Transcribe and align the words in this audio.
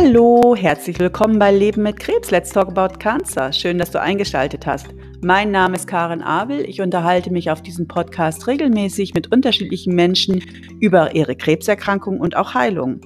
Hallo, 0.00 0.54
herzlich 0.54 1.00
willkommen 1.00 1.40
bei 1.40 1.50
Leben 1.50 1.82
mit 1.82 1.98
Krebs. 1.98 2.30
Let's 2.30 2.50
talk 2.50 2.68
about 2.68 3.00
cancer. 3.00 3.52
Schön, 3.52 3.78
dass 3.78 3.90
du 3.90 4.00
eingeschaltet 4.00 4.64
hast. 4.64 4.86
Mein 5.22 5.50
Name 5.50 5.74
ist 5.74 5.88
Karen 5.88 6.22
Abel. 6.22 6.60
Ich 6.60 6.80
unterhalte 6.80 7.32
mich 7.32 7.50
auf 7.50 7.62
diesem 7.62 7.88
Podcast 7.88 8.46
regelmäßig 8.46 9.12
mit 9.14 9.32
unterschiedlichen 9.32 9.96
Menschen 9.96 10.44
über 10.78 11.16
ihre 11.16 11.34
Krebserkrankung 11.34 12.20
und 12.20 12.36
auch 12.36 12.54
Heilung. 12.54 13.00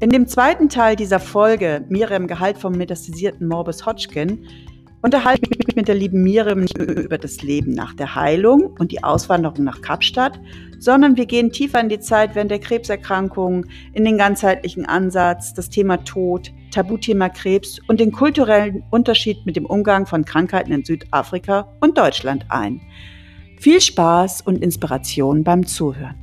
In 0.00 0.10
dem 0.10 0.26
zweiten 0.26 0.68
Teil 0.68 0.96
dieser 0.96 1.20
Folge, 1.20 1.84
Miriam 1.88 2.26
Gehalt 2.26 2.58
vom 2.58 2.72
metastasierten 2.72 3.46
Morbus 3.46 3.86
Hodgkin, 3.86 4.44
unterhalte 5.02 5.42
ich 5.50 5.58
mich 5.66 5.76
mit 5.76 5.88
der 5.88 5.94
lieben 5.94 6.22
Miriam 6.22 6.60
nicht 6.60 6.76
über 6.78 7.18
das 7.18 7.42
Leben 7.42 7.72
nach 7.72 7.94
der 7.94 8.14
Heilung 8.14 8.74
und 8.78 8.92
die 8.92 9.04
Auswanderung 9.04 9.64
nach 9.64 9.80
Kapstadt, 9.80 10.40
sondern 10.78 11.16
wir 11.16 11.26
gehen 11.26 11.52
tiefer 11.52 11.80
in 11.80 11.88
die 11.88 12.00
Zeit 12.00 12.34
während 12.34 12.50
der 12.50 12.58
Krebserkrankung, 12.58 13.66
in 13.92 14.04
den 14.04 14.18
ganzheitlichen 14.18 14.86
Ansatz, 14.86 15.54
das 15.54 15.70
Thema 15.70 16.04
Tod, 16.04 16.52
Tabuthema 16.72 17.28
Krebs 17.28 17.80
und 17.88 18.00
den 18.00 18.12
kulturellen 18.12 18.82
Unterschied 18.90 19.46
mit 19.46 19.56
dem 19.56 19.66
Umgang 19.66 20.06
von 20.06 20.24
Krankheiten 20.24 20.72
in 20.72 20.84
Südafrika 20.84 21.72
und 21.80 21.96
Deutschland 21.96 22.46
ein. 22.48 22.80
Viel 23.60 23.80
Spaß 23.80 24.42
und 24.42 24.62
Inspiration 24.62 25.42
beim 25.42 25.66
Zuhören. 25.66 26.16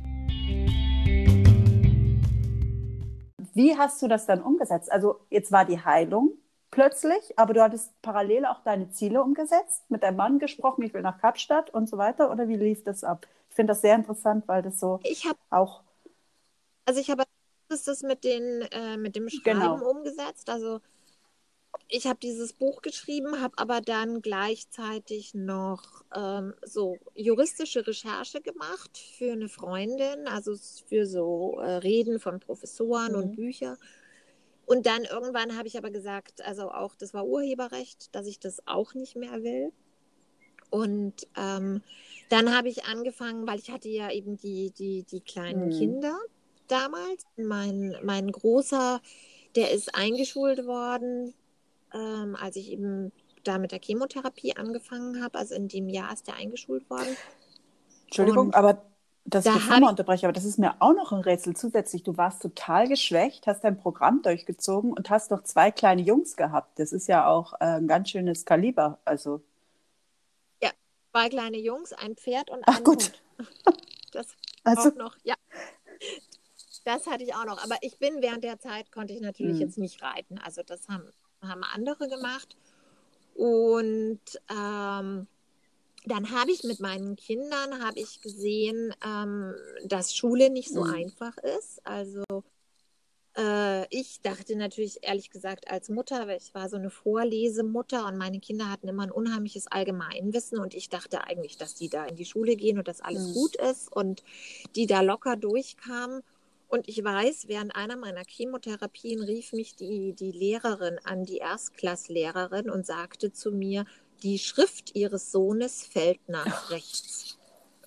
Wie 3.54 3.74
hast 3.76 4.02
du 4.02 4.08
das 4.08 4.26
dann 4.26 4.42
umgesetzt? 4.42 4.92
Also 4.92 5.16
jetzt 5.30 5.50
war 5.50 5.64
die 5.64 5.78
Heilung, 5.78 6.32
plötzlich, 6.70 7.38
aber 7.38 7.54
du 7.54 7.62
hattest 7.62 8.00
parallel 8.02 8.46
auch 8.46 8.62
deine 8.62 8.90
Ziele 8.90 9.22
umgesetzt, 9.22 9.90
mit 9.90 10.02
deinem 10.02 10.16
Mann 10.16 10.38
gesprochen, 10.38 10.82
ich 10.82 10.94
will 10.94 11.02
nach 11.02 11.18
Kapstadt 11.18 11.70
und 11.70 11.88
so 11.88 11.98
weiter, 11.98 12.30
oder 12.30 12.48
wie 12.48 12.56
lief 12.56 12.84
das 12.84 13.04
ab? 13.04 13.26
Ich 13.48 13.54
finde 13.54 13.72
das 13.72 13.80
sehr 13.80 13.94
interessant, 13.94 14.46
weil 14.48 14.62
das 14.62 14.78
so 14.80 15.00
ich 15.04 15.26
hab, 15.26 15.36
auch. 15.50 15.82
Also 16.84 17.00
ich 17.00 17.10
habe 17.10 17.24
das 17.68 18.02
mit, 18.02 18.24
den, 18.24 18.62
äh, 18.72 18.96
mit 18.96 19.16
dem 19.16 19.28
Schreiben 19.28 19.60
genau. 19.60 19.90
umgesetzt. 19.90 20.50
Also 20.50 20.80
ich 21.88 22.06
habe 22.06 22.18
dieses 22.20 22.52
Buch 22.52 22.82
geschrieben, 22.82 23.40
habe 23.40 23.58
aber 23.58 23.80
dann 23.80 24.22
gleichzeitig 24.22 25.34
noch 25.34 26.04
ähm, 26.14 26.54
so 26.62 26.98
juristische 27.14 27.86
Recherche 27.86 28.40
gemacht 28.40 28.98
für 29.18 29.32
eine 29.32 29.48
Freundin, 29.48 30.26
also 30.26 30.56
für 30.88 31.06
so 31.06 31.58
äh, 31.60 31.76
Reden 31.76 32.18
von 32.18 32.40
Professoren 32.40 33.12
mhm. 33.12 33.18
und 33.18 33.36
Bücher. 33.36 33.76
Und 34.66 34.86
dann 34.86 35.04
irgendwann 35.04 35.56
habe 35.56 35.68
ich 35.68 35.78
aber 35.78 35.90
gesagt, 35.90 36.44
also 36.44 36.70
auch 36.70 36.96
das 36.96 37.14
war 37.14 37.24
Urheberrecht, 37.24 38.14
dass 38.14 38.26
ich 38.26 38.40
das 38.40 38.66
auch 38.66 38.94
nicht 38.94 39.16
mehr 39.16 39.42
will. 39.42 39.72
Und 40.70 41.26
ähm, 41.36 41.82
dann 42.28 42.54
habe 42.54 42.68
ich 42.68 42.84
angefangen, 42.84 43.46
weil 43.46 43.60
ich 43.60 43.70
hatte 43.70 43.88
ja 43.88 44.10
eben 44.10 44.36
die, 44.36 44.72
die, 44.72 45.04
die 45.04 45.20
kleinen 45.20 45.70
hm. 45.70 45.78
Kinder 45.78 46.18
damals. 46.66 47.24
Mein, 47.36 47.96
mein 48.02 48.30
Großer, 48.32 49.00
der 49.54 49.70
ist 49.70 49.94
eingeschult 49.94 50.66
worden, 50.66 51.32
ähm, 51.94 52.36
als 52.36 52.56
ich 52.56 52.72
eben 52.72 53.12
da 53.44 53.58
mit 53.58 53.70
der 53.70 53.80
Chemotherapie 53.80 54.56
angefangen 54.56 55.22
habe. 55.22 55.38
Also 55.38 55.54
in 55.54 55.68
dem 55.68 55.88
Jahr 55.88 56.12
ist 56.12 56.26
der 56.26 56.34
eingeschult 56.34 56.90
worden. 56.90 57.16
Entschuldigung, 58.06 58.46
Und 58.46 58.54
aber 58.56 58.82
dass 59.26 59.44
da 59.44 59.56
ich 59.56 59.68
nochmal 59.68 59.90
unterbreche, 59.90 60.26
aber 60.26 60.32
das 60.32 60.44
ist 60.44 60.58
mir 60.58 60.76
auch 60.80 60.94
noch 60.94 61.12
ein 61.12 61.20
Rätsel 61.20 61.56
zusätzlich. 61.56 62.04
Du 62.04 62.16
warst 62.16 62.42
total 62.42 62.88
geschwächt, 62.88 63.46
hast 63.46 63.64
dein 63.64 63.78
Programm 63.78 64.22
durchgezogen 64.22 64.92
und 64.92 65.10
hast 65.10 65.30
noch 65.30 65.42
zwei 65.42 65.70
kleine 65.70 66.02
Jungs 66.02 66.36
gehabt. 66.36 66.78
Das 66.78 66.92
ist 66.92 67.08
ja 67.08 67.26
auch 67.26 67.54
äh, 67.54 67.64
ein 67.64 67.88
ganz 67.88 68.10
schönes 68.10 68.44
Kaliber. 68.44 68.98
Also. 69.04 69.42
Ja, 70.62 70.70
zwei 71.10 71.28
kleine 71.28 71.58
Jungs, 71.58 71.92
ein 71.92 72.14
Pferd 72.16 72.50
und 72.50 72.58
ein 72.58 72.64
Ach, 72.66 72.84
gut. 72.84 73.12
Hund. 73.38 73.76
Das 74.12 74.28
also. 74.64 74.90
auch 74.90 74.94
noch, 74.94 75.16
ja. 75.24 75.34
Das 76.84 77.06
hatte 77.06 77.24
ich 77.24 77.34
auch 77.34 77.44
noch. 77.44 77.62
Aber 77.62 77.76
ich 77.82 77.98
bin 77.98 78.22
während 78.22 78.44
der 78.44 78.58
Zeit, 78.58 78.92
konnte 78.92 79.12
ich 79.12 79.20
natürlich 79.20 79.58
hm. 79.58 79.60
jetzt 79.60 79.76
nicht 79.76 80.00
reiten. 80.00 80.38
Also 80.38 80.62
das 80.62 80.88
haben, 80.88 81.10
haben 81.42 81.64
andere 81.64 82.08
gemacht. 82.08 82.56
Und 83.34 84.20
ähm, 84.48 85.26
dann 86.06 86.30
habe 86.30 86.52
ich 86.52 86.62
mit 86.62 86.80
meinen 86.80 87.16
Kindern 87.16 87.84
habe 87.84 87.98
ich 87.98 88.20
gesehen, 88.22 88.94
ähm, 89.04 89.54
dass 89.84 90.14
Schule 90.14 90.50
nicht 90.50 90.72
so 90.72 90.84
mhm. 90.84 90.94
einfach 90.94 91.36
ist. 91.38 91.84
Also 91.84 92.22
äh, 93.36 93.86
ich 93.94 94.20
dachte 94.22 94.56
natürlich 94.56 94.98
ehrlich 95.02 95.30
gesagt 95.30 95.68
als 95.68 95.88
Mutter, 95.88 96.28
weil 96.28 96.38
ich 96.38 96.54
war 96.54 96.68
so 96.68 96.76
eine 96.76 96.90
Vorlesemutter 96.90 98.06
und 98.06 98.18
meine 98.18 98.38
Kinder 98.38 98.70
hatten 98.70 98.86
immer 98.86 99.02
ein 99.02 99.10
unheimliches 99.10 99.66
Allgemeinwissen 99.66 100.60
und 100.60 100.74
ich 100.74 100.88
dachte 100.88 101.24
eigentlich, 101.24 101.58
dass 101.58 101.74
die 101.74 101.88
da 101.88 102.06
in 102.06 102.14
die 102.14 102.24
Schule 102.24 102.54
gehen 102.54 102.78
und 102.78 102.86
dass 102.86 103.00
alles 103.00 103.28
mhm. 103.28 103.34
gut 103.34 103.56
ist 103.56 103.92
und 103.92 104.22
die 104.76 104.86
da 104.86 105.00
locker 105.00 105.36
durchkamen. 105.36 106.22
Und 106.68 106.88
ich 106.88 107.02
weiß, 107.02 107.46
während 107.46 107.76
einer 107.76 107.96
meiner 107.96 108.24
Chemotherapien 108.26 109.22
rief 109.22 109.52
mich 109.52 109.76
die, 109.76 110.14
die 110.14 110.32
Lehrerin 110.32 110.98
an, 111.04 111.24
die 111.24 111.38
Erstklasslehrerin, 111.38 112.70
und 112.70 112.84
sagte 112.84 113.32
zu 113.32 113.52
mir, 113.52 113.84
die 114.22 114.38
Schrift 114.38 114.94
ihres 114.94 115.32
Sohnes 115.32 115.86
fällt 115.86 116.28
nach 116.28 116.70
rechts. 116.70 117.38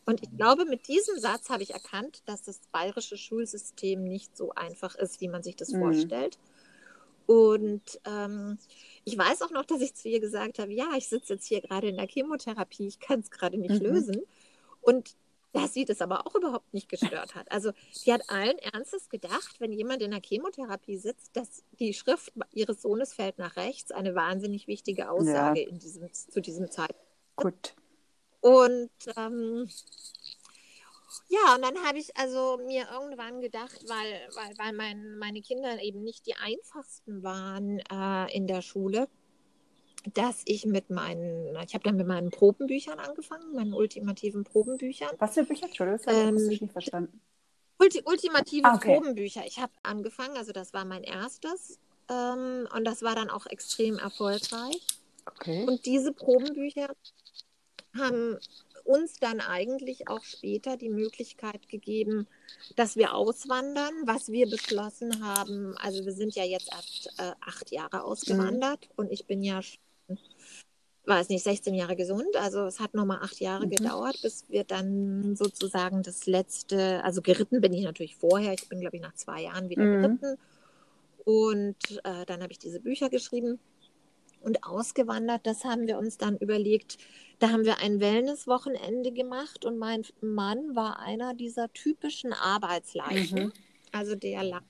Und 0.06 0.24
ich 0.24 0.36
glaube, 0.36 0.66
mit 0.66 0.88
diesem 0.88 1.20
Satz 1.20 1.50
habe 1.50 1.62
ich 1.62 1.74
erkannt, 1.74 2.24
dass 2.26 2.42
das 2.42 2.62
bayerische 2.72 3.18
Schulsystem 3.18 4.04
nicht 4.04 4.36
so 4.36 4.52
einfach 4.54 4.96
ist, 4.96 5.22
wie 5.22 5.28
man 5.28 5.44
sich 5.44 5.56
das 5.56 5.70
mhm. 5.70 5.80
vorstellt. 5.82 6.40
Und 7.28 8.02
ähm, 8.06 8.58
ich 9.06 9.16
weiß 9.16 9.44
auch 9.44 9.52
noch, 9.52 9.66
dass 9.66 9.82
ich 9.82 9.94
zu 9.94 10.10
ihr 10.10 10.20
gesagt 10.20 10.58
habe, 10.58 10.74
ja, 10.74 10.94
ich 10.98 11.08
sitze 11.08 11.34
jetzt 11.34 11.46
hier 11.46 11.62
gerade 11.62 11.90
in 11.90 11.98
der 11.98 12.08
Chemotherapie, 12.08 12.88
ich 12.88 13.00
kann 13.00 13.20
es 13.20 13.30
gerade 13.30 13.60
nicht 13.60 13.82
mhm. 13.82 13.88
lösen. 13.88 14.22
Und 14.82 15.16
dass 15.54 15.74
sie 15.74 15.86
das 15.86 16.02
aber 16.02 16.28
auch 16.28 16.36
überhaupt 16.36 16.74
nicht 16.74 16.90
gestört 16.90 17.36
hat. 17.36 17.52
Also 17.52 17.72
sie 17.92 18.14
hat 18.14 18.30
allen 18.30 18.58
Ernstes 18.60 19.10
gedacht, 19.10 19.60
wenn 19.60 19.72
jemand 19.72 20.02
in 20.02 20.12
der 20.12 20.22
Chemotherapie 20.24 20.98
sitzt, 20.98 21.36
dass 21.36 21.64
die 21.80 21.94
Schrift 21.94 22.34
ihres 22.52 22.82
Sohnes 22.82 23.14
fällt 23.14 23.38
nach 23.38 23.56
rechts, 23.56 23.92
eine 23.92 24.16
wahnsinnig 24.16 24.68
wichtige 24.68 25.10
Aussage 25.10 25.62
ja. 25.62 25.70
in 25.70 25.80
diesem, 25.80 26.12
zu 26.14 26.42
diesem 26.42 26.70
Zeitpunkt. 26.70 26.98
Gut. 27.36 27.76
Und 28.42 28.90
ähm, 29.18 29.70
ja, 31.28 31.56
und 31.56 31.62
dann 31.62 31.78
habe 31.86 32.00
ich 32.00 32.16
also 32.18 32.58
mir 32.66 32.88
irgendwann 32.92 33.42
gedacht, 33.42 33.84
weil, 33.88 34.30
weil, 34.36 34.58
weil 34.58 34.74
mein, 34.74 35.18
meine 35.18 35.42
Kinder 35.42 35.82
eben 35.82 36.04
nicht 36.04 36.26
die 36.26 36.36
einfachsten 36.36 37.24
waren 37.24 37.80
äh, 37.92 38.36
in 38.36 38.48
der 38.48 38.62
Schule, 38.62 39.08
dass 40.14 40.42
ich 40.46 40.66
mit 40.66 40.90
meinen, 40.90 41.56
ich 41.66 41.74
habe 41.74 41.84
dann 41.84 41.98
mit 41.98 42.08
meinen 42.08 42.32
Probenbüchern 42.32 43.00
angefangen, 43.00 43.54
meinen 43.54 43.74
ultimativen 43.74 44.44
Probenbüchern. 44.44 45.10
Was 45.20 45.34
für 45.34 45.44
Bücher? 45.44 45.66
Entschuldigung, 45.66 46.00
das 46.06 46.16
habe 46.16 46.54
ich 46.54 46.62
nicht 46.62 46.72
verstanden. 46.72 47.22
Ulti 47.80 48.02
ultimative 48.06 48.66
ah, 48.66 48.76
okay. 48.76 48.96
Probenbücher. 48.96 49.46
Ich 49.46 49.60
habe 49.60 49.72
angefangen, 49.84 50.36
also 50.36 50.52
das 50.52 50.74
war 50.74 50.84
mein 50.86 51.04
erstes 51.04 51.80
ähm, 52.10 52.68
und 52.76 52.86
das 52.86 53.04
war 53.04 53.16
dann 53.16 53.30
auch 53.30 53.46
extrem 53.46 53.98
erfolgreich. 53.98 54.86
Okay. 55.26 55.66
Und 55.66 55.86
diese 55.86 56.12
Probenbücher 56.12 56.94
haben 57.98 58.38
uns 58.84 59.20
dann 59.20 59.40
eigentlich 59.40 60.08
auch 60.08 60.24
später 60.24 60.76
die 60.76 60.90
Möglichkeit 60.90 61.70
gegeben, 61.70 62.28
dass 62.76 62.96
wir 62.96 63.14
auswandern, 63.14 63.94
was 64.06 64.32
wir 64.32 64.50
beschlossen 64.50 65.24
haben. 65.24 65.78
Also 65.78 66.04
wir 66.06 66.14
sind 66.14 66.36
ja 66.36 66.44
jetzt 66.44 66.72
erst 66.72 67.08
äh, 67.20 67.34
acht 67.42 67.72
Jahre 67.72 68.04
ausgewandert 68.04 68.88
mhm. 68.90 68.94
und 68.98 69.12
ich 69.12 69.26
bin 69.26 69.44
ja 69.44 69.62
weiß 71.06 71.30
nicht, 71.30 71.44
16 71.44 71.74
Jahre 71.74 71.96
gesund. 71.96 72.36
Also 72.38 72.66
es 72.66 72.80
hat 72.80 72.94
nochmal 72.94 73.20
acht 73.22 73.40
Jahre 73.40 73.66
mhm. 73.66 73.72
gedauert, 73.72 74.22
bis 74.22 74.46
wir 74.50 74.64
dann 74.64 75.36
sozusagen 75.36 76.04
das 76.04 76.26
letzte, 76.28 77.04
also 77.04 77.22
geritten 77.22 77.62
bin 77.62 77.74
ich 77.74 77.84
natürlich 77.84 78.16
vorher. 78.16 78.54
Ich 78.54 78.70
bin, 78.70 78.80
glaube 78.80 78.98
ich, 78.98 79.02
nach 79.02 79.16
zwei 79.16 79.42
Jahren 79.42 79.70
wieder 79.70 79.84
mhm. 79.84 80.02
geritten. 80.02 80.38
Und 81.26 82.02
äh, 82.04 82.26
dann 82.26 82.42
habe 82.42 82.52
ich 82.52 82.60
diese 82.60 82.80
Bücher 82.80 83.10
geschrieben 83.10 83.60
und 84.42 84.64
ausgewandert. 84.64 85.42
Das 85.46 85.66
haben 85.66 85.88
wir 85.88 85.98
uns 85.98 86.18
dann 86.18 86.38
überlegt. 86.38 86.98
Da 87.40 87.50
haben 87.50 87.66
wir 87.66 87.80
ein 87.80 88.00
Wellness-Wochenende 88.00 89.12
gemacht 89.12 89.66
und 89.66 89.78
mein 89.78 90.04
Mann 90.22 90.76
war 90.76 91.00
einer 91.00 91.34
dieser 91.34 91.72
typischen 91.74 92.34
Arbeitsleichen. 92.34 93.46
Mhm. 93.46 93.54
Also 93.92 94.16
der 94.16 94.44
lag 94.44 94.64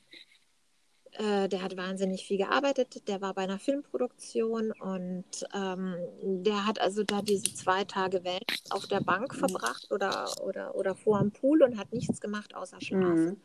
äh, 1.14 1.48
der 1.50 1.62
hat 1.62 1.76
wahnsinnig 1.78 2.26
viel 2.26 2.38
gearbeitet, 2.38 3.08
der 3.08 3.22
war 3.22 3.34
bei 3.34 3.44
einer 3.44 3.60
Filmproduktion 3.60 4.72
und 4.72 5.26
ähm, 5.54 5.96
der 6.22 6.66
hat 6.66 6.80
also 6.80 7.04
da 7.04 7.22
diese 7.22 7.54
zwei 7.54 7.84
Tage 7.84 8.24
Welt 8.24 8.46
auf 8.70 8.88
der 8.88 9.02
Bank 9.02 9.36
verbracht 9.36 9.92
oder, 9.92 10.30
oder, 10.42 10.76
oder 10.76 10.96
vor 10.96 11.20
dem 11.20 11.32
Pool 11.32 11.64
und 11.64 11.78
hat 11.78 11.92
nichts 11.94 12.22
gemacht 12.22 12.56
außer 12.56 12.80
schlafen. 12.82 13.26
Mhm. 13.26 13.42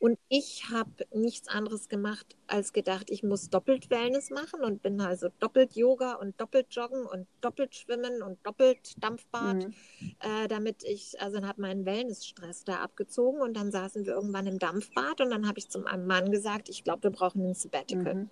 Und 0.00 0.18
ich 0.28 0.70
habe 0.70 1.06
nichts 1.12 1.48
anderes 1.48 1.88
gemacht, 1.88 2.36
als 2.46 2.72
gedacht, 2.72 3.10
ich 3.10 3.22
muss 3.22 3.48
doppelt 3.48 3.90
Wellness 3.90 4.30
machen 4.30 4.62
und 4.62 4.82
bin 4.82 5.00
also 5.00 5.28
doppelt 5.40 5.74
Yoga 5.74 6.14
und 6.14 6.40
doppelt 6.40 6.66
Joggen 6.70 7.06
und 7.06 7.26
doppelt 7.40 7.74
Schwimmen 7.74 8.22
und 8.22 8.38
doppelt 8.44 9.02
Dampfbad, 9.02 9.64
mhm. 9.64 9.74
äh, 10.20 10.48
damit 10.48 10.82
ich, 10.84 11.20
also 11.20 11.36
dann 11.36 11.48
habe 11.48 11.62
meinen 11.62 11.86
Wellnessstress 11.86 12.64
da 12.64 12.80
abgezogen 12.80 13.40
und 13.40 13.56
dann 13.56 13.70
saßen 13.70 14.04
wir 14.04 14.14
irgendwann 14.14 14.46
im 14.46 14.58
Dampfbad 14.58 15.20
und 15.20 15.30
dann 15.30 15.48
habe 15.48 15.58
ich 15.58 15.68
zu 15.68 15.80
meinem 15.80 16.06
Mann 16.06 16.30
gesagt, 16.30 16.68
ich 16.68 16.84
glaube, 16.84 17.04
wir 17.04 17.10
brauchen 17.10 17.44
ein 17.44 17.54
Sabbatical. 17.54 18.14
Mhm. 18.14 18.30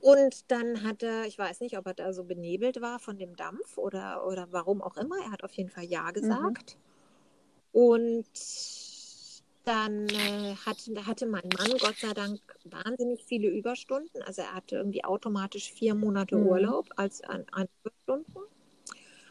Und 0.00 0.52
dann 0.52 0.84
hat 0.84 1.02
er, 1.02 1.26
ich 1.26 1.36
weiß 1.36 1.60
nicht, 1.60 1.76
ob 1.76 1.86
er 1.86 1.94
da 1.94 2.12
so 2.12 2.22
benebelt 2.22 2.80
war 2.80 3.00
von 3.00 3.18
dem 3.18 3.34
Dampf 3.34 3.76
oder, 3.76 4.24
oder 4.24 4.46
warum 4.52 4.80
auch 4.80 4.96
immer, 4.96 5.16
er 5.16 5.32
hat 5.32 5.42
auf 5.42 5.52
jeden 5.54 5.68
Fall 5.68 5.84
Ja 5.84 6.04
mhm. 6.04 6.12
gesagt. 6.12 6.76
Mhm. 6.76 7.80
Und 7.80 8.26
dann 9.66 10.08
äh, 10.08 10.54
hatte, 10.64 11.06
hatte 11.06 11.26
mein 11.26 11.48
Mann 11.58 11.76
Gott 11.78 11.96
sei 11.96 12.14
Dank 12.14 12.40
wahnsinnig 12.64 13.24
viele 13.24 13.48
Überstunden. 13.48 14.22
Also 14.22 14.42
er 14.42 14.54
hatte 14.54 14.76
irgendwie 14.76 15.04
automatisch 15.04 15.72
vier 15.72 15.94
Monate 15.94 16.36
mhm. 16.36 16.46
Urlaub 16.46 16.88
als 16.96 17.20
an, 17.22 17.44
an 17.50 17.66
Überstunden. 17.80 18.32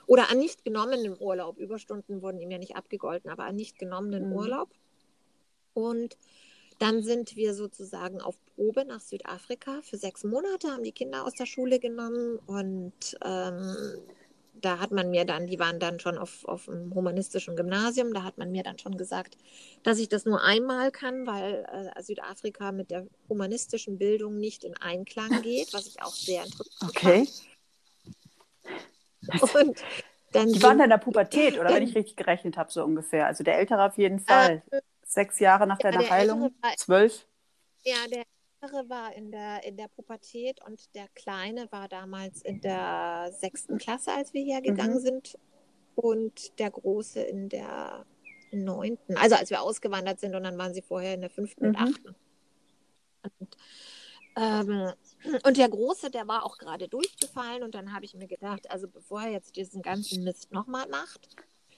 Oder 0.07 0.29
an 0.29 0.37
nicht 0.37 0.65
genommenem 0.65 1.15
Urlaub. 1.15 1.57
Überstunden 1.57 2.21
wurden 2.21 2.39
ihm 2.39 2.51
ja 2.51 2.57
nicht 2.57 2.75
abgegolten, 2.75 3.31
aber 3.31 3.45
an 3.45 3.55
nicht 3.55 3.79
genommenen 3.79 4.29
mhm. 4.29 4.33
Urlaub. 4.33 4.69
Und 5.73 6.17
dann 6.79 7.01
sind 7.01 7.37
wir 7.37 7.53
sozusagen 7.53 8.19
auf 8.21 8.35
Probe 8.55 8.83
nach 8.85 8.99
Südafrika 8.99 9.81
für 9.81 9.97
sechs 9.97 10.25
Monate, 10.25 10.69
haben 10.69 10.83
die 10.83 10.91
Kinder 10.91 11.25
aus 11.25 11.33
der 11.33 11.45
Schule 11.45 11.79
genommen 11.79 12.39
und 12.45 13.17
ähm, 13.23 13.75
da 14.65 14.79
hat 14.79 14.91
man 14.91 15.11
mir 15.11 15.25
dann, 15.25 15.47
die 15.47 15.59
waren 15.59 15.79
dann 15.79 15.99
schon 15.99 16.17
auf, 16.17 16.43
auf 16.45 16.67
einem 16.67 16.93
humanistischen 16.93 17.55
Gymnasium, 17.55 18.13
da 18.13 18.23
hat 18.23 18.37
man 18.37 18.51
mir 18.51 18.63
dann 18.63 18.79
schon 18.79 18.97
gesagt, 18.97 19.37
dass 19.83 19.99
ich 19.99 20.09
das 20.09 20.25
nur 20.25 20.43
einmal 20.43 20.91
kann, 20.91 21.27
weil 21.27 21.65
äh, 21.95 22.01
Südafrika 22.01 22.71
mit 22.71 22.91
der 22.91 23.07
humanistischen 23.29 23.97
Bildung 23.97 24.37
nicht 24.37 24.63
in 24.63 24.75
Einklang 24.77 25.29
geht, 25.43 25.73
was 25.73 25.87
ich 25.87 26.01
auch 26.01 26.13
sehr 26.13 26.43
interessant 26.43 26.89
okay. 26.89 27.27
fand. 29.29 29.55
Und 29.55 29.83
dann 30.31 30.51
die 30.51 30.61
waren 30.61 30.77
dann 30.77 30.85
in 30.85 30.89
der 30.89 30.97
Pubertät, 30.97 31.57
oder 31.57 31.73
wenn 31.73 31.83
ich 31.83 31.95
richtig 31.95 32.15
gerechnet 32.15 32.57
habe, 32.57 32.71
so 32.71 32.83
ungefähr. 32.83 33.25
Also 33.25 33.43
der 33.43 33.57
Ältere 33.57 33.85
auf 33.85 33.97
jeden 33.97 34.19
Fall. 34.19 34.61
Äh, 34.69 34.81
Sechs 35.07 35.39
Jahre 35.39 35.65
nach 35.65 35.77
deiner 35.77 36.09
Heilung? 36.09 36.53
Zwölf? 36.77 37.25
Ja, 37.83 37.95
der 38.11 38.23
Ältere 38.65 38.89
war 38.89 39.15
in 39.15 39.31
der, 39.31 39.63
in 39.63 39.77
der 39.77 39.87
Pubertät 39.87 40.59
und 40.65 40.93
der 40.95 41.07
Kleine 41.09 41.71
war 41.71 41.87
damals 41.87 42.41
in 42.41 42.61
der 42.61 43.31
sechsten 43.39 43.77
Klasse, 43.77 44.11
als 44.11 44.33
wir 44.33 44.43
hier 44.43 44.61
gegangen 44.61 44.95
mhm. 44.95 44.99
sind. 44.99 45.39
Und 45.95 46.59
der 46.59 46.71
Große 46.71 47.21
in 47.21 47.47
der 47.47 48.05
neunten. 48.51 49.15
Also 49.17 49.35
als 49.35 49.49
wir 49.49 49.61
ausgewandert 49.61 50.19
sind 50.19 50.35
und 50.35 50.43
dann 50.43 50.57
waren 50.57 50.73
sie 50.73 50.81
vorher 50.81 51.13
in 51.13 51.21
der 51.21 51.29
fünften 51.29 51.63
mhm. 51.63 51.69
und 51.69 51.77
achten. 51.77 52.15
Und, 53.39 53.57
ähm, 54.35 54.93
und 55.45 55.57
der 55.57 55.69
Große, 55.69 56.11
der 56.11 56.27
war 56.27 56.45
auch 56.45 56.57
gerade 56.57 56.87
durchgefallen 56.87 57.63
und 57.63 57.75
dann 57.75 57.93
habe 57.93 58.05
ich 58.05 58.13
mir 58.13 58.27
gedacht, 58.27 58.69
also 58.69 58.87
bevor 58.87 59.21
er 59.21 59.31
jetzt 59.31 59.55
diesen 59.55 59.81
ganzen 59.81 60.23
Mist 60.23 60.51
nochmal 60.51 60.87
macht, 60.89 61.29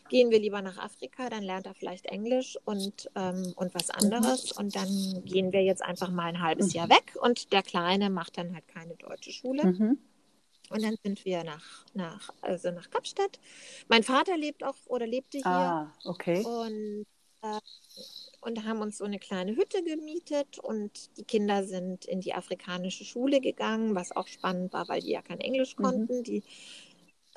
gehen 0.09 0.31
wir 0.31 0.39
lieber 0.39 0.62
nach 0.62 0.77
Afrika, 0.77 1.30
dann 1.30 1.44
lernt 1.44 1.65
er 1.65 1.74
vielleicht 1.74 2.06
Englisch 2.06 2.57
und, 2.65 3.09
ähm, 3.15 3.54
und 3.56 3.74
was 3.75 3.89
anderes. 3.89 4.51
Und 4.51 4.75
dann 4.75 5.24
gehen 5.25 5.51
wir 5.51 5.63
jetzt 5.63 5.81
einfach 5.83 6.09
mal 6.09 6.25
ein 6.25 6.42
halbes 6.42 6.74
Jahr 6.74 6.89
weg 6.89 7.15
und 7.21 7.51
der 7.54 7.63
Kleine 7.63 8.09
macht 8.09 8.38
dann 8.38 8.54
halt 8.54 8.68
keine 8.68 8.95
deutsche 8.95 9.31
Schule. 9.31 9.65
Mhm. 9.65 9.98
Und 10.69 10.83
dann 10.83 10.95
sind 11.04 11.24
wir 11.24 11.44
nach, 11.44 11.86
nach, 11.94 12.30
also 12.42 12.71
nach 12.71 12.89
Kapstadt. 12.89 13.39
Mein 13.88 14.04
Vater 14.04 14.38
lebt 14.38 14.63
auch 14.63 14.75
oder 14.88 15.07
lebte 15.07 15.38
hier. 15.38 15.48
Ah, 15.48 15.94
okay. 16.04 16.44
Und, 16.44 17.06
äh, 17.42 17.60
und 18.42 18.65
haben 18.65 18.81
uns 18.81 18.98
so 18.98 19.06
eine 19.06 19.19
kleine 19.19 19.56
Hütte 19.56 19.81
gemietet 19.83 20.60
und 20.60 21.18
die 21.18 21.24
Kinder 21.24 21.63
sind 21.63 22.06
in 22.06 22.19
die 22.19 22.33
afrikanische 22.33 23.06
Schule 23.06 23.39
gegangen, 23.39 23.95
was 23.95 24.13
auch 24.13 24.27
spannend 24.27 24.74
war, 24.74 24.89
weil 24.89 25.01
die 25.01 25.12
ja 25.12 25.21
kein 25.21 25.39
Englisch 25.39 25.77
mhm. 25.77 25.83
konnten. 25.83 26.18
Mhm. 26.18 26.24
Die 26.24 26.44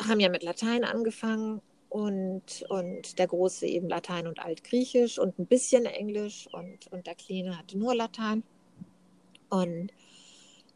haben 0.00 0.20
ja 0.20 0.28
mit 0.28 0.42
Latein 0.42 0.84
angefangen 0.84 1.62
und, 1.90 2.64
und 2.68 3.18
der 3.18 3.26
Große 3.26 3.66
eben 3.66 3.88
Latein 3.88 4.26
und 4.26 4.38
Altgriechisch 4.38 5.18
und 5.18 5.38
ein 5.38 5.46
bisschen 5.46 5.84
Englisch 5.84 6.48
und, 6.52 6.90
und 6.92 7.06
der 7.06 7.16
Kleine 7.16 7.58
hatte 7.58 7.76
nur 7.76 7.94
Latein. 7.94 8.44
Und 9.50 9.92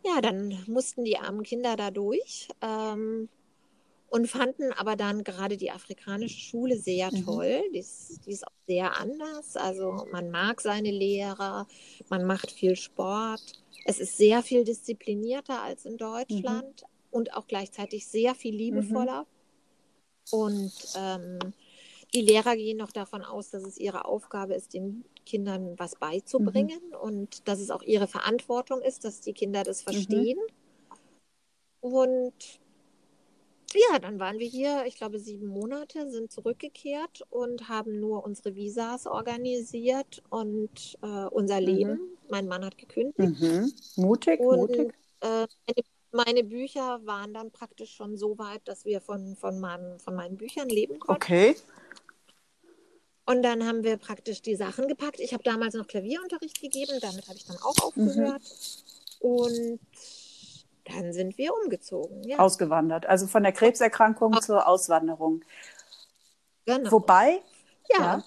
ja, 0.04 0.20
dann 0.20 0.62
mussten 0.66 1.04
die 1.04 1.16
armen 1.16 1.44
Kinder 1.44 1.76
da 1.76 1.92
durch 1.92 2.48
ähm, 2.60 3.28
und 4.10 4.26
fanden 4.26 4.72
aber 4.72 4.96
dann 4.96 5.22
gerade 5.24 5.56
die 5.56 5.70
afrikanische 5.70 6.40
Schule 6.40 6.76
sehr 6.76 7.12
mhm. 7.12 7.24
toll. 7.24 7.62
Die 7.72 7.78
ist, 7.78 8.26
die 8.26 8.32
ist 8.32 8.46
auch 8.46 8.52
sehr 8.66 8.98
anders. 9.00 9.56
Also 9.56 10.06
man 10.10 10.30
mag 10.30 10.60
seine 10.60 10.90
Lehrer, 10.90 11.68
man 12.10 12.24
macht 12.24 12.50
viel 12.50 12.74
Sport. 12.74 13.40
Es 13.84 14.00
ist 14.00 14.16
sehr 14.16 14.42
viel 14.42 14.64
disziplinierter 14.64 15.62
als 15.62 15.84
in 15.84 15.96
Deutschland 15.96 16.82
mhm. 16.82 16.88
und 17.12 17.34
auch 17.34 17.46
gleichzeitig 17.46 18.06
sehr 18.08 18.34
viel 18.34 18.52
mhm. 18.52 18.58
liebevoller. 18.58 19.22
Mhm. 19.22 19.33
Und 20.30 20.72
ähm, 20.96 21.38
die 22.14 22.20
Lehrer 22.20 22.56
gehen 22.56 22.76
noch 22.76 22.92
davon 22.92 23.22
aus, 23.22 23.50
dass 23.50 23.64
es 23.64 23.78
ihre 23.78 24.04
Aufgabe 24.04 24.54
ist, 24.54 24.74
den 24.74 25.04
Kindern 25.26 25.74
was 25.78 25.96
beizubringen 25.96 26.80
mhm. 26.90 26.96
und 26.96 27.48
dass 27.48 27.60
es 27.60 27.70
auch 27.70 27.82
ihre 27.82 28.06
Verantwortung 28.06 28.82
ist, 28.82 29.04
dass 29.04 29.20
die 29.20 29.32
Kinder 29.32 29.64
das 29.64 29.84
mhm. 29.84 29.90
verstehen. 29.90 30.38
Mhm. 31.82 31.92
Und 31.92 32.60
ja, 33.74 33.98
dann 33.98 34.20
waren 34.20 34.38
wir 34.38 34.46
hier, 34.46 34.84
ich 34.86 34.96
glaube, 34.96 35.18
sieben 35.18 35.48
Monate, 35.48 36.08
sind 36.10 36.30
zurückgekehrt 36.30 37.24
und 37.30 37.68
haben 37.68 37.98
nur 37.98 38.24
unsere 38.24 38.54
Visas 38.54 39.06
organisiert 39.06 40.22
und 40.30 40.96
äh, 41.02 41.26
unser 41.26 41.60
mhm. 41.60 41.66
Leben. 41.66 42.00
Mein 42.30 42.46
Mann 42.46 42.64
hat 42.64 42.78
gekündigt. 42.78 43.40
Mhm. 43.40 43.72
Mutig, 43.96 44.40
und, 44.40 44.60
mutig. 44.60 44.94
Äh, 45.20 45.46
meine 45.66 45.82
meine 46.14 46.44
Bücher 46.44 47.04
waren 47.04 47.34
dann 47.34 47.50
praktisch 47.50 47.94
schon 47.94 48.16
so 48.16 48.38
weit, 48.38 48.66
dass 48.66 48.84
wir 48.84 49.00
von, 49.00 49.36
von, 49.36 49.60
meinem, 49.60 49.98
von 49.98 50.14
meinen 50.14 50.36
Büchern 50.36 50.68
leben 50.68 50.98
konnten. 50.98 51.22
Okay. 51.22 51.56
Und 53.26 53.42
dann 53.42 53.66
haben 53.66 53.82
wir 53.82 53.96
praktisch 53.96 54.42
die 54.42 54.54
Sachen 54.54 54.86
gepackt. 54.86 55.18
Ich 55.18 55.32
habe 55.32 55.42
damals 55.42 55.74
noch 55.74 55.86
Klavierunterricht 55.86 56.60
gegeben, 56.60 56.98
damit 57.00 57.26
habe 57.26 57.36
ich 57.36 57.46
dann 57.46 57.56
auch 57.56 57.76
aufgehört. 57.82 58.42
Mhm. 58.42 59.28
Und 59.28 59.80
dann 60.84 61.12
sind 61.12 61.36
wir 61.38 61.54
umgezogen. 61.54 62.22
Ja. 62.24 62.38
Ausgewandert, 62.38 63.06
also 63.06 63.26
von 63.26 63.42
der 63.42 63.52
Krebserkrankung 63.52 64.34
Aus 64.34 64.46
zur 64.46 64.66
Auswanderung. 64.68 65.42
Genau. 66.66 66.92
Wobei, 66.92 67.42
ja, 67.90 67.98
ja, 67.98 68.24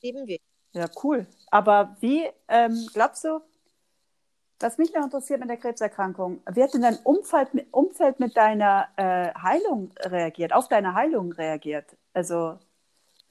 eben 0.00 0.26
wir. 0.26 0.38
Ja, 0.72 0.88
cool. 1.02 1.26
Aber 1.50 1.96
wie 2.00 2.26
ähm, 2.48 2.88
glaubst 2.94 3.24
du, 3.24 3.40
was 4.62 4.78
mich 4.78 4.92
noch 4.92 5.04
interessiert 5.04 5.40
mit 5.40 5.48
der 5.48 5.56
Krebserkrankung, 5.56 6.40
wie 6.52 6.62
hat 6.62 6.74
denn 6.74 6.82
dein 6.82 6.98
Umfeld, 7.04 7.48
Umfeld 7.70 8.20
mit 8.20 8.36
deiner 8.36 8.88
äh, 8.96 9.32
Heilung 9.34 9.92
reagiert, 10.00 10.52
auf 10.52 10.68
deine 10.68 10.94
Heilung 10.94 11.32
reagiert? 11.32 11.96
Also 12.12 12.58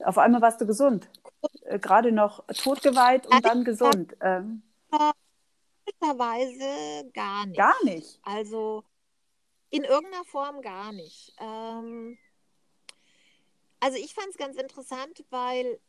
auf 0.00 0.18
einmal 0.18 0.42
warst 0.42 0.60
du 0.60 0.66
gesund, 0.66 1.08
äh, 1.62 1.78
gerade 1.78 2.12
noch 2.12 2.44
totgeweiht 2.48 3.26
und 3.26 3.44
dann 3.44 3.64
gesund. 3.64 4.16
Ähm, 4.20 4.62
Weise 6.00 7.10
gar 7.12 7.46
nicht. 7.46 7.58
Gar 7.58 7.84
nicht. 7.84 8.20
Also 8.22 8.84
in 9.70 9.84
irgendeiner 9.84 10.24
Form 10.24 10.60
gar 10.60 10.92
nicht. 10.92 11.32
Ähm, 11.38 12.18
also 13.80 13.96
ich 13.96 14.14
fand 14.14 14.28
es 14.28 14.36
ganz 14.36 14.56
interessant, 14.56 15.24
weil 15.30 15.80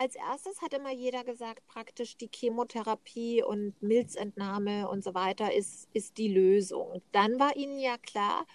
als 0.00 0.16
erstes 0.16 0.62
hat 0.62 0.72
immer 0.72 0.90
jeder 0.90 1.24
gesagt, 1.24 1.66
praktisch 1.66 2.16
die 2.16 2.30
Chemotherapie 2.34 3.42
und 3.42 3.74
Milzentnahme 3.82 4.88
und 4.88 5.04
so 5.04 5.12
weiter 5.12 5.52
ist, 5.52 5.90
ist 5.92 6.16
die 6.16 6.32
Lösung. 6.32 7.02
Dann 7.12 7.38
war 7.38 7.54
ihnen 7.54 7.78
ja 7.78 7.98
klar, 7.98 8.46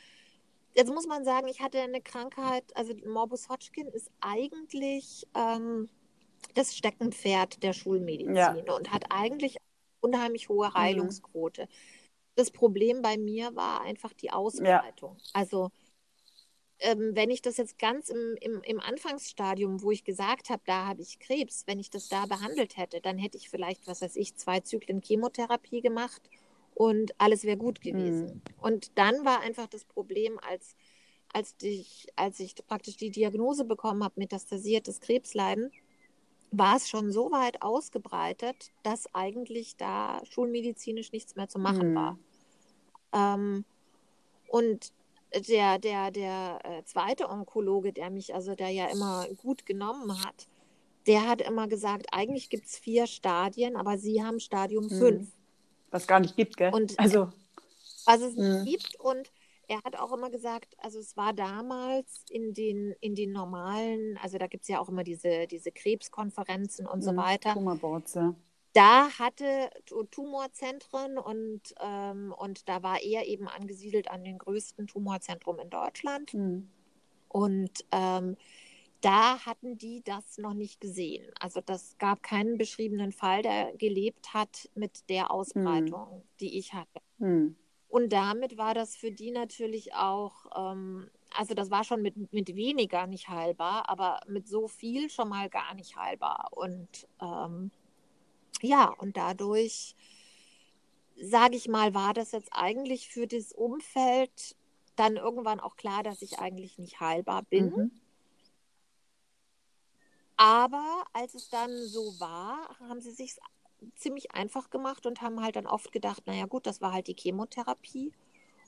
jetzt 0.73 0.91
muss 0.91 1.05
man 1.05 1.23
sagen, 1.23 1.47
ich 1.47 1.61
hatte 1.61 1.79
eine 1.79 2.01
Krankheit, 2.01 2.63
also 2.75 2.95
Morbus 3.05 3.47
Hodgkin 3.47 3.85
ist 3.89 4.09
eigentlich 4.21 5.27
ähm, 5.35 5.87
das 6.55 6.75
Steckenpferd 6.75 7.61
der 7.61 7.73
Schulmedizin 7.73 8.35
ja. 8.35 8.73
und 8.75 8.91
hat 8.91 9.05
eigentlich 9.11 9.57
unheimlich 9.99 10.49
hohe 10.49 10.69
mhm. 10.69 10.73
Heilungsquote. 10.73 11.65
Mhm. 11.65 11.67
Das 12.33 12.49
Problem 12.49 13.03
bei 13.03 13.19
mir 13.19 13.55
war 13.55 13.81
einfach 13.81 14.13
die 14.13 14.31
Ausbreitung. 14.31 15.15
Ja. 15.17 15.31
Also 15.33 15.69
ähm, 16.79 17.11
wenn 17.13 17.29
ich 17.29 17.41
das 17.41 17.57
jetzt 17.57 17.79
ganz 17.79 18.09
im, 18.09 18.35
im, 18.41 18.61
im 18.61 18.79
Anfangsstadium, 18.79 19.81
wo 19.81 19.91
ich 19.91 20.03
gesagt 20.03 20.49
habe, 20.49 20.61
da 20.65 20.87
habe 20.87 21.01
ich 21.01 21.19
Krebs, 21.19 21.63
wenn 21.67 21.79
ich 21.79 21.89
das 21.89 22.09
da 22.09 22.25
behandelt 22.25 22.77
hätte, 22.77 23.01
dann 23.01 23.17
hätte 23.17 23.37
ich 23.37 23.49
vielleicht, 23.49 23.87
was 23.87 24.01
weiß 24.01 24.15
ich, 24.17 24.35
zwei 24.35 24.59
Zyklen 24.59 25.01
Chemotherapie 25.01 25.81
gemacht 25.81 26.21
und 26.73 27.13
alles 27.19 27.43
wäre 27.43 27.57
gut 27.57 27.81
gewesen. 27.81 28.25
Mhm. 28.25 28.41
Und 28.61 28.97
dann 28.97 29.23
war 29.23 29.39
einfach 29.41 29.67
das 29.67 29.85
Problem, 29.85 30.37
als, 30.39 30.75
als, 31.31 31.55
ich, 31.61 32.07
als 32.17 32.39
ich 32.39 32.55
praktisch 32.67 32.97
die 32.97 33.11
Diagnose 33.11 33.63
bekommen 33.63 34.03
habe, 34.03 34.15
metastasiertes 34.17 34.99
Krebsleiden, 34.99 35.71
war 36.51 36.77
es 36.77 36.89
schon 36.89 37.11
so 37.11 37.31
weit 37.31 37.61
ausgebreitet, 37.61 38.71
dass 38.83 39.13
eigentlich 39.13 39.77
da 39.77 40.21
schulmedizinisch 40.29 41.11
nichts 41.11 41.35
mehr 41.35 41.47
zu 41.47 41.59
machen 41.59 41.91
mhm. 41.91 41.95
war. 41.95 42.19
Ähm, 43.13 43.65
und 44.49 44.91
der, 45.41 45.79
der, 45.79 46.11
der 46.11 46.59
äh, 46.63 46.83
zweite 46.83 47.29
Onkologe, 47.29 47.93
der 47.93 48.09
mich 48.09 48.33
also 48.33 48.55
da 48.55 48.67
ja 48.67 48.87
immer 48.87 49.27
gut 49.37 49.65
genommen 49.65 50.23
hat, 50.23 50.47
der 51.07 51.27
hat 51.27 51.41
immer 51.41 51.67
gesagt, 51.67 52.07
eigentlich 52.11 52.49
gibt 52.49 52.65
es 52.65 52.77
vier 52.77 53.07
Stadien, 53.07 53.75
aber 53.75 53.97
sie 53.97 54.23
haben 54.23 54.39
Stadium 54.39 54.89
5. 54.89 55.01
Hm. 55.01 55.31
Was 55.91 56.07
gar 56.07 56.19
nicht 56.19 56.35
gibt, 56.35 56.57
gell? 56.57 56.73
Und, 56.73 56.99
also. 56.99 57.29
Was 58.05 58.21
es 58.21 58.35
hm. 58.35 58.63
nicht 58.63 58.65
gibt 58.65 58.99
und 58.99 59.31
er 59.67 59.81
hat 59.83 59.97
auch 59.97 60.13
immer 60.13 60.29
gesagt, 60.29 60.75
also 60.77 60.99
es 60.99 61.17
war 61.17 61.33
damals 61.33 62.23
in 62.29 62.53
den, 62.53 62.93
in 63.01 63.15
den 63.15 63.31
normalen, 63.31 64.17
also 64.21 64.37
da 64.37 64.45
gibt 64.45 64.63
es 64.63 64.67
ja 64.67 64.79
auch 64.79 64.89
immer 64.89 65.03
diese, 65.03 65.47
diese 65.47 65.71
Krebskonferenzen 65.71 66.85
und 66.85 67.03
so 67.03 67.09
hm, 67.09 67.17
weiter. 67.17 67.53
Tumorboards, 67.53 68.13
ja 68.13 68.35
da 68.75 69.09
hatte 69.17 69.69
Tumorzentren 70.11 71.17
und, 71.17 71.61
ähm, 71.81 72.33
und 72.37 72.67
da 72.67 72.83
war 72.83 73.01
er 73.01 73.25
eben 73.25 73.47
angesiedelt 73.47 74.11
an 74.11 74.23
den 74.23 74.37
größten 74.37 74.87
Tumorzentrum 74.87 75.59
in 75.59 75.69
Deutschland. 75.69 76.33
Mhm. 76.33 76.69
Und 77.29 77.71
ähm, 77.91 78.35
da 78.99 79.45
hatten 79.45 79.77
die 79.77 80.03
das 80.03 80.37
noch 80.39 80.53
nicht 80.53 80.81
gesehen. 80.81 81.31
Also 81.39 81.61
das 81.61 81.97
gab 81.99 82.21
keinen 82.21 82.57
beschriebenen 82.57 83.11
Fall, 83.11 83.43
der 83.43 83.71
gelebt 83.77 84.33
hat 84.33 84.69
mit 84.75 85.09
der 85.09 85.31
Ausbreitung, 85.31 86.07
hm. 86.11 86.21
die 86.39 86.57
ich 86.57 86.73
hatte. 86.73 87.01
Hm. 87.19 87.55
Und 87.87 88.11
damit 88.11 88.57
war 88.57 88.73
das 88.73 88.95
für 88.95 89.11
die 89.11 89.31
natürlich 89.31 89.93
auch, 89.93 90.47
ähm, 90.55 91.09
also 91.37 91.53
das 91.53 91.71
war 91.71 91.83
schon 91.83 92.01
mit, 92.01 92.33
mit 92.33 92.55
weniger 92.55 93.05
nicht 93.05 93.29
heilbar, 93.29 93.89
aber 93.89 94.21
mit 94.27 94.47
so 94.47 94.67
viel 94.67 95.09
schon 95.09 95.29
mal 95.29 95.49
gar 95.49 95.75
nicht 95.75 95.95
heilbar. 95.95 96.49
Und 96.51 97.07
ähm, 97.21 97.71
ja, 98.61 98.89
und 98.89 99.17
dadurch, 99.17 99.95
sage 101.21 101.55
ich 101.55 101.67
mal, 101.67 101.93
war 101.93 102.13
das 102.13 102.31
jetzt 102.31 102.49
eigentlich 102.51 103.09
für 103.09 103.27
das 103.27 103.51
Umfeld 103.51 104.55
dann 104.95 105.17
irgendwann 105.17 105.59
auch 105.59 105.75
klar, 105.75 106.03
dass 106.03 106.21
ich 106.21 106.39
eigentlich 106.39 106.77
nicht 106.77 106.99
heilbar 106.99 107.43
bin. 107.43 107.69
Mhm. 107.69 107.91
Aber 110.37 111.05
als 111.13 111.33
es 111.33 111.49
dann 111.49 111.71
so 111.87 112.19
war, 112.19 112.77
haben 112.79 113.01
sie 113.01 113.11
sich 113.11 113.35
ziemlich 113.95 114.31
einfach 114.31 114.69
gemacht 114.69 115.05
und 115.05 115.21
haben 115.21 115.41
halt 115.41 115.55
dann 115.55 115.67
oft 115.67 115.91
gedacht, 115.91 116.27
naja 116.27 116.45
gut, 116.45 116.65
das 116.65 116.81
war 116.81 116.93
halt 116.93 117.07
die 117.07 117.15
Chemotherapie. 117.17 118.13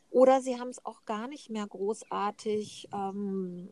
Oder 0.09 0.41
sie 0.41 0.59
haben 0.59 0.69
es 0.69 0.85
auch 0.85 1.03
gar 1.05 1.27
nicht 1.27 1.49
mehr 1.49 1.67
großartig 1.67 2.87
ähm, 2.93 3.69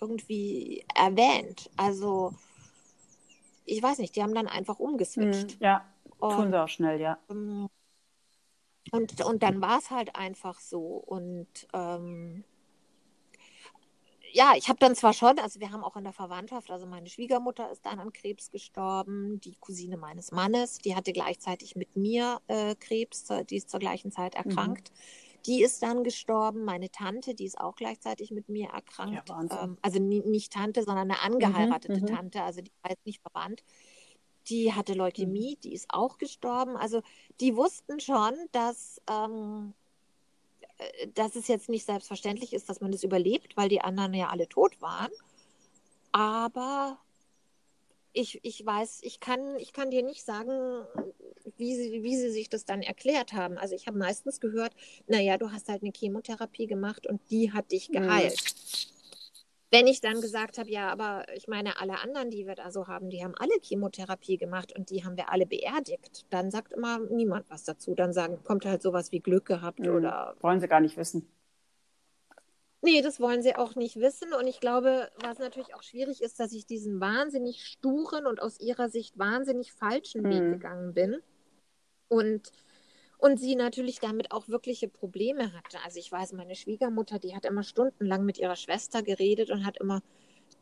irgendwie 0.00 0.84
erwähnt. 0.94 1.70
Also 1.76 2.34
ich 3.68 3.82
weiß 3.82 3.98
nicht, 3.98 4.16
die 4.16 4.22
haben 4.22 4.34
dann 4.34 4.48
einfach 4.48 4.78
umgeswitcht. 4.78 5.52
Hm, 5.52 5.58
ja, 5.60 5.84
tun 6.20 6.50
sie 6.50 6.62
auch 6.62 6.68
schnell, 6.68 7.00
ja. 7.00 7.18
Ähm, 7.30 7.68
und, 8.90 9.22
und 9.22 9.42
dann 9.42 9.60
war 9.60 9.78
es 9.78 9.90
halt 9.90 10.16
einfach 10.16 10.60
so. 10.60 10.80
Und 10.80 11.68
ähm, 11.74 12.44
ja, 14.32 14.52
ich 14.56 14.68
habe 14.68 14.78
dann 14.78 14.94
zwar 14.94 15.12
schon, 15.12 15.38
also 15.38 15.60
wir 15.60 15.72
haben 15.72 15.84
auch 15.84 15.96
in 15.96 16.04
der 16.04 16.12
Verwandtschaft, 16.12 16.70
also 16.70 16.86
meine 16.86 17.08
Schwiegermutter 17.08 17.70
ist 17.70 17.84
dann 17.84 17.98
an 17.98 18.12
Krebs 18.12 18.50
gestorben, 18.50 19.40
die 19.40 19.56
Cousine 19.56 19.96
meines 19.96 20.32
Mannes, 20.32 20.78
die 20.78 20.94
hatte 20.94 21.12
gleichzeitig 21.12 21.76
mit 21.76 21.96
mir 21.96 22.40
äh, 22.48 22.74
Krebs, 22.74 23.26
die 23.50 23.56
ist 23.56 23.70
zur 23.70 23.80
gleichen 23.80 24.10
Zeit 24.10 24.34
mhm. 24.34 24.50
erkrankt. 24.50 24.90
Mhm. 24.90 25.27
Die 25.46 25.62
ist 25.62 25.82
dann 25.82 26.04
gestorben. 26.04 26.64
Meine 26.64 26.90
Tante, 26.90 27.34
die 27.34 27.44
ist 27.44 27.58
auch 27.60 27.76
gleichzeitig 27.76 28.30
mit 28.30 28.48
mir 28.48 28.68
erkrankt. 28.70 29.28
Ja, 29.28 29.64
ähm, 29.64 29.78
also 29.82 29.98
nicht 30.00 30.52
Tante, 30.52 30.82
sondern 30.82 31.10
eine 31.10 31.20
angeheiratete 31.20 32.00
mhm, 32.00 32.02
mhm, 32.02 32.06
Tante, 32.06 32.42
also 32.42 32.60
die 32.60 32.72
war 32.82 32.90
jetzt 32.90 33.06
nicht 33.06 33.20
verwandt. 33.22 33.62
Die 34.48 34.72
hatte 34.72 34.94
Leukämie, 34.94 35.56
mhm. 35.56 35.60
die 35.60 35.74
ist 35.74 35.86
auch 35.90 36.18
gestorben. 36.18 36.76
Also 36.76 37.02
die 37.40 37.56
wussten 37.56 38.00
schon, 38.00 38.34
dass 38.52 39.00
ähm, 39.10 39.74
äh, 40.78 41.08
dass 41.14 41.36
es 41.36 41.48
jetzt 41.48 41.68
nicht 41.68 41.84
selbstverständlich 41.84 42.52
ist, 42.52 42.68
dass 42.68 42.80
man 42.80 42.92
das 42.92 43.04
überlebt, 43.04 43.56
weil 43.56 43.68
die 43.68 43.80
anderen 43.80 44.14
ja 44.14 44.28
alle 44.28 44.48
tot 44.48 44.80
waren. 44.80 45.10
Aber 46.12 46.98
ich, 48.12 48.40
ich 48.42 48.64
weiß, 48.64 49.00
ich 49.02 49.20
kann, 49.20 49.56
ich 49.58 49.72
kann 49.72 49.90
dir 49.90 50.02
nicht 50.02 50.24
sagen, 50.24 50.84
wie 51.58 51.74
sie, 51.74 52.02
wie 52.02 52.16
sie 52.16 52.30
sich 52.30 52.48
das 52.48 52.64
dann 52.64 52.82
erklärt 52.82 53.32
haben. 53.32 53.58
Also 53.58 53.74
ich 53.74 53.86
habe 53.86 53.98
meistens 53.98 54.40
gehört, 54.40 54.72
naja, 55.06 55.38
du 55.38 55.52
hast 55.52 55.68
halt 55.68 55.82
eine 55.82 55.92
Chemotherapie 55.94 56.66
gemacht 56.66 57.06
und 57.06 57.20
die 57.30 57.52
hat 57.52 57.72
dich 57.72 57.90
geheilt. 57.90 58.32
Mhm. 58.32 58.98
Wenn 59.70 59.86
ich 59.86 60.00
dann 60.00 60.22
gesagt 60.22 60.56
habe, 60.56 60.70
ja, 60.70 60.88
aber 60.88 61.26
ich 61.34 61.46
meine, 61.46 61.78
alle 61.78 62.00
anderen, 62.00 62.30
die 62.30 62.46
wir 62.46 62.54
da 62.54 62.70
so 62.70 62.86
haben, 62.86 63.10
die 63.10 63.22
haben 63.22 63.34
alle 63.34 63.52
Chemotherapie 63.60 64.38
gemacht 64.38 64.74
und 64.74 64.88
die 64.88 65.04
haben 65.04 65.18
wir 65.18 65.30
alle 65.30 65.44
beerdigt, 65.44 66.24
dann 66.30 66.50
sagt 66.50 66.72
immer 66.72 67.00
niemand 67.00 67.50
was 67.50 67.64
dazu. 67.64 67.94
Dann 67.94 68.14
sagen, 68.14 68.42
kommt 68.44 68.64
halt 68.64 68.80
sowas 68.80 69.12
wie 69.12 69.20
Glück 69.20 69.44
gehabt 69.44 69.80
mhm. 69.80 69.94
oder. 69.94 70.36
Wollen 70.40 70.60
sie 70.60 70.68
gar 70.68 70.80
nicht 70.80 70.96
wissen. 70.96 71.28
Nee, 72.80 73.02
das 73.02 73.20
wollen 73.20 73.42
sie 73.42 73.56
auch 73.56 73.74
nicht 73.74 73.96
wissen. 73.96 74.32
Und 74.32 74.46
ich 74.46 74.60
glaube, 74.60 75.10
was 75.22 75.38
natürlich 75.38 75.74
auch 75.74 75.82
schwierig 75.82 76.22
ist, 76.22 76.38
dass 76.40 76.52
ich 76.52 76.64
diesen 76.64 77.00
wahnsinnig 77.00 77.64
sturen 77.64 78.26
und 78.26 78.40
aus 78.40 78.60
ihrer 78.60 78.88
Sicht 78.88 79.18
wahnsinnig 79.18 79.72
falschen 79.72 80.22
mhm. 80.22 80.30
Weg 80.30 80.52
gegangen 80.52 80.94
bin. 80.94 81.16
Und 82.08 82.52
und 83.18 83.40
sie 83.40 83.56
natürlich 83.56 83.98
damit 83.98 84.30
auch 84.30 84.48
wirkliche 84.48 84.88
Probleme 84.88 85.52
hatte. 85.52 85.78
Also 85.84 85.98
ich 85.98 86.10
weiß, 86.10 86.32
meine 86.34 86.54
Schwiegermutter, 86.54 87.18
die 87.18 87.34
hat 87.34 87.44
immer 87.44 87.64
stundenlang 87.64 88.24
mit 88.24 88.38
ihrer 88.38 88.54
Schwester 88.54 89.02
geredet 89.02 89.50
und 89.50 89.66
hat 89.66 89.78
immer 89.78 90.02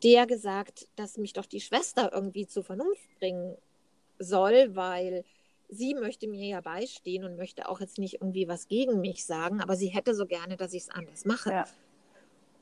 der 0.03 0.26
gesagt, 0.26 0.88
dass 0.97 1.19
mich 1.19 1.35
doch 1.35 1.45
die 1.45 1.61
Schwester 1.61 2.11
irgendwie 2.15 2.47
zur 2.47 2.65
Vernunft 2.65 3.15
bringen 3.19 3.57
soll, 4.19 4.75
weil 4.75 5.25
sie 5.69 5.95
möchte 5.95 6.29
mir 6.29 6.47
ja 6.47 6.61
beistehen 6.62 7.25
und 7.25 7.37
möchte 7.37 7.69
auch 7.69 7.81
jetzt 7.81 7.99
nicht 7.99 8.15
irgendwie 8.15 8.49
was 8.49 8.69
gegen 8.69 9.00
mich 9.00 9.26
sagen, 9.26 9.61
aber 9.61 9.76
sie 9.76 9.88
hätte 9.88 10.15
so 10.15 10.26
gerne, 10.26 10.57
dass 10.57 10.73
ich 10.73 10.85
es 10.85 10.91
anders 10.91 11.26
mache. 11.26 11.50
Ja. 11.50 11.65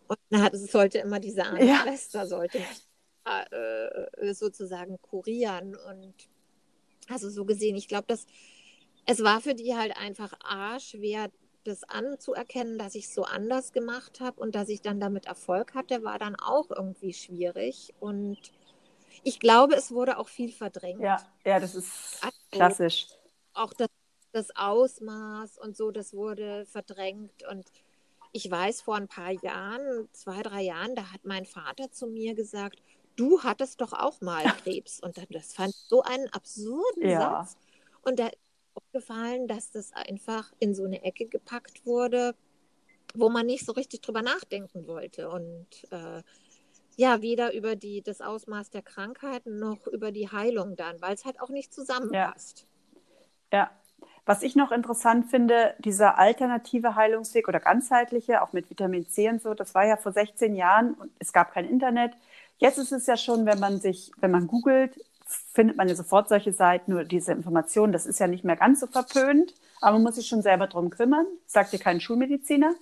Und 0.08 0.18
dann 0.30 0.52
es 0.52 0.72
sollte 0.72 0.98
immer 0.98 1.20
diese 1.20 1.44
andere 1.44 1.66
ja. 1.66 1.82
Schwester 1.82 2.26
sollte 2.26 2.58
mich 2.58 2.88
äh, 3.24 4.34
sozusagen 4.34 5.00
kurieren 5.00 5.76
und 5.76 6.14
also 7.08 7.30
so 7.30 7.44
gesehen, 7.44 7.76
ich 7.76 7.88
glaube, 7.88 8.06
dass 8.06 8.26
es 9.06 9.22
war 9.22 9.40
für 9.40 9.54
die 9.54 9.74
halt 9.76 9.96
einfach 9.96 10.32
A, 10.44 10.78
schwer, 10.80 11.30
das 11.64 11.82
anzuerkennen, 11.84 12.78
dass 12.78 12.94
ich 12.94 13.06
es 13.06 13.14
so 13.14 13.24
anders 13.24 13.72
gemacht 13.72 14.20
habe 14.20 14.40
und 14.40 14.54
dass 14.54 14.68
ich 14.68 14.82
dann 14.82 15.00
damit 15.00 15.26
Erfolg 15.26 15.74
hatte, 15.74 16.04
war 16.04 16.18
dann 16.18 16.36
auch 16.36 16.70
irgendwie 16.70 17.14
schwierig. 17.14 17.94
Und 18.00 18.38
ich 19.22 19.40
glaube, 19.40 19.74
es 19.74 19.90
wurde 19.90 20.18
auch 20.18 20.28
viel 20.28 20.52
verdrängt. 20.52 21.00
Ja, 21.00 21.16
ja 21.44 21.58
das 21.58 21.74
ist 21.74 22.22
also, 22.22 22.36
klassisch. 22.50 23.06
Auch 23.54 23.72
das, 23.72 23.88
das 24.32 24.54
Ausmaß 24.54 25.58
und 25.58 25.76
so, 25.76 25.90
das 25.90 26.12
wurde 26.12 26.66
verdrängt. 26.66 27.46
Und 27.50 27.64
ich 28.32 28.50
weiß, 28.50 28.82
vor 28.82 28.96
ein 28.96 29.08
paar 29.08 29.30
Jahren, 29.30 30.08
zwei, 30.12 30.42
drei 30.42 30.62
Jahren, 30.62 30.94
da 30.94 31.12
hat 31.12 31.24
mein 31.24 31.46
Vater 31.46 31.90
zu 31.90 32.06
mir 32.06 32.34
gesagt, 32.34 32.82
du 33.16 33.42
hattest 33.42 33.80
doch 33.80 33.92
auch 33.94 34.20
mal 34.20 34.44
Krebs. 34.64 35.00
Und 35.00 35.16
das 35.30 35.54
fand 35.54 35.70
ich 35.70 35.80
so 35.88 36.02
einen 36.02 36.28
absurden 36.28 37.08
ja. 37.08 37.44
Satz. 37.44 37.56
Und 38.02 38.18
da 38.18 38.28
aufgefallen, 38.94 39.48
dass 39.48 39.70
das 39.70 39.92
einfach 39.92 40.52
in 40.58 40.74
so 40.74 40.84
eine 40.84 41.02
Ecke 41.02 41.26
gepackt 41.26 41.84
wurde, 41.84 42.34
wo 43.14 43.28
man 43.28 43.46
nicht 43.46 43.66
so 43.66 43.72
richtig 43.72 44.02
drüber 44.02 44.22
nachdenken 44.22 44.86
wollte. 44.86 45.30
Und 45.30 45.66
äh, 45.90 46.22
ja, 46.96 47.20
weder 47.22 47.54
über 47.54 47.76
die, 47.76 48.02
das 48.02 48.20
Ausmaß 48.20 48.70
der 48.70 48.82
Krankheiten 48.82 49.58
noch 49.58 49.86
über 49.88 50.12
die 50.12 50.30
Heilung 50.30 50.76
dann, 50.76 51.00
weil 51.00 51.14
es 51.14 51.24
halt 51.24 51.40
auch 51.40 51.50
nicht 51.50 51.72
zusammenpasst. 51.72 52.66
Ja. 53.52 53.58
ja. 53.58 53.70
Was 54.26 54.42
ich 54.42 54.56
noch 54.56 54.72
interessant 54.72 55.26
finde, 55.30 55.74
dieser 55.80 56.18
alternative 56.18 56.94
Heilungsweg 56.94 57.46
oder 57.46 57.60
ganzheitliche, 57.60 58.42
auch 58.42 58.54
mit 58.54 58.70
Vitamin 58.70 59.06
C 59.06 59.28
und 59.28 59.42
so, 59.42 59.52
das 59.52 59.74
war 59.74 59.86
ja 59.86 59.98
vor 59.98 60.12
16 60.12 60.54
Jahren 60.56 60.94
und 60.94 61.10
es 61.18 61.32
gab 61.32 61.52
kein 61.52 61.68
Internet. 61.68 62.12
Jetzt 62.56 62.78
ist 62.78 62.92
es 62.92 63.06
ja 63.06 63.18
schon, 63.18 63.44
wenn 63.44 63.58
man 63.58 63.80
sich, 63.80 64.12
wenn 64.18 64.30
man 64.30 64.46
googelt, 64.46 64.98
findet 65.24 65.76
man 65.76 65.88
ja 65.88 65.94
sofort 65.94 66.28
solche 66.28 66.52
Seiten 66.52 66.92
oder 66.92 67.04
diese 67.04 67.32
Informationen. 67.32 67.92
Das 67.92 68.06
ist 68.06 68.20
ja 68.20 68.26
nicht 68.26 68.44
mehr 68.44 68.56
ganz 68.56 68.80
so 68.80 68.86
verpönt, 68.86 69.54
aber 69.80 69.92
man 69.94 70.02
muss 70.02 70.16
sich 70.16 70.26
schon 70.26 70.42
selber 70.42 70.66
drum 70.66 70.90
kümmern, 70.90 71.26
sagt 71.46 71.72
dir 71.72 71.78
kein 71.78 72.00
Schulmediziner. 72.00 72.74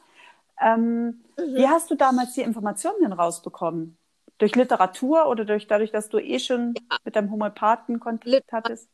Ähm, 0.61 1.23
mhm. 1.37 1.55
Wie 1.55 1.69
hast 1.69 1.91
du 1.91 1.95
damals 1.95 2.35
die 2.35 2.43
Informationen 2.43 3.03
denn 3.03 3.13
rausbekommen? 3.13 3.97
Durch 4.39 4.57
Literatur 4.57 5.29
oder 5.29 5.45
durch, 5.45 5.67
dadurch, 5.67 5.93
dass 5.93 6.09
du 6.09 6.19
eh 6.19 6.39
schon 6.39 6.75
ja. 6.77 6.97
mit 7.05 7.15
deinem 7.15 7.31
Homöopathen 7.31 8.01
Kontakt 8.01 8.27
Literatur. 8.27 8.71
hattest? 8.71 8.89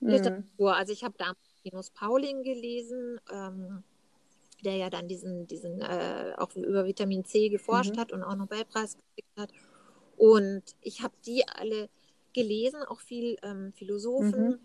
Mhm. 0.00 0.08
Literatur. 0.08 0.76
Also 0.76 0.92
ich 0.92 1.04
habe 1.04 1.14
damals 1.16 1.38
Linus 1.62 1.90
Pauling 1.90 2.42
gelesen, 2.42 3.20
ähm, 3.30 3.84
der 4.64 4.76
ja 4.76 4.90
dann 4.90 5.08
diesen, 5.08 5.46
diesen 5.46 5.80
äh, 5.80 6.32
auch 6.36 6.54
über 6.56 6.84
Vitamin 6.84 7.24
C 7.24 7.48
geforscht 7.48 7.96
mhm. 7.96 8.00
hat 8.00 8.12
und 8.12 8.22
auch 8.22 8.34
Nobelpreis 8.34 8.96
gekriegt 8.96 9.38
hat. 9.38 9.50
Und 10.16 10.62
ich 10.80 11.02
habe 11.02 11.14
die 11.24 11.44
alle 11.48 11.88
gelesen, 12.32 12.82
auch 12.84 13.00
viel 13.00 13.36
ähm, 13.42 13.72
Philosophen, 13.74 14.48
mhm. 14.48 14.58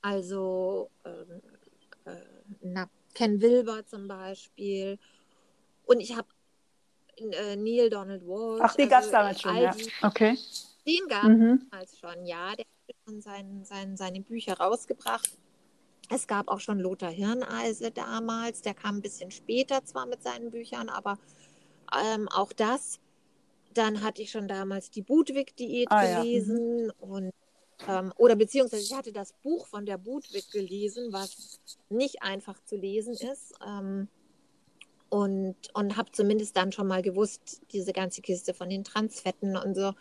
also 0.00 0.90
ähm, 1.04 1.42
äh, 2.04 2.86
Ken 3.14 3.40
Wilber 3.40 3.86
zum 3.86 4.08
Beispiel. 4.08 4.98
Und 5.84 6.00
ich 6.00 6.16
habe 6.16 6.28
äh, 7.16 7.56
Neil 7.56 7.90
Donald 7.90 8.26
Walsh. 8.26 8.60
Ach, 8.62 8.74
den 8.74 8.92
also, 8.92 8.94
gab 8.94 9.04
es 9.04 9.10
damals 9.10 9.40
schon, 9.40 9.56
ja. 9.56 9.74
okay. 10.02 10.38
Den 10.86 11.08
gab 11.08 11.24
es 11.24 11.28
mhm. 11.28 11.68
damals 11.70 11.98
schon, 11.98 12.26
ja. 12.26 12.54
Der 12.56 12.64
hat 12.64 12.96
schon 13.06 13.20
sein, 13.20 13.64
sein, 13.64 13.96
seine 13.96 14.20
Bücher 14.20 14.54
rausgebracht. 14.54 15.30
Es 16.10 16.26
gab 16.26 16.48
auch 16.48 16.60
schon 16.60 16.78
Lothar 16.78 17.10
Hirneise 17.10 17.90
damals, 17.90 18.60
der 18.60 18.74
kam 18.74 18.96
ein 18.96 19.02
bisschen 19.02 19.30
später 19.30 19.84
zwar 19.84 20.06
mit 20.06 20.22
seinen 20.22 20.50
Büchern, 20.50 20.88
aber 20.88 21.18
ähm, 21.96 22.28
auch 22.28 22.52
das 22.52 23.00
dann 23.78 24.02
hatte 24.02 24.22
ich 24.22 24.30
schon 24.30 24.48
damals 24.48 24.90
die 24.90 25.02
Budwig-Diät 25.02 25.88
ah, 25.90 26.20
gelesen 26.20 26.78
ja. 26.80 26.84
mhm. 26.84 26.90
und 27.00 27.32
ähm, 27.88 28.12
oder 28.16 28.36
beziehungsweise 28.36 28.82
ich 28.82 28.94
hatte 28.94 29.12
das 29.12 29.32
Buch 29.42 29.66
von 29.66 29.86
der 29.86 29.98
Budwig 29.98 30.50
gelesen, 30.50 31.12
was 31.12 31.60
nicht 31.88 32.22
einfach 32.22 32.62
zu 32.64 32.76
lesen 32.76 33.14
ist. 33.14 33.54
Ähm, 33.66 34.08
und 35.08 35.56
und 35.74 35.96
habe 35.96 36.10
zumindest 36.12 36.56
dann 36.56 36.72
schon 36.72 36.86
mal 36.86 37.02
gewusst, 37.02 37.60
diese 37.72 37.92
ganze 37.92 38.22
Kiste 38.22 38.54
von 38.54 38.70
den 38.70 38.84
Transfetten 38.84 39.56
und 39.56 39.74
so. 39.74 39.92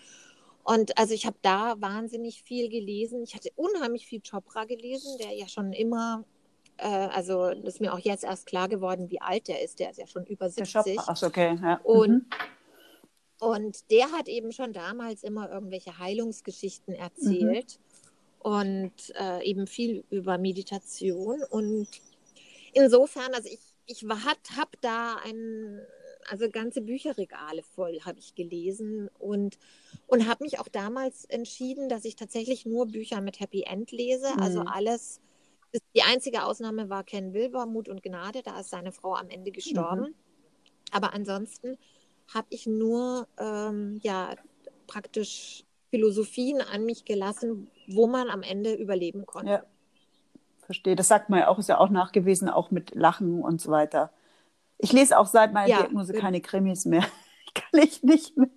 Und 0.63 0.97
also 0.97 1.13
ich 1.13 1.25
habe 1.25 1.37
da 1.41 1.75
wahnsinnig 1.79 2.43
viel 2.43 2.69
gelesen. 2.69 3.23
Ich 3.23 3.35
hatte 3.35 3.49
unheimlich 3.55 4.05
viel 4.05 4.21
Chopra 4.21 4.65
gelesen, 4.65 5.17
der 5.17 5.33
ja 5.33 5.47
schon 5.47 5.73
immer, 5.73 6.23
äh, 6.77 6.87
also 6.87 7.49
das 7.49 7.75
ist 7.75 7.81
mir 7.81 7.93
auch 7.93 7.99
jetzt 7.99 8.23
erst 8.23 8.45
klar 8.45 8.69
geworden, 8.69 9.09
wie 9.09 9.19
alt 9.19 9.47
der 9.47 9.63
ist. 9.63 9.79
Der 9.79 9.89
ist 9.89 9.97
ja 9.97 10.07
schon 10.07 10.25
über 10.27 10.49
70. 10.49 10.71
Der 10.71 10.95
Chopra, 10.95 11.11
ach, 11.11 11.23
okay. 11.23 11.59
Ja. 11.61 11.81
Und 11.83 12.09
mhm 12.09 12.25
Und 13.41 13.89
der 13.89 14.11
hat 14.11 14.27
eben 14.27 14.51
schon 14.51 14.71
damals 14.71 15.23
immer 15.23 15.51
irgendwelche 15.51 15.97
Heilungsgeschichten 15.97 16.93
erzählt 16.93 17.79
mhm. 17.79 18.51
und 18.51 18.93
äh, 19.19 19.43
eben 19.43 19.65
viel 19.65 20.03
über 20.11 20.37
Meditation. 20.37 21.41
Und 21.49 21.87
insofern, 22.73 23.33
also 23.33 23.49
ich, 23.49 23.59
ich 23.87 24.03
habe 24.03 24.77
da 24.81 25.15
ein, 25.25 25.81
also 26.29 26.51
ganze 26.51 26.81
Bücherregale 26.81 27.63
voll 27.63 28.01
habe 28.01 28.19
ich 28.19 28.35
gelesen 28.35 29.09
und, 29.17 29.57
und 30.05 30.29
habe 30.29 30.43
mich 30.43 30.59
auch 30.59 30.67
damals 30.67 31.25
entschieden, 31.25 31.89
dass 31.89 32.05
ich 32.05 32.15
tatsächlich 32.15 32.67
nur 32.67 32.85
Bücher 32.85 33.21
mit 33.21 33.39
Happy 33.39 33.63
End 33.63 33.91
lese. 33.91 34.27
Also 34.37 34.61
mhm. 34.61 34.67
Also 34.67 34.71
alles, 34.71 35.21
die 35.95 36.03
einzige 36.03 36.43
Ausnahme 36.43 36.91
war 36.91 37.03
Ken 37.03 37.33
Wilber, 37.33 37.65
Mut 37.65 37.89
und 37.89 38.03
Gnade, 38.03 38.43
da 38.43 38.59
ist 38.59 38.69
seine 38.69 38.91
Frau 38.91 39.15
am 39.15 39.31
Ende 39.31 39.49
gestorben. 39.49 40.09
Mhm. 40.09 40.15
Aber 40.91 41.15
ansonsten 41.15 41.79
habe 42.33 42.47
ich 42.49 42.67
nur 42.67 43.27
ähm, 43.37 43.99
ja 44.03 44.35
praktisch 44.87 45.63
Philosophien 45.89 46.61
an 46.61 46.85
mich 46.85 47.05
gelassen, 47.05 47.69
wo 47.87 48.07
man 48.07 48.29
am 48.29 48.43
Ende 48.43 48.73
überleben 48.73 49.25
konnte. 49.25 49.51
Ja, 49.51 49.63
verstehe. 50.65 50.95
Das 50.95 51.07
sagt 51.07 51.29
man 51.29 51.39
ja 51.39 51.47
auch, 51.49 51.59
ist 51.59 51.69
ja 51.69 51.77
auch 51.77 51.89
nachgewiesen, 51.89 52.49
auch 52.49 52.71
mit 52.71 52.95
Lachen 52.95 53.41
und 53.41 53.61
so 53.61 53.71
weiter. 53.71 54.11
Ich 54.77 54.93
lese 54.93 55.17
auch 55.17 55.27
seit 55.27 55.53
meiner 55.53 55.67
ja, 55.67 55.77
Diagnose 55.79 56.13
keine 56.13 56.41
Krimis 56.41 56.85
mehr. 56.85 57.05
Kann 57.53 57.81
ich 57.83 58.03
nicht 58.03 58.37
mehr. 58.37 58.49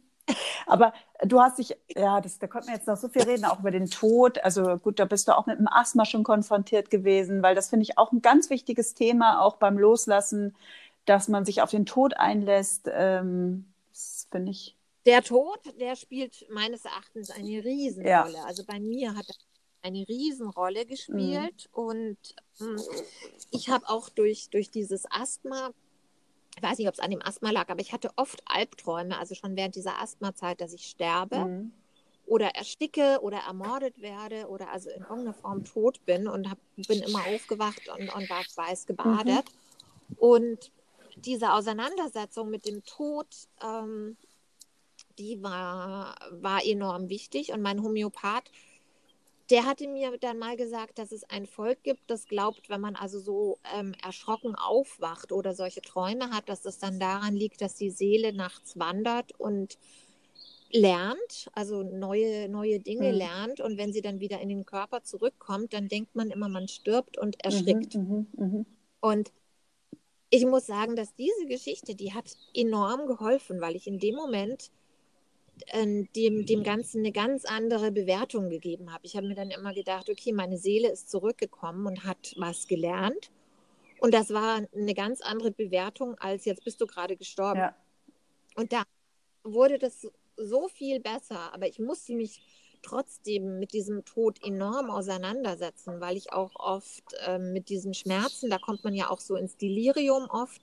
Aber 0.67 0.95
du 1.23 1.41
hast 1.41 1.59
dich, 1.59 1.77
ja, 1.95 2.21
das, 2.21 2.39
da 2.39 2.47
konnte 2.47 2.69
man 2.69 2.77
jetzt 2.77 2.87
noch 2.87 2.97
so 2.97 3.09
viel 3.09 3.23
reden, 3.23 3.45
auch 3.45 3.61
über 3.61 3.71
den 3.71 3.91
Tod. 3.91 4.43
Also 4.43 4.79
gut, 4.79 4.99
da 4.99 5.05
bist 5.05 5.29
du 5.29 5.37
auch 5.37 5.47
mit 5.47 5.59
dem 5.59 5.69
Asthma 5.69 6.07
schon 6.07 6.25
konfrontiert 6.25 6.91
gewesen, 6.91 7.43
weil 7.43 7.55
das 7.55 7.69
finde 7.69 7.83
ich 7.83 7.99
auch 7.99 8.13
ein 8.13 8.23
ganz 8.23 8.49
wichtiges 8.49 8.95
Thema, 8.95 9.43
auch 9.43 9.57
beim 9.57 9.77
Loslassen 9.79 10.57
dass 11.05 11.29
man 11.29 11.45
sich 11.45 11.63
auf 11.63 11.71
den 11.71 11.87
Tod 11.87 12.17
einlässt, 12.17 12.89
ähm, 12.93 13.73
das 13.91 14.27
finde 14.31 14.51
ich. 14.53 14.77
Der 15.07 15.23
Tod, 15.23 15.61
der 15.79 15.97
spielt 15.97 16.47
meines 16.51 16.85
Erachtens 16.85 17.31
eine 17.31 17.65
Riesenrolle. 17.65 18.39
Ja. 18.39 18.45
Also 18.45 18.65
bei 18.65 18.81
mir 18.81 19.15
hat 19.15 19.27
er 19.29 19.35
eine 19.83 20.09
Riesenrolle 20.09 20.87
gespielt 20.87 21.69
mhm. 21.73 21.83
und 21.83 22.19
ähm, 22.61 22.81
ich 23.51 23.69
habe 23.69 23.87
auch 23.89 24.09
durch, 24.09 24.49
durch 24.49 24.71
dieses 24.71 25.05
Asthma, 25.11 25.71
ich 26.57 26.63
weiß 26.63 26.79
nicht, 26.79 26.89
ob 26.89 26.95
es 26.95 27.01
an 27.01 27.11
dem 27.11 27.21
Asthma 27.21 27.51
lag, 27.51 27.69
aber 27.69 27.81
ich 27.81 27.93
hatte 27.93 28.11
oft 28.17 28.43
Albträume, 28.47 29.19
also 29.19 29.35
schon 29.35 29.57
während 29.57 29.77
dieser 29.77 30.01
Asthmazeit, 30.01 30.61
dass 30.61 30.73
ich 30.73 30.87
sterbe. 30.87 31.45
Mhm 31.45 31.73
oder 32.27 32.55
ersticke 32.55 33.19
oder 33.21 33.39
ermordet 33.39 34.01
werde 34.01 34.49
oder 34.49 34.71
also 34.71 34.91
in 34.91 35.03
irgendeiner 35.03 35.35
Form 35.35 35.65
tot 35.65 36.05
bin 36.07 36.27
und 36.27 36.51
hab, 36.51 36.59
bin 36.77 37.03
immer 37.03 37.21
aufgewacht 37.27 37.89
und, 37.89 38.15
und 38.15 38.31
war 38.31 38.43
weiß 38.57 38.87
gebadet. 38.87 39.45
Mhm. 40.09 40.17
Und 40.17 40.73
diese 41.17 41.53
Auseinandersetzung 41.53 42.51
mit 42.51 42.67
dem 42.67 42.85
Tod, 42.85 43.27
ähm, 43.63 44.17
die 45.19 45.43
war, 45.43 46.17
war 46.31 46.65
enorm 46.65 47.09
wichtig. 47.09 47.53
Und 47.53 47.63
mein 47.63 47.83
Homöopath, 47.83 48.51
der 49.51 49.67
hatte 49.67 49.87
mir 49.89 50.17
dann 50.19 50.39
mal 50.39 50.57
gesagt, 50.57 50.99
dass 50.99 51.13
es 51.13 51.25
ein 51.25 51.47
Volk 51.47 51.83
gibt, 51.83 52.11
das 52.11 52.27
glaubt, 52.27 52.71
wenn 52.71 52.81
man 52.81 52.97
also 52.97 53.19
so 53.19 53.59
ähm, 53.77 53.95
erschrocken 54.03 54.55
aufwacht 54.55 55.33
oder 55.33 55.55
solche 55.55 55.83
Träume 55.83 56.31
hat, 56.31 56.49
dass 56.49 56.65
es 56.65 56.79
dann 56.79 56.99
daran 56.99 57.37
liegt, 57.37 57.61
dass 57.61 57.75
die 57.75 57.91
Seele 57.91 58.33
nachts 58.33 58.79
wandert 58.79 59.39
und 59.39 59.79
lernt, 60.73 61.49
also 61.53 61.83
neue, 61.83 62.49
neue 62.49 62.81
Dinge 62.81 63.13
mhm. 63.13 63.19
lernt. 63.19 63.61
Und 63.61 63.79
wenn 63.79 63.93
sie 63.93 64.01
dann 64.01 64.19
wieder 64.19 64.41
in 64.41 64.49
den 64.49 64.65
Körper 64.65 65.03
zurückkommt, 65.05 65.73
dann 65.73 65.89
denkt 65.89 66.17
man 66.17 66.31
immer, 66.31 66.49
man 66.49 66.67
stirbt 66.67 67.19
und 67.19 67.37
mhm, 67.37 67.41
erschrickt. 67.43 67.95
Mhm, 67.95 68.27
mh, 68.37 68.65
und 69.01 69.33
ich 70.35 70.45
muss 70.45 70.67
sagen, 70.67 70.97
dass 70.97 71.15
diese 71.15 71.47
Geschichte, 71.47 71.95
die 71.95 72.13
hat 72.13 72.25
enorm 72.55 73.07
geholfen, 73.07 73.61
weil 73.61 73.77
ich 73.77 73.87
in 73.87 74.01
dem 74.01 74.17
Moment 74.17 74.73
äh, 75.67 76.07
dem, 76.17 76.45
dem 76.45 76.65
Ganzen 76.65 76.99
eine 76.99 77.13
ganz 77.13 77.45
andere 77.45 77.93
Bewertung 77.93 78.51
gegeben 78.51 78.93
habe. 78.93 79.07
Ich 79.07 79.17
habe 79.17 79.29
mir 79.29 79.37
dann 79.37 79.53
immer 79.53 79.73
gedacht, 79.73 80.11
okay, 80.11 80.33
meine 80.33 80.59
Seele 80.59 80.91
ist 80.91 81.09
zurückgekommen 81.09 81.87
und 81.87 82.03
hat 82.03 82.35
was 82.37 82.67
gelernt. 82.67 83.31
Und 84.01 84.13
das 84.13 84.31
war 84.31 84.67
eine 84.75 84.95
ganz 84.95 85.21
andere 85.21 85.53
Bewertung 85.53 86.17
als 86.19 86.47
jetzt 86.47 86.65
bist 86.65 86.81
du 86.81 86.87
gerade 86.87 87.17
gestorben. 87.17 87.61
Ja. 87.61 87.77
Und 88.57 88.73
da 88.73 88.83
wurde 89.45 89.79
das 89.79 90.09
so 90.37 90.67
viel 90.67 90.99
besser, 90.99 91.55
aber 91.55 91.69
ich 91.69 91.79
musste 91.79 92.13
mich 92.13 92.41
trotzdem 92.85 93.59
mit 93.59 93.73
diesem 93.73 94.05
Tod 94.05 94.43
enorm 94.43 94.91
auseinandersetzen, 94.91 96.01
weil 96.01 96.17
ich 96.17 96.33
auch 96.33 96.55
oft 96.57 97.15
äh, 97.27 97.39
mit 97.39 97.69
diesen 97.69 97.95
Schmerzen, 97.95 98.51
da 98.51 98.59
kommt 98.59 98.85
man 98.85 98.95
ja 98.95 99.11
auch 99.11 99.21
so 99.21 99.37
ins 99.37 99.57
Delirium 99.57 100.29
oft. 100.31 100.63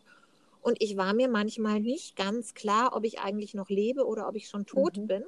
Und 0.62 0.78
ich 0.80 0.96
war 0.96 1.14
mir 1.14 1.28
manchmal 1.28 1.80
nicht 1.80 2.16
ganz 2.16 2.54
klar, 2.54 2.96
ob 2.96 3.04
ich 3.04 3.20
eigentlich 3.20 3.54
noch 3.56 3.70
lebe 3.70 4.06
oder 4.06 4.28
ob 4.28 4.36
ich 4.36 4.48
schon 4.48 4.66
tot 4.66 4.98
mhm. 4.98 5.08
bin. 5.08 5.24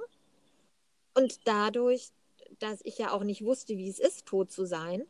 Und 1.15 1.47
dadurch, 1.47 2.11
dass 2.59 2.79
ich 2.83 2.99
ja 2.99 3.11
auch 3.11 3.23
nicht 3.23 3.43
wusste, 3.43 3.77
wie 3.77 3.89
es 3.89 3.99
ist, 3.99 4.25
tot 4.25 4.51
zu 4.51 4.65
sein, 4.65 5.03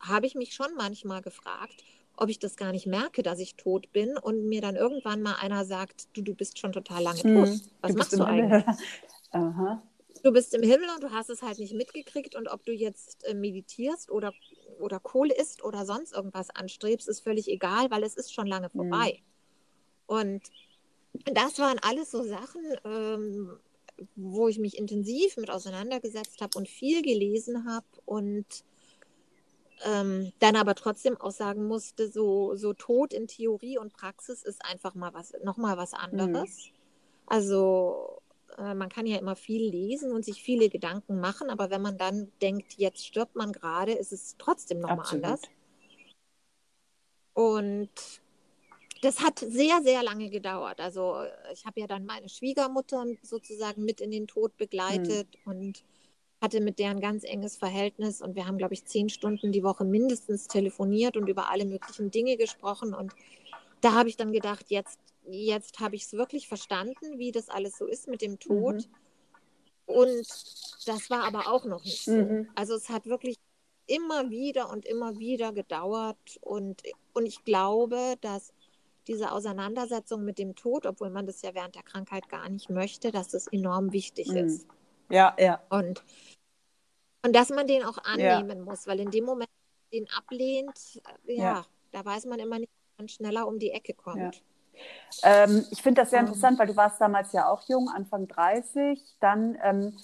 habe 0.00 0.26
ich 0.26 0.36
mich 0.36 0.54
schon 0.54 0.74
manchmal 0.76 1.22
gefragt, 1.22 1.82
ob 2.16 2.28
ich 2.28 2.38
das 2.38 2.56
gar 2.56 2.72
nicht 2.72 2.86
merke, 2.86 3.22
dass 3.22 3.40
ich 3.40 3.56
tot 3.56 3.92
bin 3.92 4.16
und 4.16 4.48
mir 4.48 4.60
dann 4.60 4.76
irgendwann 4.76 5.22
mal 5.22 5.34
einer 5.40 5.64
sagt, 5.64 6.08
du, 6.16 6.22
du 6.22 6.34
bist 6.34 6.58
schon 6.58 6.72
total 6.72 7.02
lange 7.02 7.20
tot. 7.20 7.48
Mhm. 7.48 7.60
Was 7.80 7.94
machst 7.94 8.12
du 8.12 8.24
eigentlich? 8.24 8.64
Aha 9.32 9.82
du 10.22 10.32
bist 10.32 10.54
im 10.54 10.62
Himmel 10.62 10.88
und 10.94 11.02
du 11.02 11.10
hast 11.10 11.30
es 11.30 11.42
halt 11.42 11.58
nicht 11.58 11.74
mitgekriegt 11.74 12.34
und 12.34 12.48
ob 12.48 12.64
du 12.64 12.72
jetzt 12.72 13.24
äh, 13.24 13.34
meditierst 13.34 14.10
oder, 14.10 14.32
oder 14.78 15.00
Kohle 15.00 15.34
isst 15.34 15.62
oder 15.62 15.84
sonst 15.84 16.12
irgendwas 16.12 16.50
anstrebst, 16.50 17.08
ist 17.08 17.20
völlig 17.20 17.48
egal, 17.48 17.90
weil 17.90 18.02
es 18.02 18.14
ist 18.14 18.32
schon 18.32 18.46
lange 18.46 18.68
mhm. 18.72 18.78
vorbei. 18.78 19.18
Mhm. 19.20 19.24
Und 20.06 20.42
das 21.32 21.58
waren 21.58 21.78
alles 21.82 22.10
so 22.10 22.22
Sachen, 22.22 22.62
ähm, 22.84 23.58
wo 24.14 24.48
ich 24.48 24.58
mich 24.58 24.78
intensiv 24.78 25.36
mit 25.36 25.50
auseinandergesetzt 25.50 26.40
habe 26.40 26.56
und 26.56 26.68
viel 26.68 27.02
gelesen 27.02 27.68
habe 27.68 27.86
und 28.04 28.46
ähm, 29.84 30.32
dann 30.38 30.56
aber 30.56 30.74
trotzdem 30.74 31.20
auch 31.20 31.30
sagen 31.30 31.66
musste, 31.66 32.10
so, 32.10 32.56
so 32.56 32.72
Tod 32.72 33.12
in 33.12 33.28
Theorie 33.28 33.78
und 33.78 33.92
Praxis 33.92 34.42
ist 34.42 34.64
einfach 34.64 34.94
mal 34.94 35.14
was, 35.14 35.32
nochmal 35.44 35.76
was 35.76 35.92
mhm. 35.92 35.98
anderes. 35.98 36.70
Mhm. 36.70 36.72
Also 37.26 38.20
man 38.58 38.88
kann 38.88 39.06
ja 39.06 39.18
immer 39.18 39.36
viel 39.36 39.70
lesen 39.70 40.12
und 40.12 40.24
sich 40.24 40.42
viele 40.42 40.68
Gedanken 40.68 41.20
machen, 41.20 41.50
aber 41.50 41.70
wenn 41.70 41.82
man 41.82 41.96
dann 41.96 42.32
denkt, 42.42 42.74
jetzt 42.74 43.06
stirbt 43.06 43.36
man 43.36 43.52
gerade, 43.52 43.92
ist 43.92 44.12
es 44.12 44.36
trotzdem 44.38 44.80
nochmal 44.80 45.06
anders. 45.10 45.42
Und 47.34 47.90
das 49.02 49.20
hat 49.20 49.38
sehr, 49.38 49.80
sehr 49.82 50.02
lange 50.02 50.28
gedauert. 50.28 50.80
Also 50.80 51.22
ich 51.52 51.64
habe 51.64 51.80
ja 51.80 51.86
dann 51.86 52.04
meine 52.04 52.28
Schwiegermutter 52.28 53.06
sozusagen 53.22 53.84
mit 53.84 54.00
in 54.00 54.10
den 54.10 54.26
Tod 54.26 54.56
begleitet 54.56 55.28
hm. 55.44 55.52
und 55.52 55.84
hatte 56.40 56.60
mit 56.60 56.78
der 56.78 56.90
ein 56.90 57.00
ganz 57.00 57.24
enges 57.24 57.56
Verhältnis 57.56 58.22
und 58.22 58.34
wir 58.36 58.46
haben, 58.46 58.58
glaube 58.58 58.74
ich, 58.74 58.84
zehn 58.84 59.08
Stunden 59.08 59.52
die 59.52 59.62
Woche 59.62 59.84
mindestens 59.84 60.46
telefoniert 60.46 61.16
und 61.16 61.28
über 61.28 61.50
alle 61.50 61.64
möglichen 61.64 62.10
Dinge 62.10 62.36
gesprochen 62.36 62.94
und 62.94 63.12
da 63.80 63.92
habe 63.92 64.08
ich 64.08 64.16
dann 64.16 64.32
gedacht, 64.32 64.66
jetzt 64.68 64.98
jetzt 65.30 65.80
habe 65.80 65.96
ich 65.96 66.04
es 66.04 66.12
wirklich 66.12 66.48
verstanden, 66.48 67.18
wie 67.18 67.32
das 67.32 67.48
alles 67.48 67.76
so 67.78 67.86
ist 67.86 68.08
mit 68.08 68.22
dem 68.22 68.38
Tod. 68.38 68.76
Mhm. 68.76 68.94
Und 69.86 70.26
das 70.86 71.10
war 71.10 71.24
aber 71.24 71.48
auch 71.48 71.64
noch 71.64 71.84
nicht 71.84 72.04
so. 72.04 72.12
Mhm. 72.12 72.48
Also 72.54 72.74
es 72.74 72.88
hat 72.88 73.06
wirklich 73.06 73.36
immer 73.86 74.30
wieder 74.30 74.70
und 74.70 74.84
immer 74.84 75.18
wieder 75.18 75.52
gedauert. 75.52 76.38
Und, 76.40 76.82
und 77.14 77.26
ich 77.26 77.44
glaube, 77.44 78.16
dass 78.20 78.52
diese 79.06 79.32
Auseinandersetzung 79.32 80.24
mit 80.24 80.38
dem 80.38 80.54
Tod, 80.54 80.84
obwohl 80.84 81.10
man 81.10 81.26
das 81.26 81.40
ja 81.42 81.54
während 81.54 81.74
der 81.74 81.82
Krankheit 81.82 82.28
gar 82.28 82.48
nicht 82.48 82.68
möchte, 82.68 83.10
dass 83.10 83.28
das 83.28 83.46
enorm 83.48 83.92
wichtig 83.92 84.28
mhm. 84.28 84.36
ist. 84.36 84.66
Ja, 85.10 85.34
ja. 85.38 85.62
Und, 85.70 86.04
und 87.24 87.34
dass 87.34 87.48
man 87.48 87.66
den 87.66 87.82
auch 87.82 87.98
annehmen 87.98 88.58
ja. 88.58 88.64
muss, 88.64 88.86
weil 88.86 89.00
in 89.00 89.10
dem 89.10 89.24
Moment, 89.24 89.50
den 89.90 90.06
ablehnt, 90.10 91.00
ja, 91.24 91.34
ja, 91.34 91.66
da 91.92 92.04
weiß 92.04 92.26
man 92.26 92.38
immer 92.38 92.58
nicht, 92.58 92.70
man 92.98 93.08
schneller 93.08 93.48
um 93.48 93.58
die 93.58 93.70
Ecke 93.70 93.94
kommt. 93.94 94.18
Ja. 94.18 94.30
Ähm, 95.22 95.64
ich 95.70 95.82
finde 95.82 96.02
das 96.02 96.10
sehr 96.10 96.20
interessant, 96.20 96.58
weil 96.58 96.66
du 96.66 96.76
warst 96.76 97.00
damals 97.00 97.32
ja 97.32 97.48
auch 97.48 97.62
jung, 97.68 97.88
Anfang 97.88 98.28
30. 98.28 99.02
Dann, 99.20 99.56
ähm, 99.62 99.96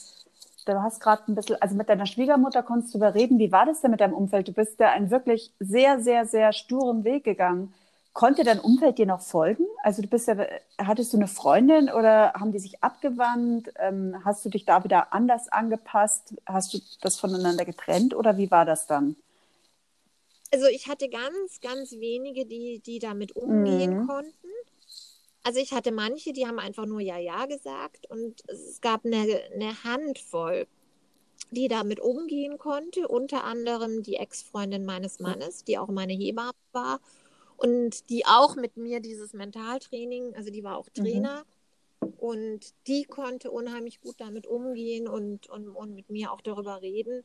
du 0.66 0.82
hast 0.82 1.00
gerade 1.00 1.22
ein 1.28 1.34
bisschen, 1.34 1.60
also 1.60 1.74
mit 1.74 1.88
deiner 1.88 2.06
Schwiegermutter 2.06 2.62
konntest 2.62 2.94
du 2.94 2.98
überreden. 2.98 3.38
Wie 3.38 3.52
war 3.52 3.66
das 3.66 3.80
denn 3.80 3.90
mit 3.90 4.00
deinem 4.00 4.14
Umfeld? 4.14 4.48
Du 4.48 4.52
bist 4.52 4.80
ja 4.80 4.90
einen 4.90 5.10
wirklich 5.10 5.52
sehr, 5.60 6.00
sehr, 6.00 6.26
sehr 6.26 6.52
sturen 6.52 7.04
Weg 7.04 7.24
gegangen. 7.24 7.72
Konnte 8.12 8.44
dein 8.44 8.60
Umfeld 8.60 8.98
dir 8.98 9.06
noch 9.06 9.20
folgen? 9.20 9.66
Also 9.82 10.00
du 10.00 10.06
bist 10.06 10.28
ja, 10.28 10.36
hattest 10.78 11.12
du 11.12 11.16
eine 11.16 11.26
Freundin 11.26 11.90
oder 11.90 12.32
haben 12.34 12.52
die 12.52 12.60
sich 12.60 12.82
abgewandt? 12.82 13.72
Ähm, 13.76 14.16
hast 14.24 14.44
du 14.44 14.50
dich 14.50 14.64
da 14.64 14.84
wieder 14.84 15.12
anders 15.12 15.48
angepasst? 15.48 16.34
Hast 16.46 16.74
du 16.74 16.78
das 17.00 17.18
voneinander 17.18 17.64
getrennt 17.64 18.14
oder 18.14 18.38
wie 18.38 18.52
war 18.52 18.64
das 18.64 18.86
dann? 18.86 19.16
Also 20.52 20.66
ich 20.66 20.86
hatte 20.86 21.08
ganz, 21.08 21.60
ganz 21.60 21.90
wenige, 21.90 22.46
die, 22.46 22.80
die 22.86 23.00
damit 23.00 23.34
umgehen 23.34 24.02
mhm. 24.02 24.06
konnten. 24.06 24.53
Also 25.44 25.60
ich 25.60 25.72
hatte 25.72 25.92
manche, 25.92 26.32
die 26.32 26.46
haben 26.46 26.58
einfach 26.58 26.86
nur 26.86 27.00
Ja, 27.00 27.18
Ja 27.18 27.46
gesagt 27.46 28.10
und 28.10 28.42
es 28.48 28.80
gab 28.80 29.04
eine, 29.04 29.40
eine 29.54 29.84
Handvoll, 29.84 30.66
die 31.50 31.68
damit 31.68 32.00
umgehen 32.00 32.58
konnte, 32.58 33.06
unter 33.06 33.44
anderem 33.44 34.02
die 34.02 34.16
Ex-Freundin 34.16 34.84
meines 34.84 35.20
Mannes, 35.20 35.64
die 35.64 35.78
auch 35.78 35.88
meine 35.88 36.14
Hebamme 36.14 36.52
war 36.72 37.00
und 37.56 38.08
die 38.10 38.26
auch 38.26 38.56
mit 38.56 38.76
mir 38.76 39.00
dieses 39.00 39.34
Mentaltraining, 39.34 40.34
also 40.34 40.50
die 40.50 40.64
war 40.64 40.76
auch 40.78 40.88
mhm. 40.96 41.02
Trainer 41.04 41.38
mhm. 41.40 41.54
Und 42.18 42.74
die 42.86 43.04
konnte 43.04 43.50
unheimlich 43.50 44.00
gut 44.00 44.16
damit 44.18 44.46
umgehen 44.46 45.08
und, 45.08 45.48
und, 45.48 45.68
und 45.68 45.94
mit 45.94 46.10
mir 46.10 46.32
auch 46.32 46.40
darüber 46.40 46.82
reden. 46.82 47.24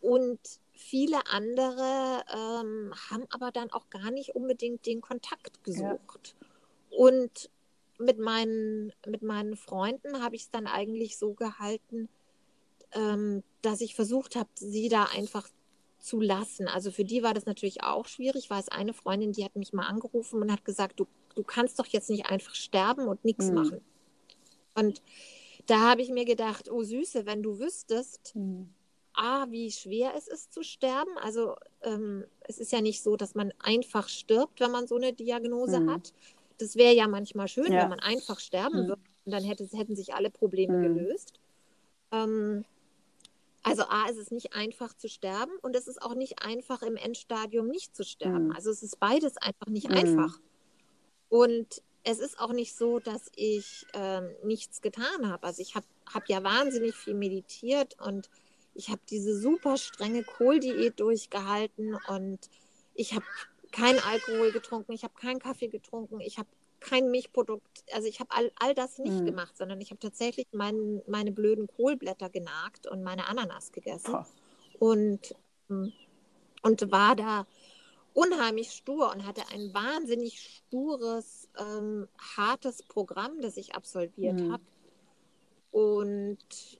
Und 0.00 0.38
viele 0.72 1.26
andere 1.30 2.24
ähm, 2.32 2.92
haben 3.10 3.24
aber 3.30 3.50
dann 3.50 3.72
auch 3.72 3.88
gar 3.90 4.10
nicht 4.10 4.34
unbedingt 4.34 4.86
den 4.86 5.00
Kontakt 5.00 5.64
gesucht. 5.64 6.36
Ja. 6.40 6.46
Und 6.96 7.50
mit 7.98 8.18
meinen, 8.18 8.92
mit 9.06 9.22
meinen 9.22 9.56
Freunden 9.56 10.22
habe 10.22 10.36
ich 10.36 10.42
es 10.42 10.50
dann 10.50 10.66
eigentlich 10.66 11.16
so 11.16 11.34
gehalten, 11.34 12.08
ähm, 12.92 13.42
dass 13.62 13.80
ich 13.80 13.94
versucht 13.94 14.36
habe, 14.36 14.48
sie 14.54 14.88
da 14.88 15.04
einfach 15.04 15.48
zu 15.98 16.20
lassen. 16.20 16.68
Also 16.68 16.90
für 16.90 17.04
die 17.04 17.22
war 17.22 17.34
das 17.34 17.46
natürlich 17.46 17.82
auch 17.82 18.06
schwierig, 18.06 18.50
weil 18.50 18.60
es 18.60 18.68
eine 18.68 18.92
Freundin, 18.92 19.32
die 19.32 19.44
hat 19.44 19.56
mich 19.56 19.72
mal 19.72 19.86
angerufen 19.86 20.42
und 20.42 20.52
hat 20.52 20.64
gesagt, 20.64 21.00
du 21.00 21.06
du 21.34 21.42
kannst 21.42 21.78
doch 21.78 21.86
jetzt 21.86 22.10
nicht 22.10 22.26
einfach 22.26 22.54
sterben 22.54 23.06
und 23.06 23.24
nichts 23.24 23.48
mhm. 23.48 23.54
machen. 23.54 23.80
Und 24.74 25.02
da 25.66 25.80
habe 25.80 26.02
ich 26.02 26.10
mir 26.10 26.24
gedacht, 26.24 26.70
oh 26.70 26.82
Süße, 26.82 27.26
wenn 27.26 27.42
du 27.42 27.58
wüsstest, 27.58 28.34
mhm. 28.34 28.70
A, 29.16 29.46
wie 29.50 29.70
schwer 29.70 30.12
es 30.16 30.26
ist 30.26 30.52
zu 30.52 30.64
sterben. 30.64 31.16
Also 31.22 31.54
ähm, 31.82 32.24
es 32.40 32.58
ist 32.58 32.72
ja 32.72 32.80
nicht 32.80 33.02
so, 33.02 33.16
dass 33.16 33.36
man 33.36 33.52
einfach 33.60 34.08
stirbt, 34.08 34.58
wenn 34.58 34.72
man 34.72 34.88
so 34.88 34.96
eine 34.96 35.12
Diagnose 35.12 35.80
mhm. 35.80 35.90
hat. 35.90 36.12
Das 36.58 36.76
wäre 36.76 36.94
ja 36.94 37.08
manchmal 37.08 37.48
schön, 37.48 37.72
ja. 37.72 37.82
wenn 37.82 37.90
man 37.90 38.00
einfach 38.00 38.40
sterben 38.40 38.84
mhm. 38.84 38.88
würde. 38.88 39.02
Und 39.24 39.32
dann 39.32 39.42
hätte, 39.42 39.64
hätten 39.76 39.96
sich 39.96 40.14
alle 40.14 40.30
Probleme 40.30 40.78
mhm. 40.78 40.82
gelöst. 40.82 41.32
Ähm, 42.12 42.64
also 43.62 43.84
A, 43.84 44.08
ist 44.10 44.18
es 44.18 44.30
nicht 44.30 44.52
einfach 44.54 44.92
zu 44.92 45.08
sterben 45.08 45.52
und 45.62 45.74
es 45.74 45.88
ist 45.88 46.02
auch 46.02 46.14
nicht 46.14 46.42
einfach 46.42 46.82
im 46.82 46.96
Endstadium 46.96 47.68
nicht 47.68 47.96
zu 47.96 48.04
sterben. 48.04 48.48
Mhm. 48.48 48.52
Also 48.52 48.70
es 48.70 48.82
ist 48.82 49.00
beides 49.00 49.38
einfach 49.38 49.68
nicht 49.68 49.90
einfach. 49.90 50.38
Und 51.30 51.82
es 52.04 52.18
ist 52.18 52.38
auch 52.38 52.52
nicht 52.52 52.76
so, 52.76 52.98
dass 52.98 53.32
ich 53.34 53.86
ähm, 53.94 54.28
nichts 54.44 54.82
getan 54.82 55.30
habe. 55.30 55.46
Also 55.46 55.62
ich 55.62 55.74
habe 55.74 55.86
hab 56.12 56.28
ja 56.28 56.44
wahnsinnig 56.44 56.94
viel 56.94 57.14
meditiert 57.14 57.96
und 58.00 58.28
ich 58.74 58.90
habe 58.90 59.00
diese 59.08 59.38
super 59.38 59.78
strenge 59.78 60.24
Kohldiät 60.24 61.00
durchgehalten 61.00 61.96
und 62.08 62.50
ich 62.94 63.14
habe 63.14 63.24
keinen 63.74 63.98
Alkohol 63.98 64.52
getrunken, 64.52 64.92
ich 64.92 65.02
habe 65.02 65.14
keinen 65.14 65.40
Kaffee 65.40 65.66
getrunken, 65.66 66.20
ich 66.20 66.38
habe 66.38 66.48
kein 66.78 67.10
Milchprodukt, 67.10 67.84
also 67.92 68.06
ich 68.06 68.20
habe 68.20 68.30
all, 68.30 68.52
all 68.60 68.74
das 68.74 68.98
nicht 68.98 69.20
mhm. 69.20 69.26
gemacht, 69.26 69.56
sondern 69.56 69.80
ich 69.80 69.90
habe 69.90 69.98
tatsächlich 69.98 70.46
mein, 70.52 71.02
meine 71.08 71.32
blöden 71.32 71.66
Kohlblätter 71.66 72.30
genagt 72.30 72.86
und 72.86 73.02
meine 73.02 73.26
Ananas 73.26 73.72
gegessen 73.72 74.24
und, 74.78 75.34
hm, 75.68 75.92
und 76.62 76.92
war 76.92 77.16
da 77.16 77.46
unheimlich 78.12 78.70
stur 78.70 79.10
und 79.12 79.26
hatte 79.26 79.42
ein 79.52 79.74
wahnsinnig 79.74 80.40
stures, 80.40 81.48
ähm, 81.58 82.06
hartes 82.36 82.82
Programm, 82.84 83.40
das 83.40 83.56
ich 83.56 83.74
absolviert 83.74 84.38
mhm. 84.38 84.52
habe. 84.52 84.62
Und 85.72 86.78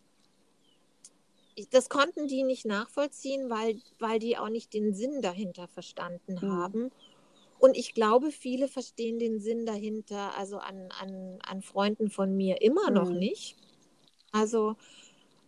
das 1.70 1.88
konnten 1.88 2.26
die 2.26 2.42
nicht 2.42 2.66
nachvollziehen, 2.66 3.50
weil, 3.50 3.80
weil 3.98 4.18
die 4.18 4.36
auch 4.36 4.48
nicht 4.48 4.72
den 4.72 4.94
Sinn 4.94 5.22
dahinter 5.22 5.68
verstanden 5.68 6.34
mhm. 6.40 6.52
haben. 6.52 6.90
Und 7.58 7.76
ich 7.76 7.94
glaube, 7.94 8.30
viele 8.30 8.68
verstehen 8.68 9.18
den 9.18 9.40
Sinn 9.40 9.64
dahinter, 9.64 10.36
also 10.36 10.58
an, 10.58 10.88
an, 11.00 11.38
an 11.46 11.62
Freunden 11.62 12.10
von 12.10 12.36
mir 12.36 12.60
immer 12.62 12.90
mhm. 12.90 12.94
noch 12.94 13.10
nicht. 13.10 13.56
Also 14.32 14.76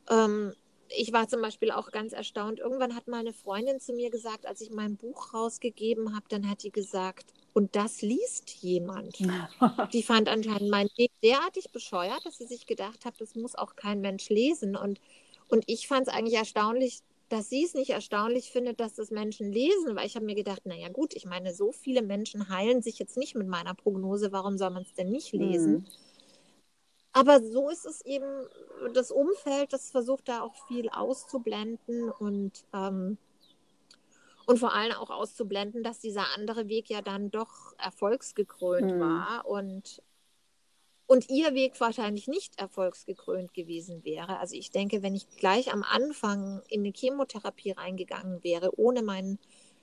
ähm, 0.09 0.55
ich 0.89 1.13
war 1.13 1.29
zum 1.29 1.43
Beispiel 1.43 1.71
auch 1.71 1.91
ganz 1.91 2.13
erstaunt. 2.13 2.61
Irgendwann 2.61 2.95
hat 2.95 3.09
mal 3.09 3.21
eine 3.21 3.33
Freundin 3.33 3.81
zu 3.81 3.93
mir 3.93 4.11
gesagt, 4.11 4.47
als 4.47 4.61
ich 4.61 4.71
mein 4.71 4.97
Buch 4.97 5.35
rausgegeben 5.35 6.15
habe, 6.15 6.27
dann 6.29 6.49
hat 6.49 6.63
die 6.63 6.71
gesagt, 6.71 7.33
und 7.53 7.75
das 7.75 8.03
liest 8.03 8.51
jemand. 8.61 9.19
die 9.93 10.03
fand 10.03 10.29
anscheinend 10.29 10.71
mein 10.71 10.89
Weg 10.97 11.11
derartig 11.23 11.71
bescheuert, 11.73 12.25
dass 12.25 12.39
sie 12.39 12.47
sich 12.47 12.67
gedacht 12.67 13.05
hat, 13.05 13.21
das 13.21 13.35
muss 13.35 13.55
auch 13.55 13.77
kein 13.77 14.01
Mensch 14.01 14.29
lesen. 14.29 14.77
Und, 14.77 15.01
und 15.49 15.65
ich 15.67 15.89
fand 15.89 16.09
es 16.09 16.13
eigentlich 16.15 16.37
erstaunlich, 16.37 17.01
dass 17.29 17.49
sie 17.49 17.65
es 17.65 17.75
nicht 17.75 17.91
erstaunlich 17.91 18.51
findet, 18.51 18.79
dass 18.79 18.95
das 18.95 19.11
Menschen 19.11 19.51
lesen, 19.51 19.97
weil 19.97 20.07
ich 20.07 20.15
habe 20.15 20.25
mir 20.25 20.37
gedacht, 20.37 20.65
naja 20.65 20.89
gut, 20.89 21.15
ich 21.15 21.25
meine, 21.25 21.55
so 21.55 21.73
viele 21.73 22.03
Menschen 22.03 22.49
heilen 22.49 22.83
sich 22.83 22.99
jetzt 22.99 23.17
nicht 23.17 23.35
mit 23.35 23.49
meiner 23.49 23.75
Prognose, 23.75 24.31
warum 24.33 24.59
soll 24.59 24.71
man 24.71 24.83
es 24.83 24.95
denn 24.95 25.11
nicht 25.11 25.33
lesen? 25.33 25.73
Mhm. 25.73 25.87
Aber 27.13 27.43
so 27.43 27.71
ist 27.71 27.87
es 27.87 28.05
eben, 28.05 28.47
das 28.93 29.11
Umfeld, 29.11 29.73
das 29.73 29.91
versucht 29.91 30.29
da 30.29 30.43
auch 30.43 30.55
viel 30.69 30.91
auszublenden 30.91 32.11
und, 32.11 32.65
ähm, 32.75 33.17
und 34.45 34.59
vor 34.59 34.75
allem 34.75 34.93
auch 34.93 35.11
auszublenden, 35.11 35.83
dass 35.83 35.99
dieser 35.99 36.27
andere 36.37 36.69
Weg 36.69 36.91
ja 36.91 37.01
dann 37.01 37.31
doch 37.31 37.75
erfolgsgekrönt 37.79 38.97
mhm. 38.97 39.01
war 39.01 39.47
und, 39.47 40.03
und 41.07 41.31
ihr 41.31 41.55
Weg 41.55 41.81
wahrscheinlich 41.81 42.27
nicht 42.27 42.59
erfolgsgekrönt 42.59 43.55
gewesen 43.55 44.05
wäre. 44.05 44.39
Also 44.39 44.57
ich 44.57 44.71
denke, 44.71 45.03
wenn 45.03 45.15
ich 45.15 45.29
gleich 45.37 45.73
am 45.73 45.83
Anfang 45.83 46.63
in 46.69 46.81
eine 46.81 46.93
Chemotherapie 46.93 47.73
reingegangen 47.73 48.43
wäre, 48.43 48.79
ohne 48.79 49.03
meinen 49.03 49.39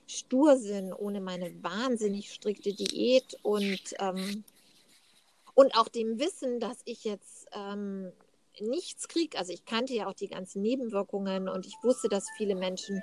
Stursinn, 0.06 0.92
ohne 0.92 1.20
meine 1.20 1.62
wahnsinnig 1.62 2.32
strikte 2.32 2.74
Diät 2.74 3.38
und 3.42 3.94
ähm, 3.98 4.44
und 5.54 5.76
auch 5.76 5.88
dem 5.88 6.18
Wissen, 6.18 6.58
dass 6.58 6.78
ich 6.84 7.04
jetzt 7.04 7.46
ähm, 7.52 8.12
nichts 8.60 9.08
kriege. 9.08 9.38
Also 9.38 9.52
ich 9.52 9.64
kannte 9.64 9.94
ja 9.94 10.08
auch 10.08 10.14
die 10.14 10.28
ganzen 10.28 10.62
Nebenwirkungen 10.62 11.48
und 11.48 11.66
ich 11.66 11.74
wusste, 11.82 12.08
dass 12.08 12.26
viele 12.36 12.56
Menschen 12.56 13.02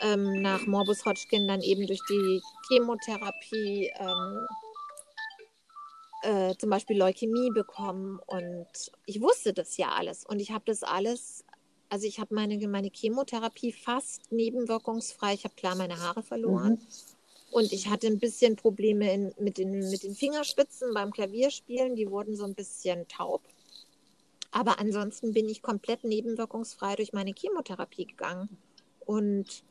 ähm, 0.00 0.42
nach 0.42 0.66
Morbus 0.66 1.04
Hodgkin 1.04 1.48
dann 1.48 1.62
eben 1.62 1.86
durch 1.86 2.00
die 2.08 2.40
Chemotherapie 2.68 3.90
ähm, 3.98 4.46
äh, 6.22 6.54
zum 6.56 6.70
Beispiel 6.70 6.98
Leukämie 6.98 7.50
bekommen. 7.50 8.20
Und 8.26 8.66
ich 9.06 9.20
wusste 9.20 9.52
das 9.52 9.76
ja 9.76 9.90
alles. 9.90 10.24
Und 10.24 10.40
ich 10.40 10.50
habe 10.50 10.64
das 10.66 10.82
alles, 10.82 11.44
also 11.88 12.06
ich 12.06 12.20
habe 12.20 12.34
meine, 12.34 12.66
meine 12.68 12.90
Chemotherapie 12.92 13.72
fast 13.72 14.30
nebenwirkungsfrei. 14.30 15.34
Ich 15.34 15.44
habe 15.44 15.54
klar 15.54 15.74
meine 15.74 16.00
Haare 16.00 16.22
verloren. 16.22 16.72
Mhm. 16.72 16.86
Und 17.50 17.72
ich 17.72 17.88
hatte 17.88 18.06
ein 18.06 18.18
bisschen 18.18 18.56
Probleme 18.56 19.12
in, 19.12 19.34
mit, 19.38 19.56
den, 19.58 19.90
mit 19.90 20.02
den 20.02 20.14
Fingerspitzen 20.14 20.92
beim 20.92 21.12
Klavierspielen. 21.12 21.96
Die 21.96 22.10
wurden 22.10 22.36
so 22.36 22.44
ein 22.44 22.54
bisschen 22.54 23.08
taub. 23.08 23.42
Aber 24.50 24.78
ansonsten 24.80 25.32
bin 25.32 25.48
ich 25.48 25.62
komplett 25.62 26.04
nebenwirkungsfrei 26.04 26.96
durch 26.96 27.12
meine 27.12 27.34
Chemotherapie 27.36 28.06
gegangen 28.06 28.48
und, 29.04 29.64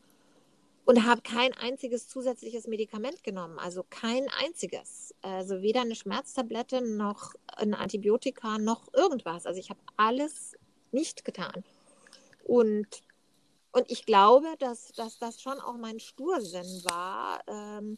und 0.87 1.05
habe 1.05 1.21
kein 1.21 1.53
einziges 1.53 2.07
zusätzliches 2.07 2.65
Medikament 2.65 3.21
genommen. 3.21 3.59
Also 3.59 3.83
kein 3.89 4.25
einziges. 4.41 5.13
Also 5.21 5.61
weder 5.61 5.81
eine 5.81 5.95
Schmerztablette 5.95 6.81
noch 6.81 7.33
ein 7.57 7.73
Antibiotika 7.73 8.57
noch 8.57 8.87
irgendwas. 8.93 9.45
Also 9.45 9.59
ich 9.59 9.69
habe 9.69 9.81
alles 9.97 10.55
nicht 10.93 11.25
getan. 11.25 11.65
Und 12.45 13.03
und 13.73 13.91
ich 13.91 14.05
glaube, 14.05 14.47
dass, 14.59 14.93
dass 14.93 15.19
das 15.19 15.41
schon 15.41 15.59
auch 15.59 15.77
mein 15.77 15.99
Stursinn 15.99 16.81
war 16.85 17.41
ähm, 17.47 17.97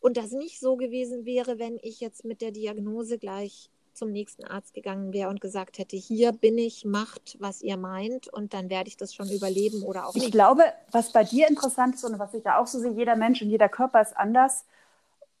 und 0.00 0.16
das 0.16 0.32
nicht 0.32 0.58
so 0.58 0.76
gewesen 0.76 1.26
wäre, 1.26 1.58
wenn 1.58 1.78
ich 1.82 2.00
jetzt 2.00 2.24
mit 2.24 2.40
der 2.40 2.50
Diagnose 2.52 3.18
gleich 3.18 3.70
zum 3.94 4.10
nächsten 4.10 4.44
Arzt 4.44 4.74
gegangen 4.74 5.12
wäre 5.12 5.28
und 5.30 5.40
gesagt 5.40 5.78
hätte, 5.78 5.96
hier 5.96 6.32
bin 6.32 6.58
ich, 6.58 6.84
macht, 6.84 7.36
was 7.40 7.62
ihr 7.62 7.76
meint 7.76 8.28
und 8.28 8.54
dann 8.54 8.70
werde 8.70 8.88
ich 8.88 8.96
das 8.96 9.14
schon 9.14 9.30
überleben 9.30 9.82
oder 9.82 10.06
auch 10.06 10.14
nicht. 10.14 10.26
Ich 10.26 10.32
glaube, 10.32 10.62
was 10.90 11.12
bei 11.12 11.24
dir 11.24 11.48
interessant 11.48 11.94
ist 11.94 12.04
und 12.04 12.18
was 12.18 12.34
ich 12.34 12.42
da 12.42 12.58
auch 12.58 12.66
so 12.66 12.78
sehe, 12.78 12.92
jeder 12.92 13.16
Mensch 13.16 13.42
und 13.42 13.50
jeder 13.50 13.68
Körper 13.68 14.00
ist 14.00 14.16
anders 14.16 14.64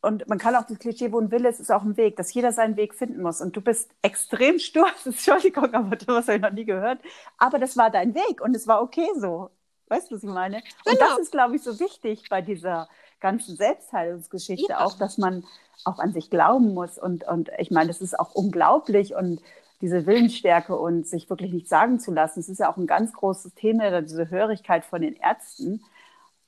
und 0.04 0.28
man 0.28 0.38
kann 0.38 0.54
auch 0.54 0.64
das 0.64 0.78
Klischee, 0.78 1.12
wo 1.12 1.18
ein 1.18 1.30
Wille 1.30 1.48
ist, 1.48 1.60
ist 1.60 1.72
auch 1.72 1.82
ein 1.82 1.96
Weg, 1.96 2.16
dass 2.16 2.32
jeder 2.34 2.52
seinen 2.52 2.76
Weg 2.76 2.94
finden 2.94 3.22
muss. 3.22 3.40
Und 3.40 3.56
du 3.56 3.62
bist 3.62 3.90
extrem 4.02 4.58
stur, 4.58 4.86
Entschuldigung, 5.04 5.72
aber 5.72 5.96
das 5.96 6.28
habe 6.28 6.36
ich 6.36 6.42
noch 6.42 6.50
nie 6.50 6.66
gehört. 6.66 7.00
Aber 7.38 7.58
das 7.58 7.76
war 7.78 7.90
dein 7.90 8.14
Weg 8.14 8.42
und 8.42 8.54
es 8.54 8.66
war 8.66 8.82
okay 8.82 9.08
so. 9.16 9.50
Weißt 9.88 10.10
du, 10.10 10.16
was 10.16 10.22
ich 10.22 10.28
meine? 10.28 10.58
Und 10.84 10.98
genau. 10.98 11.08
das 11.08 11.18
ist, 11.20 11.32
glaube 11.32 11.56
ich, 11.56 11.62
so 11.62 11.80
wichtig 11.80 12.28
bei 12.28 12.42
dieser 12.42 12.88
ganzen 13.24 13.56
Selbstheilungsgeschichte 13.56 14.72
ja. 14.72 14.84
auch, 14.84 14.98
dass 14.98 15.16
man 15.16 15.44
auch 15.84 15.98
an 15.98 16.12
sich 16.12 16.28
glauben 16.28 16.74
muss. 16.74 16.98
Und, 16.98 17.26
und 17.26 17.50
ich 17.58 17.70
meine, 17.70 17.88
das 17.88 18.02
ist 18.02 18.18
auch 18.20 18.34
unglaublich 18.34 19.14
und 19.14 19.40
diese 19.80 20.04
Willensstärke 20.04 20.76
und 20.76 21.08
sich 21.08 21.30
wirklich 21.30 21.50
nicht 21.52 21.68
sagen 21.68 21.98
zu 21.98 22.12
lassen, 22.12 22.40
das 22.40 22.50
ist 22.50 22.60
ja 22.60 22.70
auch 22.70 22.76
ein 22.76 22.86
ganz 22.86 23.14
großes 23.14 23.54
Thema, 23.54 24.02
diese 24.02 24.28
Hörigkeit 24.28 24.84
von 24.84 25.00
den 25.00 25.16
Ärzten. 25.16 25.82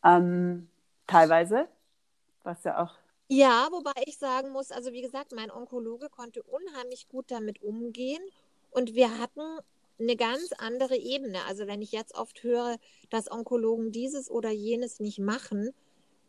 Ähm, 0.05 0.69
teilweise, 1.07 1.67
was 2.45 2.63
ja 2.65 2.83
auch 2.83 2.93
ja, 3.29 3.67
wobei 3.73 4.03
ich 4.05 4.19
sagen 4.19 4.51
muss, 4.51 4.71
also 4.71 4.93
wie 4.93 5.03
gesagt, 5.03 5.33
mein 5.35 5.51
Onkologe 5.51 6.09
konnte 6.09 6.45
unheimlich 6.45 7.09
gut 7.09 7.25
damit 7.33 7.61
umgehen 7.61 8.23
und 8.71 8.95
wir 8.95 9.19
hatten 9.19 9.41
eine 9.99 10.15
ganz 10.15 10.53
andere 10.59 10.95
Ebene. 10.95 11.39
Also 11.49 11.67
wenn 11.67 11.83
ich 11.83 11.91
jetzt 11.91 12.15
oft 12.15 12.45
höre, 12.45 12.77
dass 13.11 13.29
Onkologen 13.29 13.91
dieses 13.91 14.31
oder 14.31 14.51
jenes 14.51 15.01
nicht 15.01 15.19
machen, 15.19 15.71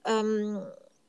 ähm, 0.07 0.61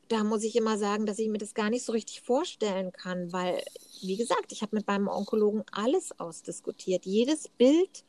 da 0.09 0.25
muss 0.25 0.43
ich 0.43 0.57
immer 0.57 0.79
sagen, 0.79 1.07
dass 1.07 1.19
ich 1.19 1.29
mir 1.29 1.39
das 1.39 1.55
gar 1.55 1.71
nicht 1.71 1.85
so 1.85 1.93
richtig 1.93 2.23
vorstellen 2.23 2.93
kann, 2.93 3.33
weil, 3.33 3.63
wie 4.03 4.17
gesagt, 4.17 4.53
ich 4.53 4.63
habe 4.63 4.77
mit 4.77 4.87
meinem 4.87 5.09
Onkologen 5.09 5.65
alles 5.71 6.19
ausdiskutiert. 6.19 7.05
Jedes 7.05 7.49
Bild, 7.49 8.05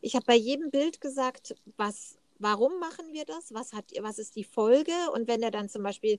ich 0.00 0.14
habe 0.14 0.26
bei 0.26 0.36
jedem 0.36 0.70
Bild 0.70 1.00
gesagt, 1.00 1.54
was, 1.76 2.18
warum 2.38 2.78
machen 2.78 3.12
wir 3.12 3.24
das, 3.24 3.52
was, 3.52 3.72
hat, 3.72 3.84
was 4.00 4.18
ist 4.18 4.36
die 4.36 4.44
Folge 4.44 4.92
und 5.14 5.28
wenn 5.28 5.42
er 5.42 5.50
dann 5.50 5.68
zum 5.68 5.82
Beispiel 5.82 6.18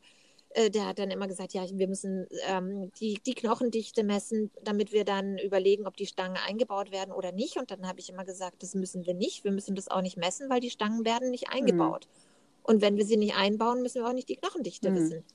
äh, 0.53 0.69
der 0.69 0.85
hat 0.85 0.99
dann 0.99 1.11
immer 1.11 1.27
gesagt, 1.27 1.53
ja, 1.53 1.63
wir 1.71 1.87
müssen 1.87 2.27
ähm, 2.47 2.91
die, 2.99 3.21
die 3.25 3.35
Knochendichte 3.35 4.03
messen, 4.03 4.51
damit 4.63 4.91
wir 4.91 5.05
dann 5.05 5.37
überlegen, 5.37 5.87
ob 5.87 5.95
die 5.95 6.05
Stangen 6.05 6.37
eingebaut 6.37 6.91
werden 6.91 7.13
oder 7.13 7.31
nicht. 7.31 7.57
Und 7.57 7.71
dann 7.71 7.87
habe 7.87 7.99
ich 7.99 8.09
immer 8.09 8.25
gesagt, 8.25 8.61
das 8.61 8.75
müssen 8.75 9.05
wir 9.05 9.13
nicht. 9.13 9.43
Wir 9.43 9.51
müssen 9.51 9.75
das 9.75 9.87
auch 9.87 10.01
nicht 10.01 10.17
messen, 10.17 10.49
weil 10.49 10.59
die 10.59 10.69
Stangen 10.69 11.05
werden 11.05 11.29
nicht 11.29 11.47
mhm. 11.47 11.53
eingebaut. 11.53 12.07
Mhm. 12.07 12.30
Und 12.63 12.81
wenn 12.81 12.97
wir 12.97 13.05
sie 13.05 13.17
nicht 13.17 13.35
einbauen, 13.35 13.81
müssen 13.81 14.01
wir 14.01 14.07
auch 14.07 14.13
nicht 14.13 14.29
die 14.29 14.35
Knochendichte 14.35 14.89
mhm. 14.89 14.95
wissen. 14.95 15.25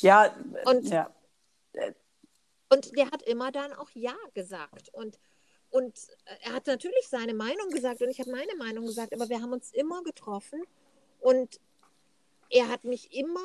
Ja, 0.00 0.34
und, 0.66 0.88
ja. 0.88 1.10
und 2.68 2.96
der 2.96 3.10
hat 3.10 3.22
immer 3.22 3.50
dann 3.50 3.72
auch 3.72 3.90
Ja 3.94 4.14
gesagt. 4.34 4.90
Und, 4.92 5.18
und 5.70 5.98
er 6.42 6.52
hat 6.52 6.66
natürlich 6.66 7.08
seine 7.08 7.34
Meinung 7.34 7.70
gesagt 7.70 8.02
und 8.02 8.10
ich 8.10 8.20
habe 8.20 8.30
meine 8.30 8.54
Meinung 8.56 8.86
gesagt, 8.86 9.14
aber 9.14 9.28
wir 9.28 9.40
haben 9.40 9.52
uns 9.52 9.72
immer 9.72 10.02
getroffen 10.02 10.62
und 11.20 11.60
er 12.50 12.68
hat 12.68 12.84
mich 12.84 13.14
immer 13.14 13.40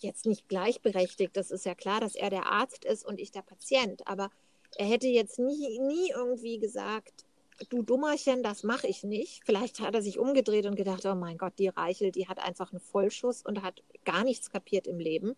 jetzt 0.00 0.26
nicht 0.26 0.48
gleichberechtigt. 0.48 1.36
Das 1.36 1.50
ist 1.50 1.66
ja 1.66 1.74
klar, 1.74 2.00
dass 2.00 2.14
er 2.14 2.30
der 2.30 2.46
Arzt 2.46 2.84
ist 2.84 3.04
und 3.04 3.20
ich 3.20 3.30
der 3.30 3.42
Patient. 3.42 4.06
Aber 4.08 4.30
er 4.76 4.86
hätte 4.86 5.06
jetzt 5.06 5.38
nie, 5.38 5.78
nie 5.78 6.10
irgendwie 6.10 6.58
gesagt, 6.58 7.25
du 7.68 7.82
Dummerchen, 7.82 8.42
das 8.42 8.62
mache 8.62 8.86
ich 8.86 9.02
nicht. 9.04 9.42
Vielleicht 9.44 9.80
hat 9.80 9.94
er 9.94 10.02
sich 10.02 10.18
umgedreht 10.18 10.66
und 10.66 10.76
gedacht, 10.76 11.04
oh 11.06 11.14
mein 11.14 11.38
Gott, 11.38 11.54
die 11.58 11.68
Reichel, 11.68 12.10
die 12.12 12.28
hat 12.28 12.38
einfach 12.38 12.72
einen 12.72 12.80
Vollschuss 12.80 13.42
und 13.42 13.62
hat 13.62 13.82
gar 14.04 14.24
nichts 14.24 14.50
kapiert 14.50 14.86
im 14.86 14.98
Leben. 14.98 15.36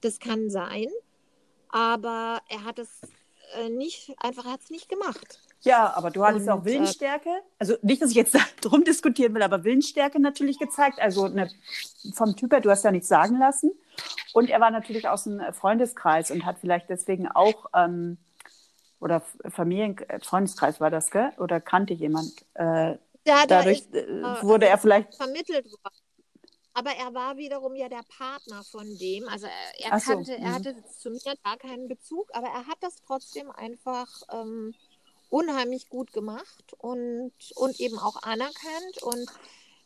Das 0.00 0.18
kann 0.18 0.50
sein, 0.50 0.86
aber 1.68 2.40
er 2.48 2.64
hat 2.64 2.78
es 2.78 3.00
äh, 3.54 3.68
nicht, 3.68 4.14
einfach 4.18 4.44
hat 4.44 4.60
es 4.62 4.70
nicht 4.70 4.88
gemacht. 4.88 5.40
Ja, 5.60 5.92
aber 5.96 6.10
du 6.10 6.24
hattest 6.24 6.46
und, 6.46 6.52
auch 6.52 6.62
äh, 6.62 6.66
Willensstärke. 6.66 7.30
Also 7.58 7.76
nicht, 7.82 8.02
dass 8.02 8.10
ich 8.10 8.16
jetzt 8.16 8.36
darum 8.60 8.84
diskutieren 8.84 9.34
will, 9.34 9.42
aber 9.42 9.64
Willensstärke 9.64 10.20
natürlich 10.20 10.58
gezeigt. 10.58 11.00
Also 11.00 11.24
eine, 11.24 11.50
vom 12.14 12.36
Typ 12.36 12.52
her, 12.52 12.60
du 12.60 12.70
hast 12.70 12.84
ja 12.84 12.90
nichts 12.90 13.08
sagen 13.08 13.38
lassen. 13.38 13.72
Und 14.32 14.50
er 14.50 14.60
war 14.60 14.70
natürlich 14.70 15.08
aus 15.08 15.24
dem 15.24 15.40
Freundeskreis 15.52 16.30
und 16.30 16.44
hat 16.44 16.58
vielleicht 16.58 16.90
deswegen 16.90 17.28
auch, 17.28 17.66
ähm, 17.74 18.18
oder 19.00 19.22
Familien, 19.48 19.98
äh, 20.08 20.20
Freundeskreis 20.20 20.80
war 20.80 20.90
das, 20.90 21.10
gell? 21.10 21.32
Oder 21.38 21.60
kannte 21.60 21.94
jemand? 21.94 22.44
Äh, 22.54 22.96
ja, 23.26 23.46
dadurch 23.46 23.80
ist, 23.80 23.94
äh, 23.94 24.42
wurde 24.42 24.66
er 24.66 24.78
vielleicht. 24.78 25.14
Vermittelt 25.14 25.66
worden. 25.66 25.96
Aber 26.74 26.90
er 26.90 27.14
war 27.14 27.38
wiederum 27.38 27.74
ja 27.74 27.88
der 27.88 28.02
Partner 28.18 28.62
von 28.64 28.86
dem. 28.98 29.26
Also 29.28 29.46
er, 29.46 29.92
er 29.92 29.98
kannte, 29.98 30.24
so. 30.24 30.32
er 30.32 30.54
hatte 30.54 30.74
zu 30.98 31.10
mir 31.10 31.34
gar 31.42 31.56
keinen 31.56 31.88
Bezug, 31.88 32.28
aber 32.34 32.48
er 32.48 32.66
hat 32.66 32.76
das 32.80 32.96
trotzdem 33.06 33.50
einfach 33.50 34.08
ähm, 34.30 34.74
unheimlich 35.30 35.88
gut 35.88 36.12
gemacht 36.12 36.74
und, 36.78 37.32
und 37.54 37.80
eben 37.80 37.98
auch 37.98 38.22
anerkannt. 38.22 39.02
Und 39.02 39.26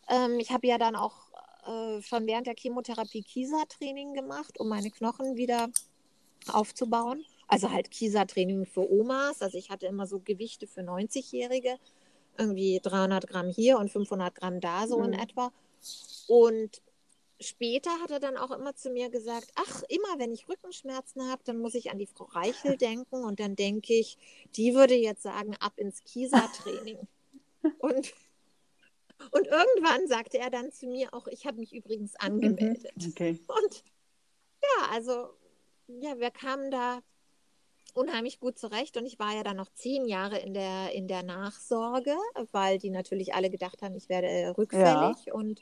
ähm, 0.09 0.40
ich 0.40 0.51
habe 0.51 0.66
ja 0.66 0.79
dann 0.79 0.96
auch 0.96 1.31
äh, 1.66 2.03
schon 2.03 2.27
während 2.27 2.49
der 2.49 2.57
Chemotherapie 2.57 3.23
Kieser-Training 3.23 4.14
gemacht, 4.14 4.59
um 4.59 4.68
meine 4.68 4.90
Knochen 4.90 5.37
wieder 5.37 5.68
aufzubauen. 6.53 7.25
Also 7.51 7.73
halt 7.73 7.91
Kieser-Training 7.91 8.65
für 8.65 8.89
Omas. 8.89 9.43
Also 9.43 9.59
ich 9.59 9.71
hatte 9.71 9.87
immer 9.87 10.07
so 10.07 10.21
Gewichte 10.21 10.69
für 10.69 10.83
90-Jährige. 10.83 11.79
Irgendwie 12.39 12.81
300 12.81 13.27
Gramm 13.27 13.49
hier 13.49 13.79
und 13.79 13.91
500 13.91 14.35
Gramm 14.37 14.61
da, 14.61 14.87
so 14.87 14.99
mhm. 14.99 15.07
in 15.07 15.13
etwa. 15.15 15.53
Und 16.29 16.81
später 17.41 17.91
hat 18.01 18.13
er 18.13 18.21
dann 18.21 18.37
auch 18.37 18.53
immer 18.53 18.77
zu 18.77 18.91
mir 18.91 19.11
gesagt, 19.11 19.51
ach, 19.57 19.83
immer 19.89 20.19
wenn 20.19 20.33
ich 20.33 20.49
Rückenschmerzen 20.49 21.29
habe, 21.29 21.43
dann 21.45 21.59
muss 21.59 21.75
ich 21.75 21.91
an 21.91 21.99
die 21.99 22.07
Frau 22.07 22.25
Reichel 22.27 22.77
denken 22.79 23.25
und 23.25 23.41
dann 23.41 23.57
denke 23.57 23.95
ich, 23.95 24.17
die 24.55 24.75
würde 24.75 24.95
jetzt 24.95 25.23
sagen, 25.23 25.57
ab 25.59 25.73
ins 25.77 26.05
Kieser-Training. 26.05 26.99
und 27.81 28.15
und 29.33 29.47
irgendwann 29.47 30.09
sagte 30.09 30.39
er 30.39 30.49
dann 30.49 30.73
zu 30.73 30.87
mir 30.87 31.13
auch, 31.13 31.27
ich 31.27 31.47
habe 31.47 31.59
mich 31.59 31.75
übrigens 31.75 32.13
mhm. 32.13 32.27
angemeldet. 32.27 32.93
Okay. 33.07 33.39
Und 33.49 33.85
ja, 34.63 34.89
also 34.93 35.29
ja, 35.89 36.19
wir 36.19 36.31
kamen 36.31 36.71
da 36.71 37.03
unheimlich 37.96 38.40
gut 38.40 38.59
zurecht 38.59 38.96
und 38.96 39.07
ich 39.07 39.18
war 39.18 39.35
ja 39.35 39.42
dann 39.42 39.57
noch 39.57 39.72
zehn 39.74 40.07
Jahre 40.07 40.38
in 40.38 40.55
der, 40.55 40.92
in 40.92 41.09
der 41.09 41.22
Nachsorge, 41.22 42.16
weil 42.53 42.79
die 42.79 42.90
natürlich 42.90 43.35
alle 43.35 43.50
gedacht 43.50 43.83
haben, 43.83 43.94
ich 43.94 44.09
werde 44.09 44.57
rückfällig 44.57 45.16
ja. 45.26 45.35
und, 45.35 45.61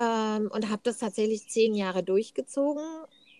ähm, 0.00 0.50
und 0.52 0.70
habe 0.70 0.82
das 0.84 0.98
tatsächlich 0.98 1.48
zehn 1.48 1.74
Jahre 1.74 2.02
durchgezogen. 2.02 2.84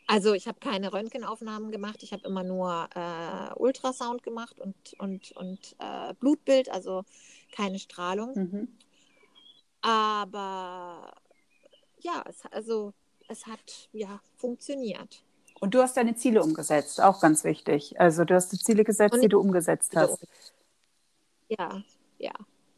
Also 0.09 0.35
ich 0.35 0.47
habe 0.47 0.61
keine 0.61 0.93
Röntgenaufnahmen 0.93 1.73
gemacht, 1.73 2.03
ich 2.03 2.13
habe 2.13 2.27
immer 2.27 2.45
nur 2.45 2.89
äh, 2.95 3.55
Ultrasound 3.57 4.23
gemacht 4.23 4.61
und, 4.61 4.77
und, 4.99 5.33
und 5.33 5.77
äh, 5.81 6.15
Blutbild, 6.15 6.71
also 6.71 7.05
keine 7.53 7.79
Strahlung. 7.79 8.35
Mhm. 8.35 8.69
Aber 9.81 11.13
ja, 11.99 12.25
es, 12.29 12.43
also 12.53 12.93
es 13.29 13.47
hat 13.47 13.89
ja 13.93 14.21
funktioniert. 14.37 15.25
Und 15.61 15.75
du 15.75 15.81
hast 15.81 15.97
deine 15.97 16.15
Ziele 16.15 16.43
umgesetzt, 16.43 17.01
auch 17.01 17.21
ganz 17.21 17.45
wichtig. 17.45 17.99
Also 17.99 18.25
du 18.25 18.35
hast 18.35 18.53
die 18.53 18.59
Ziele 18.59 18.85
gesetzt, 18.85 19.15
Und 19.15 19.23
die 19.23 19.29
du 19.29 19.41
umgesetzt 19.41 19.97
hast. 19.97 20.27
Ja, 21.49 21.83
ja. 22.19 22.33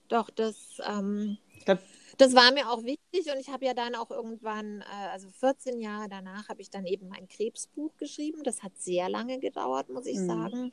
Doch, 0.09 0.31
das, 0.31 0.81
ähm, 0.87 1.39
glaub, 1.65 1.79
das 2.17 2.35
war 2.35 2.53
mir 2.53 2.71
auch 2.71 2.83
wichtig 2.83 3.33
und 3.33 3.39
ich 3.39 3.49
habe 3.49 3.67
ja 3.67 3.75
dann 3.75 3.95
auch 3.95 4.11
irgendwann, 4.11 4.81
äh, 4.81 5.09
also 5.13 5.29
14 5.29 5.81
Jahre 5.81 6.09
danach, 6.09 6.49
habe 6.49 6.63
ich 6.63 6.71
dann 6.71 6.87
eben 6.87 7.09
mein 7.09 7.29
Krebsbuch 7.29 7.97
geschrieben. 7.99 8.43
Das 8.43 8.63
hat 8.63 8.73
sehr 8.79 9.09
lange 9.09 9.39
gedauert, 9.39 9.89
muss 9.91 10.07
ich 10.07 10.19
mhm. 10.19 10.27
sagen, 10.27 10.73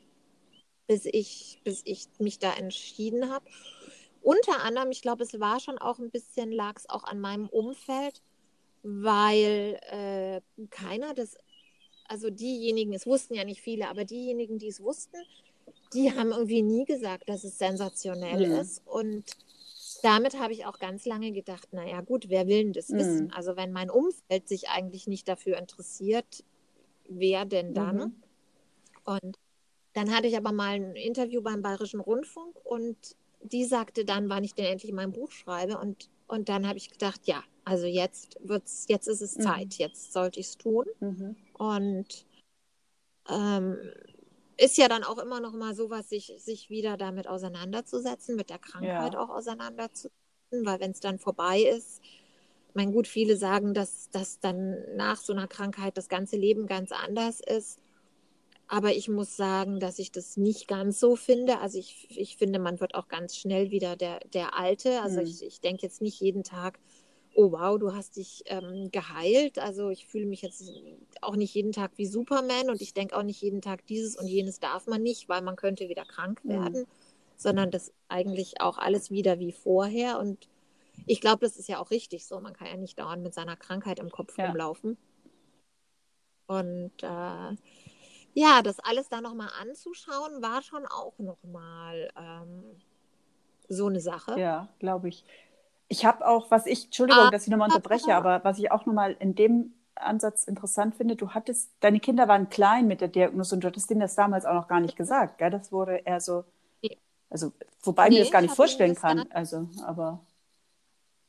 bis 0.86 1.04
ich, 1.04 1.60
bis 1.64 1.82
ich 1.84 2.08
mich 2.18 2.38
da 2.38 2.52
entschieden 2.54 3.30
habe. 3.30 3.44
Unter 4.22 4.64
anderem, 4.64 4.90
ich 4.90 5.02
glaube, 5.02 5.22
es 5.22 5.38
war 5.38 5.60
schon 5.60 5.78
auch 5.78 5.98
ein 5.98 6.10
bisschen, 6.10 6.50
lag 6.50 6.74
es 6.76 6.88
auch 6.88 7.04
an 7.04 7.20
meinem 7.20 7.48
Umfeld, 7.48 8.22
weil 8.82 9.78
äh, 9.90 10.40
keiner 10.70 11.14
das, 11.14 11.36
also 12.08 12.30
diejenigen, 12.30 12.92
es 12.92 13.06
wussten 13.06 13.34
ja 13.34 13.44
nicht 13.44 13.60
viele, 13.60 13.88
aber 13.88 14.04
diejenigen, 14.04 14.58
die 14.58 14.68
es 14.68 14.82
wussten, 14.82 15.16
die 15.92 16.12
haben 16.12 16.32
irgendwie 16.32 16.62
nie 16.62 16.84
gesagt, 16.84 17.28
dass 17.28 17.44
es 17.44 17.58
sensationell 17.58 18.48
mhm. 18.48 18.54
ist. 18.54 18.82
Und 18.86 19.24
damit 20.02 20.38
habe 20.38 20.52
ich 20.52 20.66
auch 20.66 20.78
ganz 20.78 21.06
lange 21.06 21.32
gedacht, 21.32 21.72
naja 21.72 22.00
gut, 22.00 22.28
wer 22.28 22.46
will 22.46 22.64
denn 22.64 22.72
das 22.72 22.88
mhm. 22.88 22.98
wissen? 22.98 23.32
Also 23.32 23.56
wenn 23.56 23.72
mein 23.72 23.90
Umfeld 23.90 24.48
sich 24.48 24.68
eigentlich 24.68 25.06
nicht 25.06 25.28
dafür 25.28 25.58
interessiert, 25.58 26.44
wer 27.08 27.44
denn 27.44 27.74
dann? 27.74 27.96
Mhm. 27.96 28.14
Und 29.04 29.38
dann 29.92 30.14
hatte 30.14 30.26
ich 30.26 30.36
aber 30.36 30.52
mal 30.52 30.74
ein 30.74 30.96
Interview 30.96 31.40
beim 31.40 31.62
Bayerischen 31.62 32.00
Rundfunk 32.00 32.54
und 32.64 32.96
die 33.42 33.64
sagte 33.64 34.04
dann, 34.04 34.28
wann 34.28 34.44
ich 34.44 34.54
denn 34.54 34.66
endlich 34.66 34.92
mein 34.92 35.12
Buch 35.12 35.30
schreibe. 35.30 35.78
Und, 35.78 36.10
und 36.26 36.48
dann 36.48 36.66
habe 36.66 36.78
ich 36.78 36.90
gedacht, 36.90 37.20
ja, 37.24 37.42
also 37.66 37.86
jetzt 37.86 38.38
wird's, 38.44 38.86
jetzt 38.88 39.08
ist 39.08 39.20
es 39.20 39.36
mhm. 39.36 39.42
Zeit, 39.42 39.74
jetzt 39.74 40.12
sollte 40.12 40.38
ich 40.38 40.46
es 40.46 40.56
tun. 40.56 40.86
Mhm. 41.00 41.36
Und 41.54 42.24
ähm, 43.28 43.76
ist 44.56 44.78
ja 44.78 44.86
dann 44.86 45.02
auch 45.02 45.18
immer 45.18 45.40
noch 45.40 45.52
mal 45.52 45.74
so 45.74 45.90
was, 45.90 46.08
sich, 46.08 46.32
sich 46.38 46.70
wieder 46.70 46.96
damit 46.96 47.26
auseinanderzusetzen, 47.26 48.36
mit 48.36 48.50
der 48.50 48.60
Krankheit 48.60 49.14
ja. 49.14 49.20
auch 49.20 49.30
auseinanderzusetzen, 49.30 50.12
weil 50.62 50.78
wenn 50.78 50.92
es 50.92 51.00
dann 51.00 51.18
vorbei 51.18 51.60
ist, 51.60 52.00
mein 52.72 52.92
gut, 52.92 53.08
viele 53.08 53.36
sagen, 53.36 53.74
dass, 53.74 54.10
dass 54.10 54.38
dann 54.38 54.76
nach 54.94 55.16
so 55.16 55.32
einer 55.32 55.48
Krankheit 55.48 55.98
das 55.98 56.08
ganze 56.08 56.36
Leben 56.36 56.68
ganz 56.68 56.92
anders 56.92 57.40
ist. 57.40 57.80
Aber 58.68 58.92
ich 58.94 59.08
muss 59.08 59.36
sagen, 59.36 59.80
dass 59.80 59.98
ich 59.98 60.12
das 60.12 60.36
nicht 60.36 60.68
ganz 60.68 61.00
so 61.00 61.16
finde. 61.16 61.58
Also 61.58 61.78
ich, 61.78 62.06
ich 62.10 62.36
finde, 62.36 62.60
man 62.60 62.78
wird 62.78 62.94
auch 62.94 63.08
ganz 63.08 63.36
schnell 63.36 63.72
wieder 63.72 63.96
der, 63.96 64.20
der 64.32 64.56
Alte. 64.56 65.00
Also 65.02 65.20
mhm. 65.20 65.26
ich, 65.26 65.42
ich 65.42 65.60
denke 65.60 65.82
jetzt 65.82 66.00
nicht 66.00 66.20
jeden 66.20 66.44
Tag, 66.44 66.78
oh 67.36 67.52
wow, 67.52 67.78
du 67.78 67.94
hast 67.94 68.16
dich 68.16 68.42
ähm, 68.46 68.90
geheilt. 68.90 69.58
Also 69.58 69.90
ich 69.90 70.06
fühle 70.06 70.26
mich 70.26 70.42
jetzt 70.42 70.72
auch 71.20 71.36
nicht 71.36 71.54
jeden 71.54 71.72
Tag 71.72 71.92
wie 71.96 72.06
Superman 72.06 72.70
und 72.70 72.80
ich 72.80 72.94
denke 72.94 73.16
auch 73.16 73.22
nicht 73.22 73.42
jeden 73.42 73.60
Tag, 73.60 73.86
dieses 73.86 74.16
und 74.16 74.26
jenes 74.26 74.58
darf 74.58 74.86
man 74.86 75.02
nicht, 75.02 75.28
weil 75.28 75.42
man 75.42 75.54
könnte 75.54 75.88
wieder 75.88 76.04
krank 76.04 76.42
mhm. 76.44 76.48
werden, 76.48 76.80
mhm. 76.82 76.86
sondern 77.36 77.70
das 77.70 77.92
eigentlich 78.08 78.60
auch 78.60 78.78
alles 78.78 79.10
wieder 79.10 79.38
wie 79.38 79.52
vorher. 79.52 80.18
Und 80.18 80.48
ich 81.06 81.20
glaube, 81.20 81.44
das 81.44 81.58
ist 81.58 81.68
ja 81.68 81.78
auch 81.78 81.90
richtig 81.90 82.26
so. 82.26 82.40
Man 82.40 82.54
kann 82.54 82.68
ja 82.68 82.76
nicht 82.76 82.98
dauernd 82.98 83.22
mit 83.22 83.34
seiner 83.34 83.56
Krankheit 83.56 83.98
im 83.98 84.10
Kopf 84.10 84.36
ja. 84.38 84.46
rumlaufen. 84.46 84.96
Und 86.46 87.02
äh, 87.02 87.56
ja, 88.32 88.62
das 88.62 88.80
alles 88.80 89.08
da 89.10 89.20
nochmal 89.20 89.50
anzuschauen, 89.60 90.42
war 90.42 90.62
schon 90.62 90.86
auch 90.86 91.18
nochmal 91.18 92.10
ähm, 92.16 92.64
so 93.68 93.86
eine 93.86 94.00
Sache. 94.00 94.38
Ja, 94.40 94.68
glaube 94.78 95.08
ich. 95.08 95.24
Ich 95.88 96.04
habe 96.04 96.26
auch, 96.26 96.50
was 96.50 96.66
ich, 96.66 96.86
Entschuldigung, 96.86 97.24
ah, 97.24 97.30
dass 97.30 97.44
ich 97.44 97.48
nochmal 97.48 97.68
unterbreche, 97.68 98.14
ah, 98.14 98.18
aber 98.18 98.44
was 98.44 98.58
ich 98.58 98.70
auch 98.70 98.86
nochmal 98.86 99.16
in 99.20 99.34
dem 99.34 99.74
Ansatz 99.94 100.44
interessant 100.44 100.94
finde, 100.96 101.16
du 101.16 101.30
hattest, 101.30 101.70
deine 101.80 102.00
Kinder 102.00 102.28
waren 102.28 102.50
klein 102.50 102.86
mit 102.86 103.00
der 103.00 103.08
Diagnose 103.08 103.54
und 103.54 103.62
du 103.62 103.68
hattest 103.68 103.88
denen 103.88 104.00
das 104.00 104.14
damals 104.14 104.44
auch 104.44 104.54
noch 104.54 104.68
gar 104.68 104.80
nicht 104.80 104.96
gesagt, 104.96 105.38
gell? 105.38 105.50
Das 105.50 105.72
wurde 105.72 105.96
eher 106.04 106.20
so, 106.20 106.44
also, 107.30 107.52
wobei 107.82 108.08
nee, 108.08 108.16
mir 108.16 108.24
das 108.24 108.32
gar 108.32 108.42
nicht 108.42 108.54
vorstellen 108.54 108.94
kann, 108.94 109.26
also, 109.30 109.68
aber. 109.84 110.24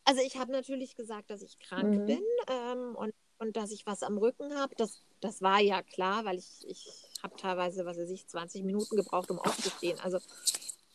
Also 0.06 0.22
ich 0.22 0.38
habe 0.38 0.52
natürlich 0.52 0.96
gesagt, 0.96 1.30
dass 1.30 1.42
ich 1.42 1.60
krank 1.60 1.90
mhm. 1.90 2.06
bin 2.06 2.22
ähm, 2.48 2.96
und, 2.96 3.14
und 3.40 3.58
dass 3.58 3.72
ich 3.72 3.86
was 3.86 4.04
am 4.04 4.18
Rücken 4.18 4.56
habe. 4.56 4.74
Das 4.76 5.02
das 5.22 5.42
war 5.42 5.60
ja 5.60 5.82
klar, 5.82 6.26
weil 6.26 6.38
ich, 6.38 6.68
ich 6.68 7.04
habe 7.24 7.36
teilweise, 7.36 7.86
was 7.86 7.98
weiß 7.98 8.10
ich, 8.10 8.28
20 8.28 8.64
Minuten 8.64 8.96
gebraucht, 8.96 9.32
um 9.32 9.40
aufzustehen. 9.40 10.00
Also 10.02 10.20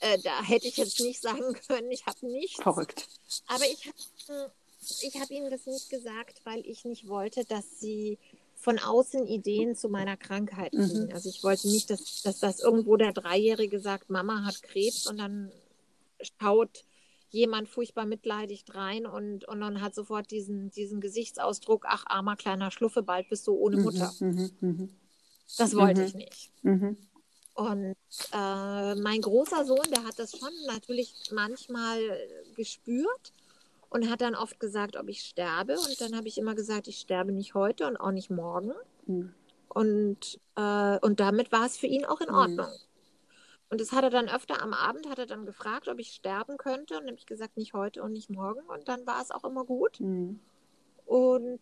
äh, 0.03 0.19
da 0.19 0.43
hätte 0.43 0.69
ich 0.69 0.77
jetzt 0.77 1.01
nicht 1.01 1.23
sagen 1.23 1.55
können, 1.69 1.91
ich 1.91 2.07
habe 2.07 2.27
nichts. 2.27 2.63
Verrückt. 2.63 3.09
Aber 3.47 3.65
ich 3.65 3.87
hatte 3.87 4.53
ich 5.01 5.21
habe 5.21 5.33
ihnen 5.33 5.51
das 5.51 5.67
nicht 5.67 5.91
gesagt, 5.91 6.41
weil 6.45 6.67
ich 6.67 6.85
nicht 6.85 7.07
wollte, 7.07 7.45
dass 7.45 7.79
sie 7.79 8.19
von 8.57 8.79
außen 8.79 9.27
Ideen 9.27 9.77
zu 9.77 9.89
meiner 9.89 10.17
Krankheit 10.17 10.73
kriegen. 10.73 11.07
Mhm. 11.07 11.13
Also 11.13 11.29
ich 11.29 11.43
wollte 11.43 11.69
nicht, 11.69 11.91
dass, 11.91 12.23
dass 12.23 12.41
das 12.41 12.61
irgendwo 12.61 12.97
der 12.97 13.13
Dreijährige 13.13 13.81
sagt, 13.81 14.11
Mama 14.11 14.45
hat 14.45 14.63
Krebs 14.63 15.07
und 15.07 15.19
dann 15.19 15.53
schaut 16.41 16.85
jemand 17.31 17.69
furchtbar 17.69 18.07
mitleidig 18.07 18.65
rein 18.69 19.07
und, 19.07 19.47
und 19.47 19.61
dann 19.61 19.81
hat 19.81 19.95
sofort 19.95 20.31
diesen, 20.31 20.71
diesen 20.71 21.01
Gesichtsausdruck, 21.01 21.85
ach 21.89 22.05
armer 22.07 22.37
kleiner 22.37 22.71
Schluffe, 22.71 23.03
bald 23.03 23.29
bist 23.29 23.47
du 23.47 23.55
ohne 23.55 23.79
mhm, 23.79 23.83
Mutter. 23.85 24.13
Mhm, 24.21 24.51
mh, 24.61 24.89
das 25.59 25.75
wollte 25.75 26.03
mhm. 26.03 26.07
ich 26.07 26.15
nicht. 26.15 26.51
Mhm. 26.63 26.97
Und 27.55 27.97
äh, 28.33 28.95
mein 28.95 29.21
großer 29.21 29.65
Sohn, 29.65 29.87
der 29.95 30.05
hat 30.05 30.19
das 30.19 30.33
schon 30.37 30.53
natürlich 30.67 31.15
manchmal 31.33 31.99
gespürt 32.57 33.33
und 33.93 34.09
hat 34.11 34.23
dann 34.23 34.35
oft 34.35 34.59
gesagt, 34.59 34.97
ob 34.97 35.09
ich 35.09 35.21
sterbe. 35.21 35.75
Und 35.75 36.01
dann 36.01 36.17
habe 36.17 36.27
ich 36.27 36.39
immer 36.39 36.55
gesagt, 36.55 36.89
ich 36.89 36.99
sterbe 36.99 37.33
nicht 37.33 37.55
heute 37.55 37.87
und 37.87 37.99
auch 37.99 38.11
nicht 38.11 38.31
morgen. 38.31 38.73
Mhm. 39.07 39.35
Und, 39.69 40.41
äh, 40.57 40.99
und 41.01 41.21
damit 41.21 41.53
war 41.53 41.67
es 41.67 41.77
für 41.77 41.87
ihn 41.87 42.07
auch 42.07 42.21
in 42.23 42.31
mhm. 42.31 42.35
Ordnung. 42.35 42.67
Mhm. 42.67 42.93
Und 43.69 43.81
das 43.81 43.93
hat 43.93 44.05
er 44.05 44.11
dann 44.11 44.29
öfter 44.29 44.63
am 44.63 44.73
Abend, 44.73 45.09
hat 45.09 45.19
er 45.19 45.27
dann 45.27 45.47
gefragt, 45.47 45.89
ob 45.89 45.99
ich 45.99 46.13
sterben 46.13 46.57
könnte. 46.57 46.99
Und 46.99 47.07
habe 47.07 47.17
ich 47.17 47.27
gesagt, 47.27 47.57
nicht 47.57 47.75
heute 47.75 48.03
und 48.03 48.13
nicht 48.13 48.31
morgen. 48.31 48.61
Und 48.61 48.89
dann 48.89 49.07
war 49.07 49.21
es 49.21 49.31
auch 49.31 49.45
immer 49.45 49.65
gut. 49.65 50.01
Mhm. 50.01 50.41
Und 51.05 51.61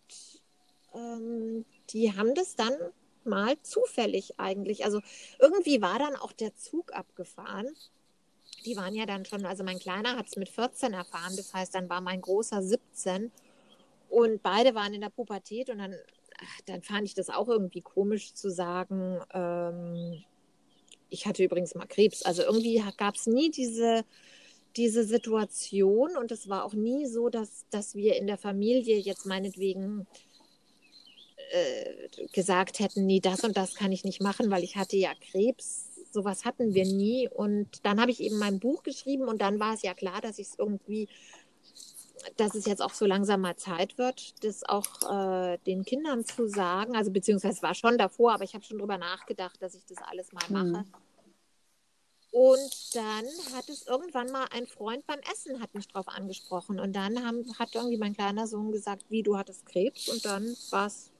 ähm, 0.93 1.65
die 1.89 2.15
haben 2.15 2.33
das 2.33 2.55
dann 2.55 2.73
mal 3.25 3.55
zufällig 3.61 4.39
eigentlich. 4.39 4.85
Also 4.85 5.01
irgendwie 5.39 5.81
war 5.81 5.99
dann 5.99 6.15
auch 6.15 6.31
der 6.31 6.55
Zug 6.55 6.93
abgefahren. 6.93 7.67
Die 8.65 8.75
waren 8.75 8.93
ja 8.93 9.05
dann 9.05 9.25
schon, 9.25 9.45
also 9.45 9.63
mein 9.63 9.79
Kleiner 9.79 10.17
hat 10.17 10.27
es 10.27 10.35
mit 10.35 10.49
14 10.49 10.93
erfahren, 10.93 11.35
das 11.35 11.53
heißt, 11.53 11.73
dann 11.73 11.89
war 11.89 12.01
mein 12.01 12.21
Großer 12.21 12.61
17 12.61 13.31
und 14.09 14.43
beide 14.43 14.75
waren 14.75 14.93
in 14.93 15.01
der 15.01 15.09
Pubertät 15.09 15.69
und 15.69 15.79
dann, 15.79 15.95
dann 16.67 16.83
fand 16.83 17.07
ich 17.07 17.15
das 17.15 17.29
auch 17.29 17.47
irgendwie 17.47 17.81
komisch 17.81 18.33
zu 18.33 18.51
sagen, 18.51 19.19
ähm, 19.33 20.23
ich 21.09 21.25
hatte 21.25 21.43
übrigens 21.43 21.75
mal 21.75 21.87
Krebs. 21.87 22.23
Also 22.23 22.43
irgendwie 22.43 22.83
gab 22.97 23.15
es 23.15 23.25
nie 23.27 23.51
diese, 23.51 24.03
diese 24.75 25.03
Situation 25.03 26.17
und 26.17 26.31
es 26.31 26.49
war 26.49 26.65
auch 26.65 26.73
nie 26.73 27.05
so, 27.05 27.29
dass, 27.29 27.65
dass 27.69 27.95
wir 27.95 28.15
in 28.15 28.27
der 28.27 28.37
Familie 28.37 28.97
jetzt 28.97 29.25
meinetwegen 29.25 30.07
äh, 31.51 32.27
gesagt 32.33 32.79
hätten, 32.79 33.05
nee, 33.05 33.19
das 33.19 33.43
und 33.43 33.57
das 33.57 33.75
kann 33.75 33.91
ich 33.91 34.03
nicht 34.03 34.21
machen, 34.21 34.49
weil 34.51 34.63
ich 34.63 34.75
hatte 34.75 34.97
ja 34.97 35.11
Krebs. 35.31 35.87
Sowas 36.11 36.45
hatten 36.45 36.73
wir 36.73 36.85
nie. 36.85 37.29
Und 37.29 37.85
dann 37.85 38.01
habe 38.01 38.11
ich 38.11 38.21
eben 38.21 38.37
mein 38.37 38.59
Buch 38.59 38.83
geschrieben 38.83 39.27
und 39.27 39.41
dann 39.41 39.59
war 39.59 39.73
es 39.73 39.81
ja 39.81 39.93
klar, 39.93 40.21
dass 40.21 40.39
ich 40.39 40.47
es 40.47 40.59
irgendwie, 40.59 41.07
dass 42.37 42.55
es 42.55 42.65
jetzt 42.65 42.81
auch 42.81 42.93
so 42.93 43.05
langsam 43.05 43.41
mal 43.41 43.55
Zeit 43.55 43.97
wird, 43.97 44.43
das 44.43 44.63
auch 44.63 44.87
äh, 45.09 45.57
den 45.65 45.85
Kindern 45.85 46.25
zu 46.25 46.47
sagen. 46.47 46.95
Also 46.95 47.11
beziehungsweise 47.11 47.55
es 47.55 47.63
war 47.63 47.75
schon 47.75 47.97
davor, 47.97 48.33
aber 48.33 48.43
ich 48.43 48.53
habe 48.53 48.63
schon 48.63 48.79
drüber 48.79 48.97
nachgedacht, 48.97 49.61
dass 49.61 49.75
ich 49.75 49.85
das 49.85 49.97
alles 49.99 50.31
mal 50.33 50.43
mache. 50.49 50.79
Hm. 50.79 50.93
Und 52.31 52.95
dann 52.95 53.25
hat 53.53 53.67
es 53.67 53.85
irgendwann 53.87 54.31
mal 54.31 54.47
ein 54.51 54.65
Freund 54.65 55.05
beim 55.05 55.19
Essen 55.31 55.61
hat 55.61 55.75
mich 55.75 55.89
drauf 55.89 56.07
angesprochen. 56.07 56.79
Und 56.79 56.93
dann 56.95 57.25
haben, 57.25 57.45
hat 57.59 57.75
irgendwie 57.75 57.97
mein 57.97 58.15
kleiner 58.15 58.47
Sohn 58.47 58.71
gesagt, 58.71 59.03
wie 59.09 59.21
du 59.21 59.37
hattest 59.37 59.65
Krebs. 59.65 60.07
Und 60.07 60.23
dann 60.25 60.55
war 60.69 60.87
es 60.87 61.10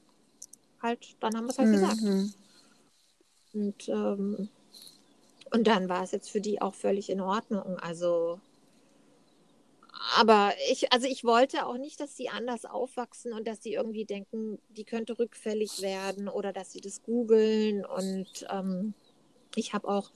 halt, 0.82 1.16
dann 1.20 1.36
haben 1.36 1.46
wir 1.46 1.50
es 1.50 1.58
halt 1.58 1.68
mhm. 1.68 1.72
gesagt. 1.72 2.02
Und, 3.54 3.88
ähm, 3.88 4.48
und 5.52 5.66
dann 5.66 5.88
war 5.88 6.02
es 6.02 6.12
jetzt 6.12 6.30
für 6.30 6.40
die 6.40 6.60
auch 6.62 6.74
völlig 6.74 7.10
in 7.10 7.20
Ordnung. 7.20 7.78
Also, 7.78 8.40
aber 10.16 10.52
ich, 10.70 10.92
also 10.92 11.06
ich 11.06 11.24
wollte 11.24 11.66
auch 11.66 11.76
nicht, 11.76 12.00
dass 12.00 12.16
sie 12.16 12.28
anders 12.28 12.64
aufwachsen 12.64 13.32
und 13.32 13.46
dass 13.46 13.62
sie 13.62 13.74
irgendwie 13.74 14.04
denken, 14.04 14.58
die 14.70 14.84
könnte 14.84 15.18
rückfällig 15.18 15.82
werden 15.82 16.28
oder 16.28 16.52
dass 16.52 16.72
sie 16.72 16.80
das 16.80 17.02
googeln. 17.02 17.84
Und 17.84 18.46
ähm, 18.50 18.94
ich 19.54 19.74
habe 19.74 19.88
auch 19.88 20.10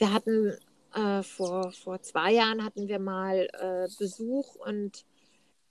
wir 0.00 0.14
hatten 0.14 0.56
äh, 0.94 1.22
vor, 1.22 1.72
vor 1.72 2.00
zwei 2.00 2.32
Jahren 2.32 2.64
hatten 2.64 2.88
wir 2.88 2.98
mal 2.98 3.48
äh, 3.52 3.86
Besuch 3.98 4.54
und 4.56 5.04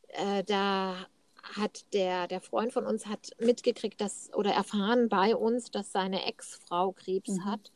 äh, 0.09 0.43
da 0.43 1.07
hat 1.43 1.85
der, 1.93 2.27
der 2.27 2.41
Freund 2.41 2.73
von 2.73 2.85
uns 2.85 3.05
hat 3.05 3.31
mitgekriegt, 3.39 3.99
dass 4.01 4.29
oder 4.33 4.51
erfahren 4.51 5.09
bei 5.09 5.35
uns, 5.35 5.71
dass 5.71 5.91
seine 5.91 6.25
Ex-Frau 6.25 6.91
Krebs 6.91 7.29
mhm. 7.29 7.45
hat. 7.45 7.71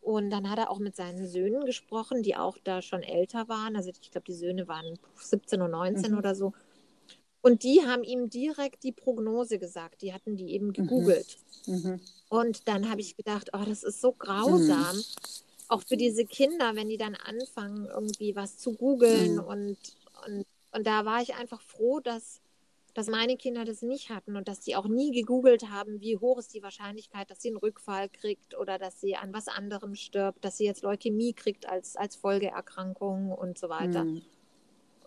Und 0.00 0.30
dann 0.30 0.48
hat 0.48 0.58
er 0.58 0.70
auch 0.70 0.78
mit 0.78 0.94
seinen 0.94 1.26
Söhnen 1.26 1.64
gesprochen, 1.64 2.22
die 2.22 2.36
auch 2.36 2.58
da 2.62 2.80
schon 2.80 3.02
älter 3.02 3.48
waren. 3.48 3.74
Also 3.74 3.90
ich 3.90 4.10
glaube, 4.10 4.26
die 4.26 4.34
Söhne 4.34 4.68
waren 4.68 4.98
17 5.16 5.60
und 5.62 5.72
19 5.72 6.12
mhm. 6.12 6.18
oder 6.18 6.34
so. 6.34 6.52
Und 7.42 7.62
die 7.64 7.84
haben 7.84 8.04
ihm 8.04 8.30
direkt 8.30 8.82
die 8.84 8.92
Prognose 8.92 9.58
gesagt. 9.58 10.02
Die 10.02 10.12
hatten 10.12 10.36
die 10.36 10.52
eben 10.52 10.68
mhm. 10.68 10.72
gegoogelt. 10.72 11.38
Mhm. 11.66 12.00
Und 12.28 12.68
dann 12.68 12.88
habe 12.88 13.00
ich 13.00 13.16
gedacht, 13.16 13.50
oh, 13.52 13.64
das 13.66 13.82
ist 13.82 14.00
so 14.00 14.12
grausam. 14.12 14.96
Mhm 14.96 15.02
auch 15.68 15.82
für 15.82 15.96
diese 15.96 16.24
Kinder, 16.24 16.74
wenn 16.76 16.88
die 16.88 16.96
dann 16.96 17.14
anfangen, 17.14 17.86
irgendwie 17.86 18.36
was 18.36 18.58
zu 18.58 18.74
googeln 18.74 19.34
mhm. 19.34 19.40
und, 19.40 19.78
und, 20.26 20.46
und 20.72 20.86
da 20.86 21.04
war 21.04 21.22
ich 21.22 21.34
einfach 21.34 21.60
froh, 21.60 22.00
dass, 22.00 22.40
dass 22.96 23.08
meine 23.08 23.36
Kinder 23.36 23.66
das 23.66 23.82
nicht 23.82 24.08
hatten 24.08 24.36
und 24.36 24.48
dass 24.48 24.64
sie 24.64 24.74
auch 24.74 24.88
nie 24.88 25.10
gegoogelt 25.10 25.68
haben, 25.68 26.00
wie 26.00 26.16
hoch 26.16 26.38
ist 26.38 26.54
die 26.54 26.62
Wahrscheinlichkeit, 26.62 27.30
dass 27.30 27.42
sie 27.42 27.48
einen 27.48 27.58
Rückfall 27.58 28.08
kriegt 28.08 28.56
oder 28.56 28.78
dass 28.78 29.02
sie 29.02 29.16
an 29.16 29.34
was 29.34 29.48
anderem 29.48 29.94
stirbt, 29.94 30.42
dass 30.42 30.56
sie 30.56 30.64
jetzt 30.64 30.82
Leukämie 30.82 31.34
kriegt 31.34 31.68
als, 31.68 31.96
als 31.96 32.16
Folgeerkrankung 32.16 33.32
und 33.32 33.58
so 33.58 33.68
weiter. 33.68 34.04
Mhm. 34.04 34.22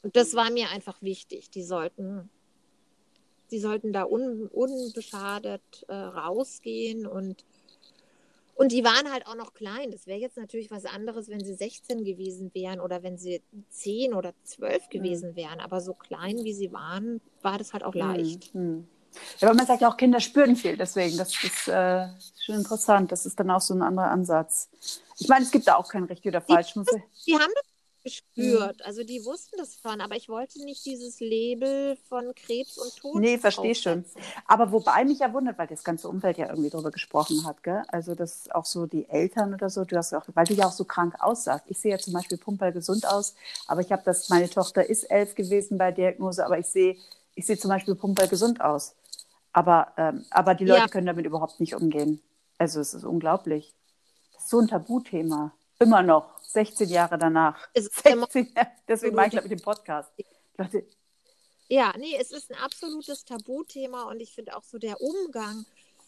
Und 0.04 0.16
das 0.16 0.36
war 0.36 0.52
mir 0.52 0.70
einfach 0.70 1.02
wichtig. 1.02 1.50
Die 1.50 1.64
sollten, 1.64 2.30
die 3.50 3.60
sollten 3.60 3.92
da 3.92 4.04
un, 4.04 4.46
unbeschadet 4.46 5.84
äh, 5.88 5.96
rausgehen 5.96 7.08
und 7.08 7.44
und 8.60 8.74
die 8.74 8.84
waren 8.84 9.10
halt 9.10 9.26
auch 9.26 9.36
noch 9.36 9.54
klein. 9.54 9.90
Das 9.90 10.06
wäre 10.06 10.20
jetzt 10.20 10.36
natürlich 10.36 10.70
was 10.70 10.84
anderes, 10.84 11.30
wenn 11.30 11.40
sie 11.40 11.54
16 11.54 12.04
gewesen 12.04 12.52
wären 12.54 12.82
oder 12.82 13.04
wenn 13.04 13.18
sie 13.18 13.42
10 13.70 14.14
oder 14.14 14.34
12 14.44 14.84
hm. 14.84 14.90
gewesen 14.90 15.36
wären. 15.38 15.62
Aber 15.62 15.80
so 15.80 15.94
klein 15.94 16.44
wie 16.44 16.52
sie 16.52 16.74
waren, 16.74 17.22
war 17.42 17.58
das 17.58 17.72
halt 17.72 17.86
auch 17.86 17.94
hm, 17.94 18.02
leicht. 18.02 18.54
Mhm. 18.54 18.86
Ja, 19.40 19.48
aber 19.48 19.56
man 19.56 19.66
sagt 19.66 19.80
ja 19.80 19.90
auch, 19.90 19.96
Kinder 19.96 20.20
spüren 20.20 20.58
viel, 20.58 20.76
deswegen. 20.76 21.16
Das 21.16 21.42
ist 21.42 21.70
äh, 21.70 22.08
schon 22.44 22.56
interessant. 22.56 23.14
Das 23.14 23.26
ist 23.26 23.40
dann 23.40 23.50
auch 23.50 23.62
so 23.62 23.74
ein 23.74 23.82
anderer 23.82 24.12
Ansatz. 24.12 24.70
Ich 25.18 25.30
meine, 25.30 25.46
es 25.46 25.52
gibt 25.52 25.66
da 25.66 25.76
auch 25.76 25.88
kein 25.88 26.04
richtig 26.04 26.28
oder 26.28 26.42
falsch. 26.42 26.74
Die, 26.74 26.84
die 27.28 27.36
haben 27.36 27.54
das 27.56 27.69
gespürt. 28.04 28.78
Mhm. 28.78 28.86
Also 28.86 29.04
die 29.04 29.24
wussten 29.26 29.58
das 29.58 29.76
von, 29.76 30.02
aber 30.02 30.16
ich 30.16 30.30
wollte 30.30 30.64
nicht 30.64 30.86
dieses 30.86 31.20
Label 31.20 31.98
von 32.08 32.34
Krebs 32.36 32.78
und 32.78 32.96
Tod. 32.98 33.16
Nee, 33.16 33.38
verstehe 33.38 33.76
schon. 33.76 34.06
Aber 34.46 34.72
wobei 34.72 35.06
mich 35.06 35.20
ja 35.20 35.32
wundert, 35.34 35.58
weil 35.58 35.68
das 35.68 35.84
ganze 35.84 36.08
Umfeld 36.08 36.38
ja 36.38 36.50
irgendwie 36.50 36.70
darüber 36.70 36.92
gesprochen 36.92 37.46
hat, 37.46 37.64
gell? 37.64 37.84
Also 37.88 38.16
das 38.16 38.50
auch 38.52 38.66
so 38.66 38.86
die 38.86 39.08
Eltern 39.10 39.54
oder 39.54 39.70
so, 39.70 39.86
du 39.86 39.98
hast 39.98 40.14
auch, 40.14 40.26
weil 40.34 40.46
du 40.46 40.54
ja 40.54 40.68
auch 40.68 40.72
so 40.72 40.86
krank 40.86 41.16
aussahst. 41.20 41.66
Ich 41.68 41.80
sehe 41.80 41.92
ja 41.92 41.98
zum 41.98 42.14
Beispiel 42.14 42.38
pumperl 42.38 42.72
gesund 42.72 43.08
aus, 43.08 43.36
aber 43.68 43.82
ich 43.82 43.92
habe 43.92 44.02
das, 44.06 44.30
meine 44.30 44.50
Tochter 44.50 44.88
ist 44.90 45.04
elf 45.04 45.36
gewesen 45.36 45.78
bei 45.78 45.92
Diagnose, 45.92 46.46
aber 46.46 46.60
ich 46.60 46.68
sehe, 46.68 46.98
ich 47.36 47.46
sehe 47.46 47.58
zum 47.58 47.70
Beispiel 47.70 47.96
pumperl 47.96 48.28
gesund 48.28 48.62
aus. 48.62 48.96
Aber, 49.52 49.94
ähm, 49.98 50.26
aber 50.30 50.56
die 50.56 50.66
Leute 50.66 50.82
ja. 50.82 50.88
können 50.88 51.08
damit 51.08 51.26
überhaupt 51.26 51.60
nicht 51.60 51.76
umgehen. 51.76 52.22
Also 52.58 52.80
es 52.80 52.94
ist 52.94 53.04
unglaublich. 53.04 53.74
Das 54.34 54.44
ist 54.44 54.50
so 54.50 54.60
ein 54.60 54.68
Tabuthema. 54.68 55.54
Immer 55.80 56.04
noch, 56.04 56.39
16 56.52 56.90
Jahre 56.90 57.18
danach. 57.18 57.70
16, 57.76 58.54
deswegen 58.88 59.16
mache 59.16 59.28
ich, 59.28 59.32
glaube 59.32 59.48
ich, 59.48 59.54
den 59.54 59.62
Podcast. 59.62 60.12
Leute. 60.58 60.86
Ja, 61.68 61.94
nee, 61.98 62.16
es 62.20 62.32
ist 62.32 62.52
ein 62.52 62.58
absolutes 62.58 63.24
Tabuthema 63.26 64.10
und 64.10 64.20
ich 64.20 64.34
finde 64.34 64.58
auch 64.58 64.64
so 64.64 64.80
der 64.80 65.00
Umgang 65.00 65.66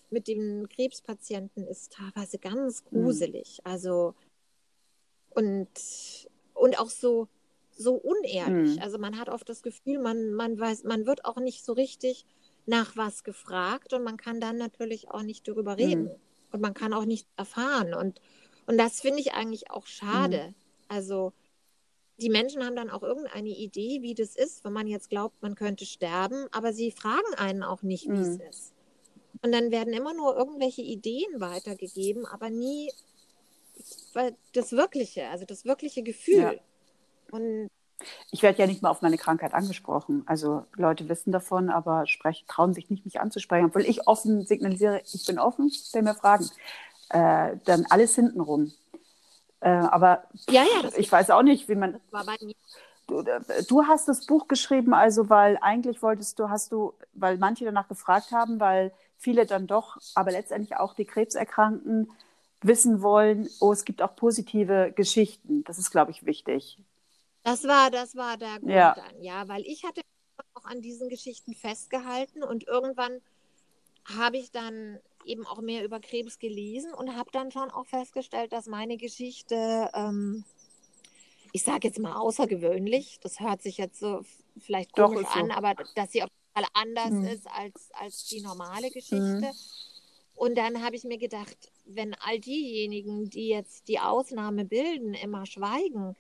mit 0.10 0.28
den 0.28 0.68
Krebspatienten 0.68 1.68
ist 1.68 1.94
teilweise 1.94 2.40
ganz 2.40 2.84
mhm. 2.90 3.04
gruselig. 3.04 3.60
Mhm. 3.64 3.72
Also 3.72 4.16
und, 5.30 5.70
und 6.56 6.80
auch 6.80 6.90
so, 6.90 7.28
so 7.78 7.94
unehrlich. 7.94 8.78
Mhm. 8.78 8.82
Also 8.82 8.98
man 8.98 9.20
hat 9.20 9.30
oft 9.30 9.48
das 9.48 9.62
Gefühl, 9.62 10.00
man, 10.00 10.34
man 10.34 10.60
weiß, 10.60 10.84
man 10.84 11.06
wird 11.06 11.26
auch 11.26 11.38
nicht 11.38 11.64
so 11.64 11.74
richtig 11.74 12.26
nach 12.66 12.98
was 12.98 13.24
gefragt 13.24 13.94
und 13.94 14.04
man 14.04 14.18
kann 14.18 14.42
dann 14.42 14.58
natürlich 14.58 15.10
auch 15.10 15.22
nicht 15.22 15.48
darüber 15.48 15.78
reden. 15.78 16.06
Mhm. 16.06 16.16
Und 16.52 16.62
man 16.62 16.74
kann 16.74 16.94
auch 16.94 17.06
nichts 17.06 17.30
erfahren. 17.38 17.94
Und 17.94 18.20
und 18.72 18.78
das 18.78 19.02
finde 19.02 19.20
ich 19.20 19.34
eigentlich 19.34 19.70
auch 19.70 19.86
schade. 19.86 20.48
Mhm. 20.48 20.56
Also 20.88 21.34
die 22.22 22.30
Menschen 22.30 22.64
haben 22.64 22.78
dann 22.78 22.90
auch 22.90 23.04
irgendeine 23.04 23.50
Idee, 23.50 24.02
wie 24.02 24.14
das 24.14 24.38
ist, 24.38 24.64
wenn 24.64 24.72
man 24.72 24.88
jetzt 24.88 25.10
glaubt, 25.10 25.42
man 25.42 25.56
könnte 25.56 25.86
sterben, 25.86 26.48
aber 26.54 26.72
sie 26.72 26.92
fragen 26.92 27.34
einen 27.36 27.64
auch 27.64 27.82
nicht, 27.82 28.06
wie 28.06 28.12
mhm. 28.12 28.22
es 28.22 28.40
ist. 28.40 28.74
Und 29.42 29.52
dann 29.52 29.72
werden 29.72 29.92
immer 29.92 30.14
nur 30.14 30.38
irgendwelche 30.38 30.84
Ideen 30.84 31.42
weitergegeben, 31.42 32.26
aber 32.26 32.50
nie 32.50 32.94
das 34.54 34.72
Wirkliche, 34.72 35.28
also 35.28 35.44
das 35.44 35.66
wirkliche 35.66 36.02
Gefühl. 36.02 36.38
Ja. 36.38 36.54
Und 37.32 37.68
ich 38.32 38.42
werde 38.42 38.60
ja 38.60 38.68
nicht 38.68 38.82
mal 38.82 38.90
auf 38.90 39.02
meine 39.02 39.18
Krankheit 39.18 39.54
angesprochen. 39.54 40.24
Also 40.28 40.64
Leute 40.78 41.10
wissen 41.10 41.34
davon, 41.34 41.70
aber 41.70 42.08
sprechen, 42.08 42.48
trauen 42.48 42.74
sich 42.74 42.90
nicht, 42.90 43.04
mich 43.04 43.20
anzusprechen, 43.20 43.66
obwohl 43.66 43.86
ich 43.86 44.08
offen 44.08 44.46
signalisiere, 44.46 45.02
ich 45.04 45.26
bin 45.26 45.40
offen, 45.40 45.70
stell 45.70 46.04
mir 46.04 46.16
Fragen 46.16 46.50
äh, 47.12 47.58
dann 47.66 47.86
alles 47.90 48.16
hintenrum. 48.16 48.72
Äh, 49.60 49.70
aber 49.70 50.24
ja, 50.50 50.64
ja, 50.64 50.90
ich 50.96 51.12
weiß 51.12 51.30
auch 51.30 51.44
nicht, 51.44 51.70
wie 51.70 51.76
man. 51.76 52.00
du, 53.08 53.24
du, 53.68 53.84
hast 53.84 54.08
das 54.08 54.26
Buch 54.26 54.48
geschrieben, 54.48 54.94
also 54.94 55.30
weil 55.30 55.58
eigentlich 55.62 56.02
wolltest 56.02 56.40
du, 56.40 56.50
hast 56.50 56.72
du, 56.72 56.94
weil 57.14 57.38
manche 57.38 57.66
danach 57.66 57.88
gefragt 57.88 58.32
haben, 58.32 58.60
weil 58.60 58.92
viele 59.18 59.46
dann 59.46 59.68
doch, 59.68 59.98
aber 60.16 60.32
letztendlich 60.32 60.78
auch 60.78 60.94
die 60.96 61.06
Krebserkrankten 61.06 62.10
wissen 62.62 63.02
wollen, 63.02 63.50
oh, 63.60 63.72
es 63.72 63.86
gibt 63.86 64.02
auch 64.02 64.16
positive 64.16 64.94
Geschichten. 64.96 65.64
Das 65.64 65.78
ist, 65.78 65.92
glaube 65.92 66.12
ich, 66.12 66.26
wichtig. 66.26 66.80
Das 67.44 67.64
war, 67.66 67.90
das 67.92 68.16
war 68.16 68.38
der 68.38 68.60
Grund 68.60 68.72
ja. 68.72 68.96
dann, 68.96 69.22
ja, 69.22 69.48
weil 69.48 69.62
ich 69.62 69.84
hatte 69.84 70.02
auch 70.54 70.66
an 70.66 70.82
diesen 70.82 71.10
Geschichten 71.10 71.54
festgehalten 71.56 72.44
und 72.44 72.68
irgendwann 72.68 73.20
habe 74.18 74.38
ich 74.38 74.52
dann 74.52 75.00
eben 75.26 75.46
auch 75.46 75.62
mehr 75.62 75.84
über 75.84 76.00
Krebs 76.00 76.40
gelesen 76.40 76.94
und 76.94 77.16
habe 77.16 77.32
dann 77.32 77.52
schon 77.52 77.70
auch 77.72 77.86
festgestellt, 77.86 78.52
dass 78.52 78.68
meine 78.68 78.98
Geschichte, 78.98 79.90
ähm, 79.94 80.44
ich 81.52 81.64
sage 81.64 81.88
jetzt 81.88 82.00
mal 82.00 82.16
außergewöhnlich, 82.16 83.20
das 83.22 83.40
hört 83.40 83.62
sich 83.62 83.78
jetzt 83.78 84.00
so 84.00 84.22
vielleicht 84.60 84.94
komisch 84.94 85.28
Doch, 85.28 85.36
an, 85.36 85.48
so. 85.48 85.52
aber 85.54 85.76
dass 85.96 86.12
sie 86.12 86.24
auf 86.24 86.30
jeden 86.30 86.66
Fall 86.66 86.72
anders 86.74 87.12
mhm. 87.12 87.26
ist 87.26 87.48
als, 87.52 87.90
als 87.94 88.26
die 88.26 88.42
normale 88.42 88.90
Geschichte. 88.90 89.18
Mhm. 89.18 89.52
Und 90.36 90.58
dann 90.58 90.84
habe 90.84 90.96
ich 90.96 91.04
mir 91.04 91.18
gedacht, 91.18 91.72
wenn 91.86 92.16
all 92.16 92.40
diejenigen, 92.40 93.30
die 93.30 93.50
jetzt 93.50 93.88
die 93.88 94.00
Ausnahme 94.00 94.66
bilden, 94.66 95.14
immer 95.14 95.46
schweigen, 95.46 96.16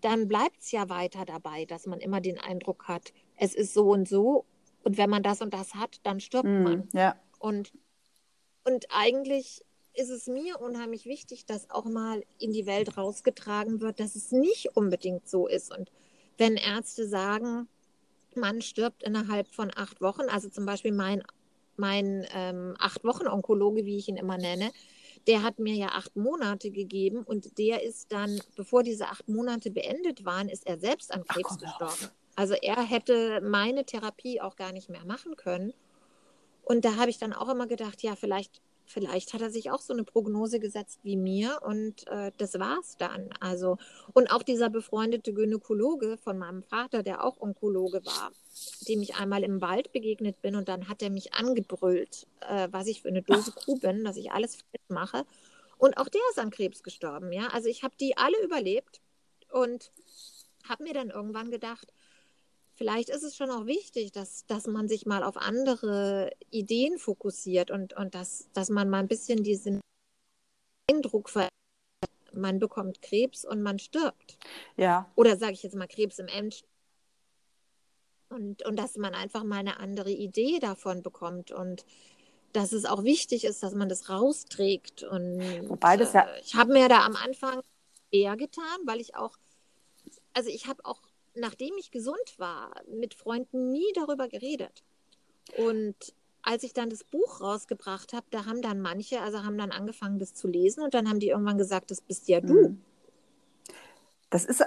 dann 0.00 0.28
bleibt 0.28 0.60
es 0.60 0.70
ja 0.70 0.88
weiter 0.88 1.24
dabei, 1.24 1.64
dass 1.64 1.86
man 1.86 1.98
immer 2.00 2.20
den 2.20 2.38
Eindruck 2.38 2.86
hat, 2.86 3.12
es 3.36 3.54
ist 3.54 3.74
so 3.74 3.90
und 3.90 4.08
so. 4.08 4.44
Und 4.84 4.96
wenn 4.96 5.10
man 5.10 5.22
das 5.22 5.42
und 5.42 5.52
das 5.52 5.74
hat, 5.74 6.00
dann 6.04 6.20
stirbt 6.20 6.48
mm, 6.48 6.62
man. 6.62 6.88
Ja. 6.92 7.16
Und, 7.38 7.72
und 8.68 8.86
eigentlich 8.90 9.64
ist 9.94 10.10
es 10.10 10.26
mir 10.26 10.60
unheimlich 10.60 11.06
wichtig, 11.06 11.46
dass 11.46 11.70
auch 11.70 11.86
mal 11.86 12.22
in 12.38 12.52
die 12.52 12.66
Welt 12.66 12.98
rausgetragen 12.98 13.80
wird, 13.80 13.98
dass 13.98 14.14
es 14.14 14.30
nicht 14.30 14.76
unbedingt 14.76 15.26
so 15.26 15.48
ist. 15.48 15.74
Und 15.76 15.90
wenn 16.36 16.56
Ärzte 16.56 17.08
sagen, 17.08 17.66
man 18.34 18.60
stirbt 18.60 19.02
innerhalb 19.02 19.48
von 19.48 19.70
acht 19.74 20.02
Wochen, 20.02 20.28
also 20.28 20.50
zum 20.50 20.66
Beispiel 20.66 20.92
mein, 20.92 21.22
mein 21.76 22.26
ähm, 22.34 22.76
Acht-Wochen-Onkologe, 22.78 23.86
wie 23.86 23.96
ich 23.96 24.08
ihn 24.08 24.18
immer 24.18 24.36
nenne, 24.36 24.70
der 25.26 25.42
hat 25.42 25.58
mir 25.58 25.74
ja 25.74 25.88
acht 25.88 26.14
Monate 26.14 26.70
gegeben 26.70 27.22
und 27.22 27.58
der 27.58 27.82
ist 27.82 28.12
dann, 28.12 28.38
bevor 28.54 28.82
diese 28.82 29.08
acht 29.08 29.28
Monate 29.28 29.70
beendet 29.70 30.26
waren, 30.26 30.50
ist 30.50 30.66
er 30.66 30.78
selbst 30.78 31.12
an 31.12 31.24
Krebs 31.24 31.54
Ach, 31.54 31.58
gestorben. 31.58 32.12
Also 32.36 32.54
er 32.54 32.82
hätte 32.82 33.40
meine 33.40 33.86
Therapie 33.86 34.42
auch 34.42 34.56
gar 34.56 34.72
nicht 34.72 34.90
mehr 34.90 35.06
machen 35.06 35.36
können. 35.36 35.72
Und 36.68 36.84
da 36.84 36.96
habe 36.96 37.08
ich 37.08 37.16
dann 37.16 37.32
auch 37.32 37.48
immer 37.48 37.66
gedacht, 37.66 38.02
ja, 38.02 38.14
vielleicht, 38.14 38.60
vielleicht 38.84 39.32
hat 39.32 39.40
er 39.40 39.50
sich 39.50 39.70
auch 39.70 39.80
so 39.80 39.94
eine 39.94 40.04
Prognose 40.04 40.60
gesetzt 40.60 41.00
wie 41.02 41.16
mir 41.16 41.60
und 41.64 42.06
äh, 42.08 42.30
das 42.36 42.58
war's 42.58 42.98
dann. 42.98 43.30
Also, 43.40 43.78
und 44.12 44.30
auch 44.30 44.42
dieser 44.42 44.68
befreundete 44.68 45.32
Gynäkologe 45.32 46.18
von 46.18 46.36
meinem 46.36 46.62
Vater, 46.62 47.02
der 47.02 47.24
auch 47.24 47.40
Onkologe 47.40 48.04
war, 48.04 48.32
dem 48.86 49.00
ich 49.00 49.14
einmal 49.14 49.44
im 49.44 49.62
Wald 49.62 49.92
begegnet 49.92 50.42
bin 50.42 50.56
und 50.56 50.68
dann 50.68 50.90
hat 50.90 51.00
er 51.00 51.08
mich 51.08 51.32
angebrüllt, 51.32 52.26
äh, 52.40 52.68
was 52.70 52.86
ich 52.86 53.00
für 53.00 53.08
eine 53.08 53.22
doofe 53.22 53.52
Kuh 53.52 53.78
bin, 53.78 54.04
dass 54.04 54.18
ich 54.18 54.30
alles 54.32 54.56
falsch 54.56 54.88
mache. 54.88 55.24
Und 55.78 55.96
auch 55.96 56.10
der 56.10 56.20
ist 56.32 56.38
an 56.38 56.50
Krebs 56.50 56.82
gestorben, 56.82 57.32
ja. 57.32 57.46
Also 57.46 57.70
ich 57.70 57.82
habe 57.82 57.94
die 57.98 58.18
alle 58.18 58.44
überlebt 58.44 59.00
und 59.50 59.90
habe 60.68 60.82
mir 60.82 60.92
dann 60.92 61.08
irgendwann 61.08 61.50
gedacht, 61.50 61.94
vielleicht 62.78 63.10
ist 63.10 63.24
es 63.24 63.36
schon 63.36 63.50
auch 63.50 63.66
wichtig, 63.66 64.12
dass, 64.12 64.46
dass 64.46 64.66
man 64.66 64.88
sich 64.88 65.04
mal 65.04 65.24
auf 65.24 65.36
andere 65.36 66.30
Ideen 66.50 66.98
fokussiert 66.98 67.70
und, 67.70 67.92
und 67.92 68.14
dass, 68.14 68.48
dass 68.52 68.70
man 68.70 68.88
mal 68.88 69.00
ein 69.00 69.08
bisschen 69.08 69.42
diesen 69.42 69.80
Eindruck 70.90 71.28
verändert. 71.28 71.50
Man 72.32 72.60
bekommt 72.60 73.02
Krebs 73.02 73.44
und 73.44 73.62
man 73.62 73.80
stirbt. 73.80 74.38
Ja. 74.76 75.10
Oder 75.16 75.36
sage 75.36 75.52
ich 75.52 75.62
jetzt 75.64 75.74
mal 75.74 75.88
Krebs 75.88 76.20
im 76.20 76.28
End. 76.28 76.64
Und, 78.30 78.64
und 78.64 78.76
dass 78.76 78.96
man 78.96 79.14
einfach 79.14 79.42
mal 79.42 79.58
eine 79.58 79.80
andere 79.80 80.10
Idee 80.10 80.60
davon 80.60 81.02
bekommt 81.02 81.50
und 81.50 81.84
dass 82.52 82.72
es 82.72 82.84
auch 82.84 83.02
wichtig 83.02 83.44
ist, 83.44 83.62
dass 83.62 83.74
man 83.74 83.88
das 83.88 84.08
rausträgt. 84.08 85.02
Und 85.02 85.68
Wobei 85.68 85.96
das 85.96 86.12
ja 86.12 86.22
äh, 86.22 86.40
ich 86.40 86.54
habe 86.54 86.72
mir 86.72 86.88
da 86.88 87.04
am 87.04 87.16
Anfang 87.16 87.62
eher 88.10 88.36
getan, 88.36 88.78
weil 88.84 89.00
ich 89.00 89.16
auch, 89.16 89.36
also 90.34 90.48
ich 90.50 90.66
habe 90.66 90.84
auch 90.84 91.00
nachdem 91.40 91.74
ich 91.78 91.90
gesund 91.90 92.38
war, 92.38 92.72
mit 92.88 93.14
Freunden 93.14 93.70
nie 93.70 93.92
darüber 93.94 94.28
geredet. 94.28 94.82
Und 95.56 96.14
als 96.42 96.62
ich 96.62 96.72
dann 96.72 96.90
das 96.90 97.04
Buch 97.04 97.40
rausgebracht 97.40 98.12
habe, 98.12 98.26
da 98.30 98.46
haben 98.46 98.62
dann 98.62 98.80
manche, 98.80 99.20
also 99.20 99.44
haben 99.44 99.58
dann 99.58 99.72
angefangen, 99.72 100.18
das 100.18 100.34
zu 100.34 100.48
lesen 100.48 100.82
und 100.82 100.94
dann 100.94 101.08
haben 101.08 101.20
die 101.20 101.28
irgendwann 101.28 101.58
gesagt, 101.58 101.90
das 101.90 102.00
bist 102.00 102.28
ja 102.28 102.40
du. 102.40 102.66
Hm. 102.66 102.84
Das 104.30 104.44
ist. 104.44 104.62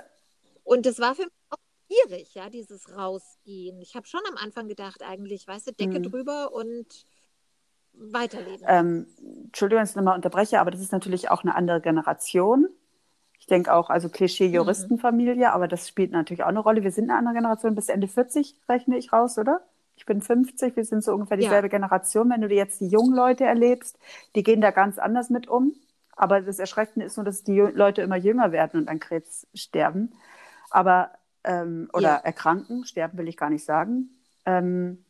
Und 0.63 0.85
das 0.85 0.99
war 0.99 1.15
für 1.15 1.23
mich 1.23 1.31
auch 1.49 1.57
schwierig, 1.87 2.33
ja, 2.33 2.49
dieses 2.49 2.95
Rausgehen. 2.95 3.81
Ich 3.81 3.95
habe 3.95 4.07
schon 4.07 4.21
am 4.29 4.37
Anfang 4.37 4.67
gedacht, 4.67 5.01
eigentlich, 5.03 5.47
weißt 5.47 5.67
du, 5.67 5.73
Decke 5.73 5.95
hm. 5.95 6.03
drüber 6.03 6.53
und 6.53 7.05
weiterleben. 7.93 8.65
Ähm, 8.67 9.07
Entschuldigung, 9.45 9.81
dass 9.83 9.91
ich 9.91 9.95
nochmal 9.95 10.15
unterbreche, 10.15 10.59
aber 10.59 10.71
das 10.71 10.81
ist 10.81 10.91
natürlich 10.91 11.29
auch 11.29 11.43
eine 11.43 11.55
andere 11.55 11.81
Generation. 11.81 12.69
Ich 13.41 13.47
denke 13.47 13.73
auch, 13.73 13.89
also 13.89 14.07
Klischee-Juristenfamilie, 14.07 15.47
mhm. 15.47 15.53
aber 15.53 15.67
das 15.67 15.87
spielt 15.87 16.11
natürlich 16.11 16.43
auch 16.43 16.49
eine 16.49 16.59
Rolle. 16.59 16.83
Wir 16.83 16.91
sind 16.91 17.09
eine 17.09 17.17
andere 17.17 17.33
Generation, 17.33 17.73
bis 17.73 17.89
Ende 17.89 18.07
40 18.07 18.55
rechne 18.69 18.99
ich 18.99 19.11
raus, 19.11 19.39
oder? 19.39 19.61
Ich 19.95 20.05
bin 20.05 20.21
50, 20.21 20.75
wir 20.75 20.85
sind 20.85 21.03
so 21.03 21.11
ungefähr 21.13 21.37
dieselbe 21.37 21.65
ja. 21.65 21.71
Generation. 21.71 22.29
Wenn 22.29 22.41
du 22.41 22.53
jetzt 22.53 22.81
die 22.81 22.87
jungen 22.87 23.15
Leute 23.15 23.43
erlebst, 23.43 23.97
die 24.35 24.43
gehen 24.43 24.61
da 24.61 24.69
ganz 24.69 24.99
anders 24.99 25.31
mit 25.31 25.47
um. 25.47 25.73
Aber 26.15 26.41
das 26.41 26.59
Erschreckende 26.59 27.07
ist 27.07 27.17
nur, 27.17 27.25
dass 27.25 27.43
die 27.43 27.59
Leute 27.59 28.03
immer 28.03 28.15
jünger 28.15 28.51
werden 28.51 28.79
und 28.79 28.87
an 28.87 28.99
Krebs 28.99 29.47
sterben. 29.55 30.13
Aber, 30.69 31.09
ähm, 31.43 31.89
oder 31.93 32.09
ja. 32.09 32.15
erkranken, 32.17 32.85
sterben 32.85 33.17
will 33.17 33.27
ich 33.27 33.37
gar 33.37 33.49
nicht 33.49 33.65
sagen. 33.65 34.11
Ähm, 34.45 35.03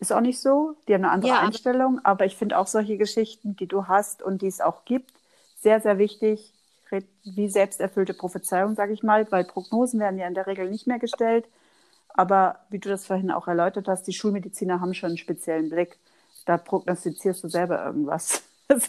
ist 0.00 0.12
auch 0.12 0.20
nicht 0.20 0.38
so. 0.38 0.76
Die 0.86 0.92
haben 0.92 1.04
eine 1.04 1.12
andere 1.12 1.32
ja, 1.32 1.40
Einstellung. 1.40 1.98
Aber 2.04 2.26
ich 2.26 2.36
finde 2.36 2.58
auch 2.58 2.66
solche 2.66 2.98
Geschichten, 2.98 3.56
die 3.56 3.68
du 3.68 3.88
hast 3.88 4.22
und 4.22 4.42
die 4.42 4.48
es 4.48 4.60
auch 4.60 4.84
gibt, 4.84 5.14
sehr, 5.56 5.80
sehr 5.80 5.96
wichtig, 5.96 6.52
wie 7.24 7.48
selbsterfüllte 7.48 8.14
Prophezeiung, 8.14 8.74
sage 8.74 8.92
ich 8.92 9.02
mal, 9.02 9.30
weil 9.30 9.44
Prognosen 9.44 10.00
werden 10.00 10.18
ja 10.18 10.26
in 10.26 10.34
der 10.34 10.46
Regel 10.46 10.68
nicht 10.68 10.86
mehr 10.86 10.98
gestellt. 10.98 11.48
Aber 12.08 12.66
wie 12.70 12.78
du 12.78 12.88
das 12.88 13.06
vorhin 13.06 13.30
auch 13.30 13.46
erläutert 13.48 13.88
hast, 13.88 14.06
die 14.06 14.12
Schulmediziner 14.12 14.80
haben 14.80 14.94
schon 14.94 15.10
einen 15.10 15.18
speziellen 15.18 15.68
Blick. 15.68 15.98
Da 16.46 16.58
prognostizierst 16.58 17.44
du 17.44 17.48
selber 17.48 17.84
irgendwas. 17.84 18.42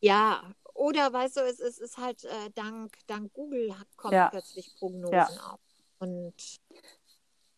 ja, 0.00 0.42
oder 0.74 1.12
weißt 1.12 1.36
du, 1.36 1.40
es, 1.42 1.60
es 1.60 1.78
ist 1.78 1.98
halt 1.98 2.24
äh, 2.24 2.50
dank, 2.54 2.92
dank 3.06 3.32
Google 3.32 3.74
kommen 3.96 4.14
ja. 4.14 4.30
plötzlich 4.30 4.74
Prognosen 4.78 5.14
ja. 5.14 5.28
auf. 5.52 5.60
Und, 5.98 6.34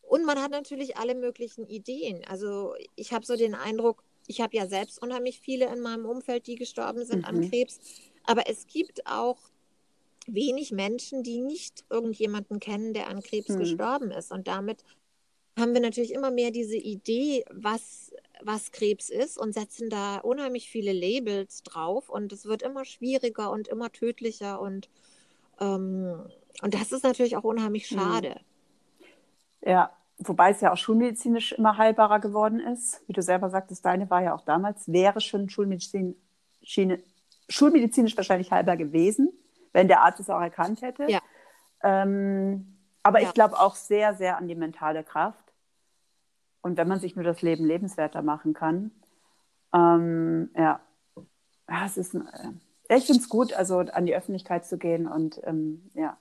und 0.02 0.24
man 0.26 0.38
hat 0.42 0.50
natürlich 0.50 0.96
alle 0.98 1.14
möglichen 1.14 1.66
Ideen. 1.66 2.22
Also 2.28 2.74
ich 2.96 3.12
habe 3.12 3.24
so 3.24 3.36
den 3.36 3.54
Eindruck, 3.54 4.04
ich 4.26 4.40
habe 4.40 4.56
ja 4.56 4.66
selbst 4.66 5.00
unheimlich 5.00 5.40
viele 5.40 5.72
in 5.72 5.80
meinem 5.80 6.04
Umfeld, 6.04 6.46
die 6.46 6.56
gestorben 6.56 7.04
sind 7.04 7.20
mhm. 7.20 7.24
an 7.24 7.50
Krebs. 7.50 7.80
Aber 8.24 8.48
es 8.48 8.66
gibt 8.66 9.06
auch 9.06 9.38
wenig 10.26 10.72
Menschen, 10.72 11.22
die 11.22 11.40
nicht 11.40 11.84
irgendjemanden 11.90 12.60
kennen, 12.60 12.94
der 12.94 13.08
an 13.08 13.22
Krebs 13.22 13.48
hm. 13.48 13.58
gestorben 13.58 14.10
ist. 14.10 14.32
Und 14.32 14.48
damit 14.48 14.84
haben 15.58 15.74
wir 15.74 15.80
natürlich 15.80 16.12
immer 16.12 16.30
mehr 16.30 16.50
diese 16.50 16.76
Idee, 16.76 17.44
was, 17.50 18.12
was 18.42 18.72
Krebs 18.72 19.08
ist 19.10 19.38
und 19.38 19.54
setzen 19.54 19.90
da 19.90 20.18
unheimlich 20.18 20.68
viele 20.68 20.92
Labels 20.92 21.62
drauf. 21.62 22.08
Und 22.08 22.32
es 22.32 22.46
wird 22.46 22.62
immer 22.62 22.84
schwieriger 22.84 23.50
und 23.50 23.68
immer 23.68 23.92
tödlicher. 23.92 24.60
Und, 24.60 24.88
ähm, 25.60 26.26
und 26.62 26.74
das 26.74 26.92
ist 26.92 27.04
natürlich 27.04 27.36
auch 27.36 27.44
unheimlich 27.44 27.90
hm. 27.90 27.98
schade. 27.98 28.40
Ja, 29.60 29.96
wobei 30.18 30.50
es 30.50 30.60
ja 30.60 30.72
auch 30.72 30.76
schulmedizinisch 30.76 31.52
immer 31.52 31.76
heilbarer 31.76 32.20
geworden 32.20 32.60
ist. 32.60 33.02
Wie 33.06 33.12
du 33.12 33.22
selber 33.22 33.50
sagtest, 33.50 33.84
deine 33.84 34.08
war 34.10 34.22
ja 34.22 34.34
auch 34.34 34.44
damals, 34.44 34.90
wäre 34.90 35.20
schon 35.20 35.48
Schulmedizin, 35.48 36.16
schulmedizinisch 37.48 38.16
wahrscheinlich 38.16 38.50
halber 38.50 38.76
gewesen, 38.76 39.32
wenn 39.72 39.88
der 39.88 40.02
Arzt 40.02 40.20
es 40.20 40.30
auch 40.30 40.40
erkannt 40.40 40.82
hätte. 40.82 41.06
Ja. 41.10 41.20
Ähm, 41.82 42.78
aber 43.02 43.20
ja. 43.20 43.28
ich 43.28 43.34
glaube 43.34 43.58
auch 43.58 43.74
sehr, 43.74 44.14
sehr 44.14 44.38
an 44.38 44.48
die 44.48 44.54
mentale 44.54 45.04
Kraft. 45.04 45.52
Und 46.62 46.78
wenn 46.78 46.88
man 46.88 47.00
sich 47.00 47.14
nur 47.14 47.24
das 47.24 47.42
Leben 47.42 47.66
lebenswerter 47.66 48.22
machen 48.22 48.54
kann. 48.54 48.90
Ähm, 49.74 50.50
ja. 50.56 50.80
ja, 51.68 51.84
es 51.84 51.98
ist, 51.98 52.14
äh, 52.14 52.96
ich 52.96 53.06
finde 53.06 53.20
es 53.20 53.28
gut, 53.28 53.52
also 53.52 53.78
an 53.78 54.06
die 54.06 54.14
Öffentlichkeit 54.14 54.64
zu 54.64 54.78
gehen 54.78 55.06
und 55.06 55.40
ähm, 55.44 55.90
ja. 55.94 56.16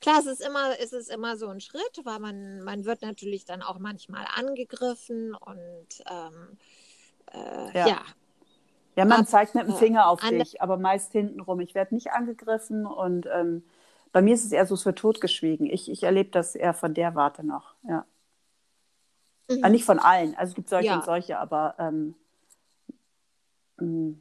Klar, 0.00 0.20
es 0.20 0.26
ist 0.26 0.44
immer, 0.44 0.78
es 0.80 0.92
ist 0.92 1.10
immer 1.10 1.36
so 1.36 1.48
ein 1.48 1.60
Schritt, 1.60 2.00
weil 2.04 2.18
man, 2.20 2.62
man 2.62 2.84
wird 2.84 3.02
natürlich 3.02 3.44
dann 3.44 3.62
auch 3.62 3.78
manchmal 3.78 4.26
angegriffen 4.34 5.34
und 5.34 6.04
ähm, 6.10 6.58
äh, 7.32 7.78
ja. 7.78 7.86
ja. 7.88 8.02
Ja, 8.96 9.04
man 9.04 9.26
zeigt 9.26 9.54
mit 9.54 9.66
dem 9.66 9.74
Finger 9.74 10.08
auf 10.08 10.20
dich, 10.20 10.62
aber 10.62 10.78
meist 10.78 11.12
hintenrum. 11.12 11.60
Ich 11.60 11.74
werde 11.74 11.94
nicht 11.94 12.12
angegriffen 12.12 12.86
und 12.86 13.26
ähm, 13.30 13.62
bei 14.10 14.22
mir 14.22 14.34
ist 14.34 14.46
es 14.46 14.52
eher 14.52 14.66
so, 14.66 14.74
es 14.74 14.86
wird 14.86 14.98
totgeschwiegen. 14.98 15.66
Ich, 15.66 15.90
ich 15.90 16.02
erlebe 16.02 16.30
das 16.30 16.54
eher 16.54 16.72
von 16.72 16.94
der 16.94 17.14
Warte 17.14 17.44
noch, 17.44 17.74
ja. 17.86 18.06
Mhm. 19.50 19.58
Ah, 19.62 19.68
nicht 19.68 19.84
von 19.84 19.98
allen, 19.98 20.34
also 20.34 20.50
es 20.50 20.54
gibt 20.54 20.70
solche 20.70 20.88
ja. 20.88 20.96
und 20.96 21.04
solche, 21.04 21.38
aber 21.38 21.74
ähm, 21.78 22.14
mm. 23.76 24.14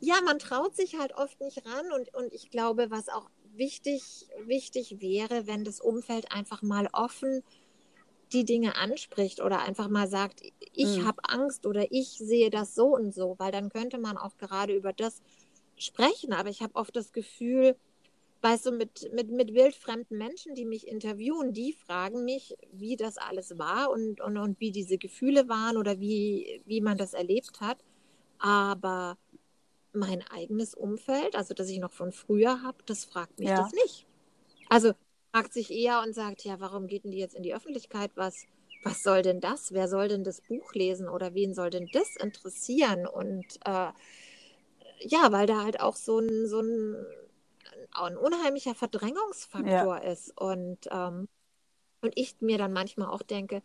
ja, 0.00 0.14
man 0.24 0.38
traut 0.38 0.76
sich 0.76 0.96
halt 0.98 1.16
oft 1.16 1.40
nicht 1.40 1.66
ran 1.66 1.86
und, 1.92 2.14
und 2.14 2.32
ich 2.32 2.50
glaube, 2.50 2.90
was 2.90 3.08
auch 3.08 3.30
wichtig, 3.54 4.28
wichtig 4.44 5.00
wäre, 5.00 5.46
wenn 5.46 5.64
das 5.64 5.80
Umfeld 5.80 6.30
einfach 6.30 6.62
mal 6.62 6.88
offen 6.92 7.42
die 8.32 8.44
Dinge 8.44 8.76
anspricht 8.76 9.40
oder 9.40 9.60
einfach 9.60 9.88
mal 9.88 10.08
sagt, 10.08 10.42
ich 10.72 10.98
mhm. 10.98 11.06
habe 11.06 11.22
Angst 11.24 11.66
oder 11.66 11.92
ich 11.92 12.18
sehe 12.18 12.50
das 12.50 12.74
so 12.74 12.86
und 12.86 13.14
so, 13.14 13.36
weil 13.38 13.52
dann 13.52 13.68
könnte 13.68 13.98
man 13.98 14.16
auch 14.16 14.36
gerade 14.36 14.74
über 14.74 14.92
das 14.92 15.22
sprechen. 15.76 16.32
Aber 16.32 16.48
ich 16.48 16.62
habe 16.62 16.74
oft 16.74 16.94
das 16.96 17.12
Gefühl, 17.12 17.76
weißt 18.42 18.66
du, 18.66 18.72
mit, 18.72 19.12
mit, 19.14 19.30
mit 19.30 19.54
wildfremden 19.54 20.18
Menschen, 20.18 20.54
die 20.54 20.64
mich 20.64 20.86
interviewen, 20.86 21.52
die 21.52 21.72
fragen 21.72 22.24
mich, 22.24 22.56
wie 22.72 22.96
das 22.96 23.16
alles 23.16 23.58
war 23.58 23.90
und, 23.90 24.20
und, 24.20 24.36
und 24.36 24.60
wie 24.60 24.70
diese 24.70 24.98
Gefühle 24.98 25.48
waren 25.48 25.76
oder 25.76 26.00
wie, 26.00 26.62
wie 26.66 26.80
man 26.80 26.98
das 26.98 27.14
erlebt 27.14 27.60
hat. 27.60 27.78
Aber 28.38 29.16
mein 29.92 30.24
eigenes 30.30 30.74
Umfeld, 30.74 31.36
also 31.36 31.54
das 31.54 31.70
ich 31.70 31.78
noch 31.78 31.92
von 31.92 32.12
früher 32.12 32.62
habe, 32.62 32.78
das 32.84 33.04
fragt 33.04 33.38
mich 33.38 33.48
ja. 33.48 33.56
das 33.56 33.72
nicht. 33.72 34.06
Also 34.68 34.92
fragt 35.34 35.52
sich 35.52 35.72
eher 35.72 36.00
und 36.00 36.14
sagt, 36.14 36.44
ja, 36.44 36.60
warum 36.60 36.86
geht 36.86 37.02
denn 37.02 37.10
die 37.10 37.18
jetzt 37.18 37.34
in 37.34 37.42
die 37.42 37.56
Öffentlichkeit? 37.56 38.12
Was, 38.14 38.46
was 38.84 39.02
soll 39.02 39.22
denn 39.22 39.40
das? 39.40 39.72
Wer 39.72 39.88
soll 39.88 40.06
denn 40.06 40.22
das 40.22 40.40
Buch 40.40 40.74
lesen 40.74 41.08
oder 41.08 41.34
wen 41.34 41.54
soll 41.54 41.70
denn 41.70 41.88
das 41.92 42.14
interessieren? 42.14 43.04
Und 43.04 43.44
äh, 43.64 43.90
ja, 45.00 45.32
weil 45.32 45.48
da 45.48 45.64
halt 45.64 45.80
auch 45.80 45.96
so 45.96 46.20
ein, 46.20 46.46
so 46.46 46.60
ein, 46.60 47.04
ein 47.94 48.16
unheimlicher 48.16 48.76
Verdrängungsfaktor 48.76 49.70
ja. 49.70 49.96
ist. 49.96 50.40
Und, 50.40 50.78
ähm, 50.92 51.26
und 52.00 52.12
ich 52.14 52.36
mir 52.38 52.56
dann 52.56 52.72
manchmal 52.72 53.08
auch 53.08 53.22
denke, 53.22 53.60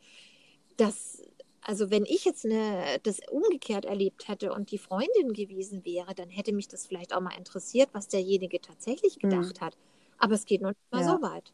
dass 0.75 1.21
also 1.61 1.91
wenn 1.91 2.05
ich 2.05 2.25
jetzt 2.25 2.45
eine, 2.45 2.99
das 3.03 3.19
umgekehrt 3.29 3.85
erlebt 3.85 4.27
hätte 4.27 4.53
und 4.53 4.71
die 4.71 4.79
Freundin 4.79 5.33
gewesen 5.33 5.85
wäre, 5.85 6.15
dann 6.15 6.29
hätte 6.29 6.51
mich 6.51 6.67
das 6.67 6.87
vielleicht 6.87 7.13
auch 7.13 7.21
mal 7.21 7.37
interessiert, 7.37 7.89
was 7.91 8.07
derjenige 8.07 8.59
tatsächlich 8.59 9.17
mhm. 9.17 9.29
gedacht 9.29 9.61
mhm. 9.61 9.65
hat. 9.65 9.77
Aber 10.17 10.33
es 10.33 10.45
geht 10.45 10.61
noch 10.61 10.69
nicht 10.69 10.91
mal 10.91 11.01
ja. 11.01 11.07
so 11.07 11.21
weit. 11.21 11.53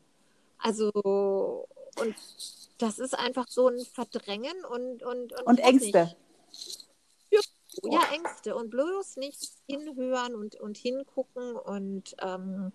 Also, 0.66 1.68
und 2.01 2.16
das 2.80 2.97
ist 2.97 3.13
einfach 3.13 3.47
so 3.47 3.68
ein 3.68 3.80
Verdrängen 3.86 4.66
und 4.66 5.03
Und, 5.03 5.32
und, 5.32 5.43
und 5.45 5.59
Ängste. 5.59 6.16
Ja, 7.84 8.01
Ängste. 8.11 8.55
Und 8.55 8.72
bloß 8.72 9.18
nicht 9.18 9.38
hinhören 9.68 10.34
und, 10.34 10.55
und 10.55 10.76
hingucken. 10.76 11.55
Und 11.55 12.16
ähm, 12.20 12.72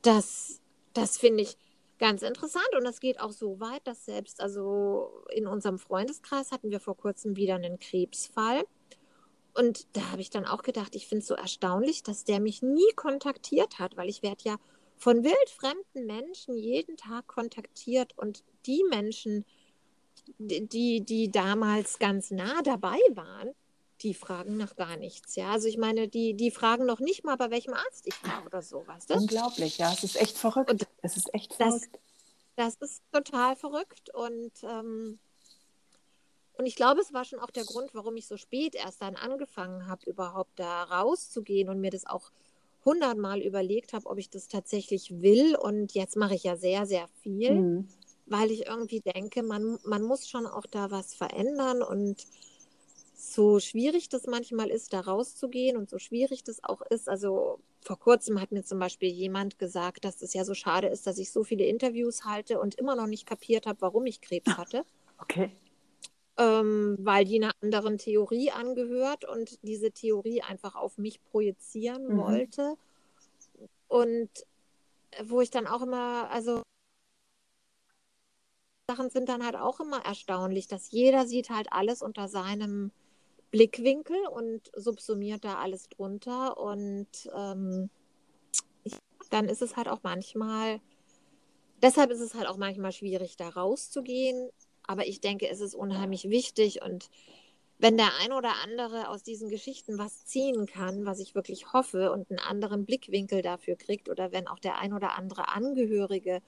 das, 0.00 0.62
das 0.94 1.18
finde 1.18 1.42
ich 1.42 1.58
ganz 1.98 2.22
interessant. 2.22 2.68
Und 2.74 2.84
das 2.84 3.00
geht 3.00 3.20
auch 3.20 3.32
so 3.32 3.60
weit, 3.60 3.86
dass 3.86 4.06
selbst, 4.06 4.40
also 4.40 5.26
in 5.30 5.46
unserem 5.46 5.78
Freundeskreis 5.78 6.52
hatten 6.52 6.70
wir 6.70 6.80
vor 6.80 6.96
kurzem 6.96 7.36
wieder 7.36 7.56
einen 7.56 7.78
Krebsfall. 7.78 8.64
Und 9.52 9.94
da 9.94 10.10
habe 10.12 10.22
ich 10.22 10.30
dann 10.30 10.46
auch 10.46 10.62
gedacht, 10.62 10.94
ich 10.94 11.06
finde 11.06 11.20
es 11.20 11.28
so 11.28 11.34
erstaunlich, 11.34 12.02
dass 12.02 12.24
der 12.24 12.40
mich 12.40 12.62
nie 12.62 12.92
kontaktiert 12.96 13.78
hat, 13.78 13.98
weil 13.98 14.08
ich 14.08 14.22
werde 14.22 14.44
ja 14.44 14.56
von 14.98 15.24
wildfremden 15.24 16.06
Menschen 16.06 16.56
jeden 16.56 16.96
Tag 16.96 17.26
kontaktiert 17.26 18.16
und 18.16 18.42
die 18.66 18.84
Menschen, 18.90 19.44
die, 20.38 21.00
die 21.00 21.30
damals 21.30 21.98
ganz 21.98 22.30
nah 22.30 22.62
dabei 22.62 22.98
waren, 23.14 23.54
die 24.02 24.14
fragen 24.14 24.56
nach 24.56 24.76
gar 24.76 24.96
nichts. 24.96 25.36
Ja, 25.36 25.50
also 25.50 25.66
ich 25.68 25.78
meine, 25.78 26.08
die, 26.08 26.34
die 26.34 26.50
fragen 26.50 26.86
noch 26.86 27.00
nicht 27.00 27.24
mal, 27.24 27.36
bei 27.36 27.50
welchem 27.50 27.74
Arzt 27.74 28.06
ich 28.06 28.14
war 28.24 28.44
oder 28.46 28.62
so, 28.62 28.86
weißt 28.86 29.10
du? 29.10 29.14
Unglaublich, 29.14 29.78
ja, 29.78 29.92
es 29.92 30.04
ist 30.04 30.16
echt 30.16 30.36
verrückt. 30.36 30.70
Und 30.70 30.86
es 31.02 31.16
ist 31.16 31.32
echt 31.34 31.54
verrückt. 31.54 31.88
Das, 32.56 32.78
das 32.78 32.90
ist 32.90 33.02
total 33.12 33.56
verrückt 33.56 34.14
und 34.14 34.52
ähm, 34.62 35.18
und 36.58 36.66
ich 36.66 36.74
glaube, 36.74 37.00
es 37.00 37.12
war 37.12 37.24
schon 37.24 37.38
auch 37.38 37.52
der 37.52 37.64
Grund, 37.64 37.94
warum 37.94 38.16
ich 38.16 38.26
so 38.26 38.36
spät 38.36 38.74
erst 38.74 39.00
dann 39.00 39.14
angefangen 39.14 39.86
habe, 39.86 40.10
überhaupt 40.10 40.58
da 40.58 40.82
rauszugehen 40.82 41.68
und 41.68 41.80
mir 41.80 41.92
das 41.92 42.04
auch 42.04 42.32
hundertmal 42.88 43.40
überlegt 43.40 43.92
habe, 43.92 44.06
ob 44.06 44.18
ich 44.18 44.30
das 44.30 44.48
tatsächlich 44.48 45.20
will. 45.20 45.56
Und 45.56 45.92
jetzt 45.92 46.16
mache 46.16 46.34
ich 46.34 46.44
ja 46.44 46.56
sehr, 46.56 46.86
sehr 46.86 47.06
viel, 47.22 47.54
mhm. 47.54 47.88
weil 48.26 48.50
ich 48.50 48.66
irgendwie 48.66 49.00
denke, 49.00 49.42
man, 49.42 49.78
man 49.84 50.02
muss 50.02 50.28
schon 50.28 50.46
auch 50.46 50.66
da 50.66 50.90
was 50.90 51.14
verändern. 51.14 51.82
Und 51.82 52.26
so 53.14 53.60
schwierig 53.60 54.08
das 54.08 54.26
manchmal 54.26 54.70
ist, 54.70 54.92
da 54.92 55.00
rauszugehen 55.00 55.76
und 55.76 55.90
so 55.90 55.98
schwierig 55.98 56.44
das 56.44 56.64
auch 56.64 56.80
ist. 56.82 57.08
Also 57.08 57.60
vor 57.82 57.98
kurzem 57.98 58.40
hat 58.40 58.52
mir 58.52 58.64
zum 58.64 58.78
Beispiel 58.78 59.10
jemand 59.10 59.58
gesagt, 59.58 60.04
dass 60.04 60.22
es 60.22 60.32
ja 60.32 60.44
so 60.44 60.54
schade 60.54 60.88
ist, 60.88 61.06
dass 61.06 61.18
ich 61.18 61.30
so 61.30 61.44
viele 61.44 61.64
Interviews 61.64 62.24
halte 62.24 62.58
und 62.60 62.76
immer 62.76 62.96
noch 62.96 63.06
nicht 63.06 63.26
kapiert 63.26 63.66
habe, 63.66 63.82
warum 63.82 64.06
ich 64.06 64.22
Krebs 64.22 64.56
hatte. 64.56 64.84
Okay 65.18 65.50
ähm, 66.38 66.96
weil 67.00 67.24
die 67.24 67.42
einer 67.42 67.52
anderen 67.60 67.98
Theorie 67.98 68.52
angehört 68.52 69.24
und 69.24 69.58
diese 69.62 69.90
Theorie 69.90 70.40
einfach 70.42 70.76
auf 70.76 70.96
mich 70.96 71.22
projizieren 71.24 72.14
mhm. 72.14 72.18
wollte. 72.18 72.76
Und 73.88 74.30
wo 75.24 75.40
ich 75.40 75.50
dann 75.50 75.66
auch 75.66 75.82
immer, 75.82 76.30
also 76.30 76.62
Sachen 78.88 79.10
sind 79.10 79.28
dann 79.28 79.44
halt 79.44 79.56
auch 79.56 79.80
immer 79.80 80.04
erstaunlich, 80.04 80.68
dass 80.68 80.90
jeder 80.90 81.26
sieht 81.26 81.50
halt 81.50 81.72
alles 81.72 82.02
unter 82.02 82.28
seinem 82.28 82.92
Blickwinkel 83.50 84.16
und 84.28 84.70
subsumiert 84.76 85.44
da 85.44 85.56
alles 85.56 85.88
drunter. 85.88 86.56
Und 86.56 87.08
ähm, 87.34 87.90
ich, 88.84 88.94
dann 89.30 89.46
ist 89.46 89.60
es 89.60 89.76
halt 89.76 89.88
auch 89.88 90.00
manchmal, 90.02 90.80
deshalb 91.82 92.10
ist 92.10 92.20
es 92.20 92.34
halt 92.34 92.46
auch 92.46 92.58
manchmal 92.58 92.92
schwierig, 92.92 93.36
da 93.36 93.48
rauszugehen. 93.48 94.50
Aber 94.88 95.06
ich 95.06 95.20
denke, 95.20 95.48
es 95.48 95.60
ist 95.60 95.76
unheimlich 95.76 96.28
wichtig 96.28 96.82
und 96.82 97.08
wenn 97.78 97.96
der 97.96 98.08
ein 98.24 98.32
oder 98.32 98.54
andere 98.64 99.08
aus 99.08 99.22
diesen 99.22 99.50
Geschichten 99.50 99.98
was 99.98 100.26
ziehen 100.26 100.66
kann, 100.66 101.06
was 101.06 101.20
ich 101.20 101.36
wirklich 101.36 101.72
hoffe 101.72 102.10
und 102.10 102.28
einen 102.28 102.40
anderen 102.40 102.84
Blickwinkel 102.84 103.40
dafür 103.40 103.76
kriegt 103.76 104.08
oder 104.08 104.32
wenn 104.32 104.48
auch 104.48 104.58
der 104.58 104.78
ein 104.78 104.92
oder 104.92 105.16
andere 105.16 105.48
Angehörige 105.48 106.40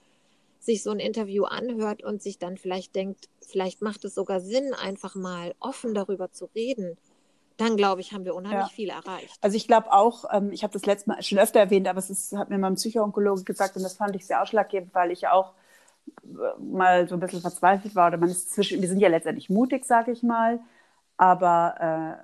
sich 0.58 0.82
so 0.82 0.90
ein 0.90 0.98
Interview 0.98 1.44
anhört 1.44 2.02
und 2.02 2.20
sich 2.20 2.38
dann 2.38 2.56
vielleicht 2.56 2.96
denkt, 2.96 3.28
vielleicht 3.40 3.80
macht 3.80 4.04
es 4.04 4.14
sogar 4.14 4.40
Sinn, 4.40 4.74
einfach 4.74 5.14
mal 5.14 5.54
offen 5.60 5.94
darüber 5.94 6.32
zu 6.32 6.46
reden, 6.54 6.98
dann 7.56 7.76
glaube 7.76 8.00
ich, 8.00 8.12
haben 8.12 8.24
wir 8.24 8.34
unheimlich 8.34 8.68
ja. 8.68 8.74
viel 8.74 8.88
erreicht. 8.88 9.36
Also 9.40 9.56
ich 9.56 9.66
glaube 9.66 9.92
auch, 9.92 10.24
ähm, 10.32 10.50
ich 10.50 10.64
habe 10.64 10.72
das 10.72 10.84
letzte 10.84 11.10
Mal 11.10 11.22
schon 11.22 11.38
öfter 11.38 11.60
erwähnt, 11.60 11.86
aber 11.86 11.98
es 11.98 12.10
ist, 12.10 12.32
hat 12.36 12.50
mir 12.50 12.58
mein 12.58 12.74
Psychoonkologe 12.74 13.44
gesagt 13.44 13.76
und 13.76 13.82
das 13.82 13.94
fand 13.94 14.16
ich 14.16 14.26
sehr 14.26 14.42
ausschlaggebend, 14.42 14.94
weil 14.94 15.10
ich 15.12 15.28
auch 15.28 15.52
mal 16.58 17.08
so 17.08 17.14
ein 17.16 17.20
bisschen 17.20 17.40
verzweifelt 17.40 17.94
war 17.94 18.08
oder 18.08 18.18
man 18.18 18.28
ist 18.28 18.52
zwischen, 18.52 18.80
wir 18.80 18.88
sind 18.88 19.00
ja 19.00 19.08
letztendlich 19.08 19.50
mutig, 19.50 19.84
sage 19.84 20.12
ich 20.12 20.22
mal, 20.22 20.60
aber 21.16 22.20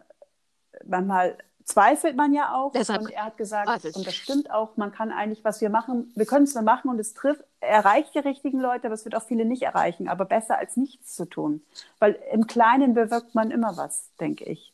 äh, 0.74 0.86
manchmal 0.86 1.38
zweifelt 1.64 2.16
man 2.16 2.32
ja 2.32 2.54
auch. 2.54 2.72
Deshalb 2.72 3.02
und 3.02 3.10
er 3.10 3.26
hat 3.26 3.36
gesagt, 3.36 3.68
wartet. 3.68 3.96
und 3.96 4.06
das 4.06 4.14
stimmt 4.14 4.50
auch, 4.50 4.76
man 4.76 4.92
kann 4.92 5.12
eigentlich, 5.12 5.44
was 5.44 5.60
wir 5.60 5.68
machen, 5.68 6.12
wir 6.14 6.26
können 6.26 6.44
es 6.44 6.54
nur 6.54 6.62
machen 6.62 6.90
und 6.90 6.98
es 6.98 7.12
trifft, 7.12 7.44
erreicht 7.60 8.14
die 8.14 8.20
richtigen 8.20 8.60
Leute, 8.60 8.86
aber 8.86 8.94
es 8.94 9.04
wird 9.04 9.14
auch 9.14 9.24
viele 9.24 9.44
nicht 9.44 9.62
erreichen, 9.62 10.08
aber 10.08 10.24
besser 10.24 10.58
als 10.58 10.76
nichts 10.76 11.14
zu 11.14 11.26
tun. 11.26 11.62
Weil 11.98 12.18
im 12.32 12.46
Kleinen 12.46 12.94
bewirkt 12.94 13.34
man 13.34 13.50
immer 13.50 13.76
was, 13.76 14.10
denke 14.20 14.44
ich. 14.44 14.72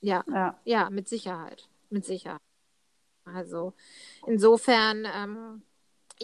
Ja, 0.00 0.22
ja, 0.30 0.54
ja 0.64 0.90
mit 0.90 1.08
Sicherheit. 1.08 1.66
Mit 1.88 2.04
Sicherheit. 2.04 2.40
Also 3.24 3.72
insofern 4.26 5.06
ähm, 5.16 5.62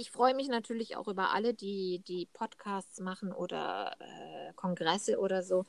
ich 0.00 0.10
freue 0.10 0.34
mich 0.34 0.48
natürlich 0.48 0.96
auch 0.96 1.08
über 1.08 1.30
alle, 1.32 1.54
die, 1.54 2.02
die 2.08 2.26
Podcasts 2.32 3.00
machen 3.00 3.32
oder 3.32 3.92
äh, 4.00 4.52
Kongresse 4.54 5.18
oder 5.18 5.42
so, 5.42 5.66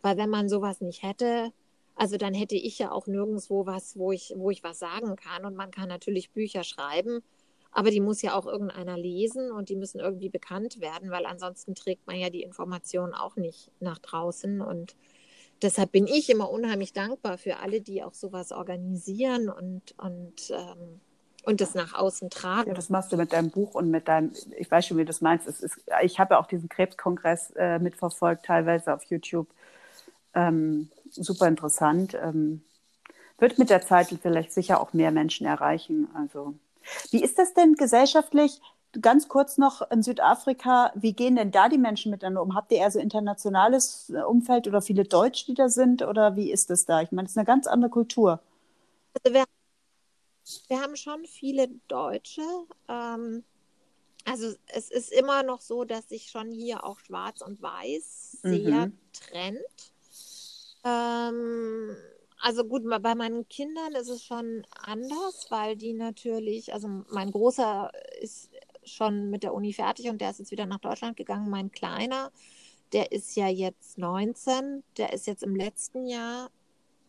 weil 0.00 0.16
wenn 0.16 0.30
man 0.30 0.48
sowas 0.48 0.80
nicht 0.80 1.02
hätte, 1.02 1.52
also 1.94 2.16
dann 2.16 2.34
hätte 2.34 2.54
ich 2.54 2.78
ja 2.78 2.90
auch 2.92 3.06
nirgendwo 3.06 3.66
was, 3.66 3.98
wo 3.98 4.12
ich, 4.12 4.32
wo 4.36 4.50
ich 4.50 4.62
was 4.64 4.78
sagen 4.78 5.16
kann. 5.16 5.44
Und 5.44 5.56
man 5.56 5.70
kann 5.70 5.88
natürlich 5.88 6.30
Bücher 6.30 6.64
schreiben, 6.64 7.22
aber 7.70 7.90
die 7.90 8.00
muss 8.00 8.22
ja 8.22 8.34
auch 8.34 8.46
irgendeiner 8.46 8.96
lesen 8.96 9.50
und 9.50 9.68
die 9.68 9.76
müssen 9.76 10.00
irgendwie 10.00 10.28
bekannt 10.28 10.80
werden, 10.80 11.10
weil 11.10 11.26
ansonsten 11.26 11.74
trägt 11.74 12.06
man 12.06 12.16
ja 12.16 12.30
die 12.30 12.42
Informationen 12.42 13.14
auch 13.14 13.36
nicht 13.36 13.70
nach 13.80 13.98
draußen. 13.98 14.60
Und 14.60 14.96
deshalb 15.60 15.92
bin 15.92 16.06
ich 16.06 16.30
immer 16.30 16.50
unheimlich 16.50 16.92
dankbar 16.92 17.38
für 17.38 17.58
alle, 17.58 17.80
die 17.80 18.02
auch 18.02 18.14
sowas 18.14 18.52
organisieren 18.52 19.48
und, 19.48 19.94
und 19.98 20.50
ähm, 20.50 21.00
und 21.44 21.60
das 21.60 21.74
nach 21.74 21.94
außen 21.94 22.30
tragen. 22.30 22.68
Ja, 22.68 22.74
das 22.74 22.88
machst 22.88 23.12
du 23.12 23.16
mit 23.16 23.32
deinem 23.32 23.50
Buch 23.50 23.74
und 23.74 23.90
mit 23.90 24.08
deinem, 24.08 24.32
ich 24.56 24.70
weiß 24.70 24.86
schon, 24.86 24.96
wie 24.96 25.02
du 25.02 25.06
das 25.06 25.20
meinst. 25.20 25.46
Es 25.46 25.60
ist, 25.60 25.80
ich 26.02 26.18
habe 26.18 26.34
ja 26.34 26.40
auch 26.40 26.46
diesen 26.46 26.68
Krebskongress 26.68 27.50
äh, 27.56 27.78
mitverfolgt, 27.78 28.44
teilweise 28.44 28.94
auf 28.94 29.04
YouTube. 29.04 29.48
Ähm, 30.34 30.88
super 31.10 31.48
interessant. 31.48 32.14
Ähm, 32.14 32.62
wird 33.38 33.58
mit 33.58 33.70
der 33.70 33.82
Zeit 33.82 34.16
vielleicht 34.22 34.52
sicher 34.52 34.80
auch 34.80 34.92
mehr 34.92 35.10
Menschen 35.10 35.46
erreichen. 35.46 36.08
Also, 36.14 36.54
wie 37.10 37.22
ist 37.22 37.38
das 37.38 37.54
denn 37.54 37.74
gesellschaftlich? 37.74 38.60
Ganz 39.00 39.26
kurz 39.26 39.56
noch 39.58 39.90
in 39.90 40.02
Südafrika, 40.02 40.92
wie 40.94 41.14
gehen 41.14 41.36
denn 41.36 41.50
da 41.50 41.68
die 41.68 41.78
Menschen 41.78 42.10
miteinander 42.10 42.42
um? 42.42 42.54
Habt 42.54 42.70
ihr 42.72 42.78
eher 42.78 42.90
so 42.90 42.98
internationales 42.98 44.10
äh, 44.14 44.20
Umfeld 44.22 44.68
oder 44.68 44.82
viele 44.82 45.04
Deutsche, 45.04 45.46
die 45.46 45.54
da 45.54 45.68
sind? 45.70 46.02
Oder 46.02 46.36
wie 46.36 46.52
ist 46.52 46.70
das 46.70 46.84
da? 46.84 47.00
Ich 47.00 47.10
meine, 47.10 47.26
es 47.26 47.32
ist 47.32 47.38
eine 47.38 47.46
ganz 47.46 47.66
andere 47.66 47.90
Kultur. 47.90 48.40
Also 49.14 49.34
wir 49.34 49.44
wir 50.68 50.80
haben 50.80 50.96
schon 50.96 51.24
viele 51.26 51.68
Deutsche. 51.88 52.42
Ähm, 52.88 53.44
also 54.24 54.54
es 54.68 54.90
ist 54.90 55.12
immer 55.12 55.42
noch 55.42 55.60
so, 55.60 55.84
dass 55.84 56.08
sich 56.08 56.30
schon 56.30 56.50
hier 56.50 56.84
auch 56.84 57.00
Schwarz 57.00 57.40
und 57.40 57.60
Weiß 57.60 58.38
sehr 58.42 58.86
mhm. 58.86 58.98
trennt. 59.12 59.92
Ähm, 60.84 61.96
also 62.40 62.64
gut, 62.64 62.82
bei 63.02 63.14
meinen 63.14 63.48
Kindern 63.48 63.94
ist 63.94 64.08
es 64.08 64.24
schon 64.24 64.66
anders, 64.80 65.46
weil 65.50 65.76
die 65.76 65.92
natürlich, 65.92 66.72
also 66.72 66.88
mein 67.08 67.30
Großer 67.30 67.90
ist 68.20 68.50
schon 68.84 69.30
mit 69.30 69.42
der 69.42 69.54
Uni 69.54 69.72
fertig 69.72 70.08
und 70.08 70.20
der 70.20 70.30
ist 70.30 70.40
jetzt 70.40 70.50
wieder 70.50 70.66
nach 70.66 70.80
Deutschland 70.80 71.16
gegangen. 71.16 71.50
Mein 71.50 71.70
Kleiner, 71.70 72.32
der 72.92 73.12
ist 73.12 73.36
ja 73.36 73.48
jetzt 73.48 73.98
19, 73.98 74.82
der 74.96 75.12
ist 75.12 75.26
jetzt 75.26 75.42
im 75.42 75.54
letzten 75.54 76.06
Jahr 76.06 76.50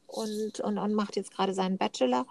und, 0.07 0.59
und, 0.59 0.77
und 0.77 0.93
macht 0.93 1.15
jetzt 1.15 1.31
gerade 1.31 1.53
seinen 1.53 1.77
Bachelor. 1.77 2.27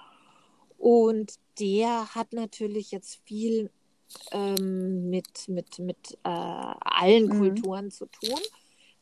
Und 0.82 1.34
der 1.60 2.12
hat 2.12 2.32
natürlich 2.32 2.90
jetzt 2.90 3.20
viel 3.24 3.70
ähm, 4.32 5.10
mit, 5.10 5.46
mit, 5.46 5.78
mit 5.78 6.18
äh, 6.24 6.28
allen 6.28 7.26
mhm. 7.26 7.38
Kulturen 7.38 7.92
zu 7.92 8.06
tun, 8.06 8.40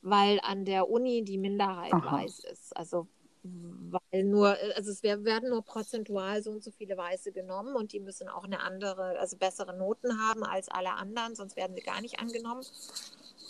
weil 0.03 0.41
an 0.43 0.67
der 0.67 0.91
Uni 0.91 1.25
die 1.25 1.39
Minderheit 1.39 1.95
Aha. 1.95 2.19
weiß 2.19 2.41
ist. 2.53 2.77
Also 2.77 3.09
weil 3.43 4.25
nur, 4.25 4.59
also 4.77 4.91
es 4.91 5.03
werden 5.03 5.49
nur 5.49 5.63
prozentual 5.63 6.43
so 6.43 6.51
und 6.51 6.63
so 6.63 6.71
viele 6.71 6.99
Weiße 6.99 7.33
genommen 7.33 7.75
und 7.75 7.95
die 7.95 8.01
müssen 8.01 8.29
auch 8.29 8.45
eine 8.45 8.61
andere, 8.61 9.19
also 9.19 9.39
bessere 9.39 9.75
Noten 9.75 10.21
haben 10.21 10.45
als 10.45 10.69
alle 10.69 10.93
anderen, 10.93 11.35
sonst 11.35 11.57
werden 11.57 11.75
sie 11.75 11.83
gar 11.83 12.03
nicht 12.03 12.21
angenommen. 12.21 12.63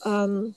Ähm, 0.05 0.55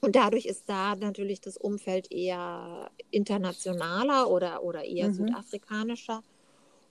und 0.00 0.16
dadurch 0.16 0.46
ist 0.46 0.68
da 0.68 0.96
natürlich 0.96 1.40
das 1.40 1.56
Umfeld 1.56 2.10
eher 2.10 2.90
internationaler 3.12 4.28
oder, 4.28 4.64
oder 4.64 4.82
eher 4.84 5.10
mhm. 5.10 5.14
südafrikanischer. 5.14 6.24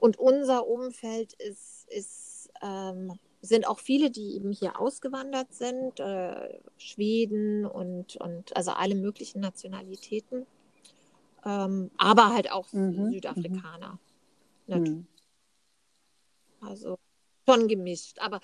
Und 0.02 0.20
unser 0.20 0.68
Umfeld 0.68 1.32
ist, 1.34 1.88
ist 1.90 2.50
ähm, 2.62 3.18
sind 3.42 3.68
auch 3.68 3.80
viele, 3.80 4.12
die 4.12 4.36
eben 4.36 4.52
hier 4.52 4.80
ausgewandert 4.80 5.54
sind, 5.54 6.00
äh, 6.00 6.60
Schweden 6.78 7.66
und, 7.66 8.18
und 8.18 8.56
also 8.56 8.72
alle 8.72 8.96
möglichen 8.96 9.40
Nationalitäten 9.40 10.46
ähm, 11.46 11.92
aber 11.98 12.30
halt 12.30 12.52
auch 12.52 12.72
mhm. 12.72 13.12
Südafrikaner. 13.12 14.00
Mhm. 14.68 15.08
Also 16.62 16.98
schon 17.48 17.68
gemischt. 17.68 18.20
Aber 18.20 18.40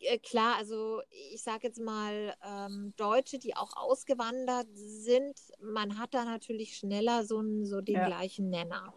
äh, 0.00 0.18
klar, 0.18 0.56
also 0.56 1.00
ich 1.32 1.42
sage 1.42 1.68
jetzt 1.68 1.80
mal, 1.80 2.34
ähm, 2.44 2.92
Deutsche, 2.96 3.38
die 3.38 3.56
auch 3.56 3.76
ausgewandert 3.76 4.68
sind, 4.74 5.40
man 5.60 5.98
hat 5.98 6.12
da 6.12 6.24
natürlich 6.24 6.76
schneller 6.76 7.24
so, 7.24 7.42
so 7.64 7.80
den 7.80 7.96
ja. 7.96 8.06
gleichen 8.06 8.50
Nenner. 8.50 8.92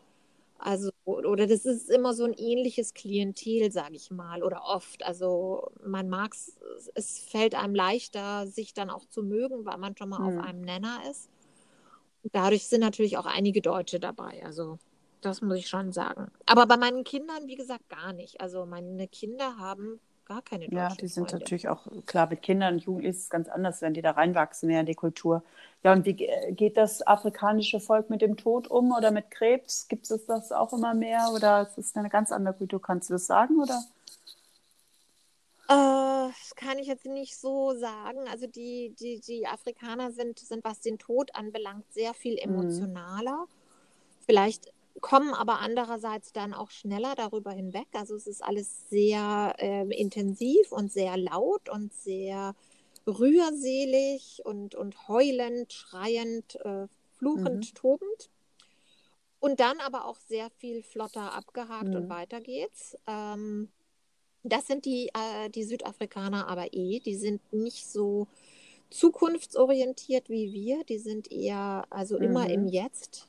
Also, 0.60 0.92
oder 1.06 1.48
das 1.48 1.66
ist 1.66 1.90
immer 1.90 2.14
so 2.14 2.26
ein 2.26 2.34
ähnliches 2.34 2.94
Klientel, 2.94 3.72
sage 3.72 3.96
ich 3.96 4.12
mal, 4.12 4.44
oder 4.44 4.64
oft. 4.66 5.06
Also 5.06 5.72
man 5.84 6.10
mag 6.10 6.34
es, 6.34 6.60
es 6.94 7.20
fällt 7.20 7.56
einem 7.56 7.74
leichter, 7.74 8.46
sich 8.48 8.74
dann 8.74 8.90
auch 8.90 9.06
zu 9.06 9.24
mögen, 9.24 9.66
weil 9.66 9.78
man 9.78 9.96
schon 9.96 10.10
mal 10.10 10.20
mhm. 10.20 10.38
auf 10.40 10.46
einem 10.46 10.62
Nenner 10.62 11.00
ist 11.10 11.30
dadurch 12.32 12.68
sind 12.68 12.82
natürlich 12.82 13.18
auch 13.18 13.26
einige 13.26 13.62
Deutsche 13.62 14.00
dabei. 14.00 14.44
Also 14.46 14.80
das 15.22 15.42
muss 15.42 15.58
ich 15.58 15.68
schon 15.68 15.92
sagen. 15.92 16.32
Aber 16.46 16.66
bei 16.66 16.78
meinen 16.78 17.04
Kindern, 17.04 17.48
wie 17.48 17.56
gesagt, 17.56 17.90
gar 17.90 18.14
nicht. 18.14 18.40
Also 18.42 18.66
meine 18.66 19.08
Kinder 19.08 19.58
haben 19.58 20.00
gar 20.30 20.42
keine 20.44 20.70
deutschen 20.70 20.78
Ja, 20.78 20.90
die 20.96 21.08
sind 21.08 21.32
Freunde. 21.32 21.44
natürlich 21.44 21.70
auch, 21.70 21.88
klar, 22.06 22.30
mit 22.30 22.42
Kindern 22.44 22.76
und 22.76 22.84
Jugendlichen 22.84 23.18
ist 23.18 23.24
es 23.24 23.30
ganz 23.30 23.50
anders, 23.50 23.82
wenn 23.82 23.94
die 23.96 24.02
da 24.02 24.12
reinwachsen 24.12 24.70
in 24.70 24.86
die 24.86 24.96
Kultur. 24.96 25.44
Ja, 25.84 25.94
und 25.94 26.06
wie 26.06 26.14
geht 26.14 26.78
das 26.78 27.06
afrikanische 27.06 27.80
Volk 27.80 28.10
mit 28.10 28.22
dem 28.22 28.38
Tod 28.38 28.68
um 28.68 28.92
oder 28.92 29.12
mit 29.12 29.32
Krebs? 29.32 29.88
Gibt 29.88 30.10
es 30.12 30.26
das 30.28 30.52
auch 30.52 30.74
immer 30.74 30.94
mehr 30.94 31.32
oder 31.34 31.64
ist 31.64 31.78
es 31.78 31.96
eine 31.96 32.10
ganz 32.10 32.32
andere 32.32 32.54
Kultur? 32.54 32.82
Kannst 32.82 33.10
du 33.10 33.14
das 33.16 33.26
sagen 33.28 33.60
oder? 33.62 33.84
Äh, 35.70 36.30
das 36.30 36.56
kann 36.56 36.78
ich 36.80 36.88
jetzt 36.88 37.06
nicht 37.06 37.38
so 37.38 37.74
sagen. 37.76 38.20
Also 38.30 38.48
die, 38.48 38.94
die, 39.00 39.20
die 39.22 39.48
Afrikaner 39.48 40.12
sind, 40.12 40.40
sind, 40.40 40.64
was 40.64 40.80
den 40.82 41.00
Tod 41.00 41.36
anbelangt, 41.36 41.92
sehr 41.94 42.14
viel 42.14 42.34
mhm. 42.34 42.40
emotionaler. 42.54 43.46
Mhm. 43.46 43.50
Vielleicht 44.26 44.72
kommen 45.00 45.34
aber 45.34 45.60
andererseits 45.60 46.32
dann 46.34 46.54
auch 46.54 46.72
schneller 46.72 47.16
darüber 47.16 47.52
hinweg. 47.52 47.88
Also 47.94 48.16
es 48.16 48.28
ist 48.28 48.44
alles 48.44 48.90
sehr 48.90 49.56
äh, 49.58 49.88
intensiv 49.96 50.72
und 50.72 50.92
sehr 50.92 51.18
laut 51.18 51.70
und 51.70 51.94
sehr 51.94 52.56
rührselig 53.08 54.42
und, 54.46 54.76
und 54.76 55.08
heulend, 55.08 55.74
schreiend, 55.74 56.56
äh, 56.64 56.88
fluchend, 57.18 57.72
mhm. 57.72 57.76
tobend. 57.76 58.30
Und 59.40 59.60
dann 59.60 59.80
aber 59.80 60.06
auch 60.06 60.18
sehr 60.18 60.50
viel 60.50 60.84
flotter 60.84 61.34
abgehakt 61.34 61.90
mhm. 61.90 61.96
und 61.96 62.10
weiter 62.10 62.42
geht's. 62.42 62.98
Ähm, 63.08 63.70
das 64.44 64.68
sind 64.68 64.86
die, 64.86 65.08
äh, 65.08 65.50
die 65.50 65.64
Südafrikaner 65.64 66.48
aber 66.48 66.74
eh. 66.74 67.00
Die 67.00 67.16
sind 67.16 67.42
nicht 67.54 67.88
so 67.88 68.28
zukunftsorientiert 68.90 70.30
wie 70.30 70.52
wir. 70.54 70.84
Die 70.84 71.00
sind 71.00 71.32
eher, 71.32 71.86
also 71.90 72.18
mhm. 72.18 72.24
immer 72.24 72.50
im 72.50 72.64
mhm. 72.64 72.70
Jetzt 72.70 73.28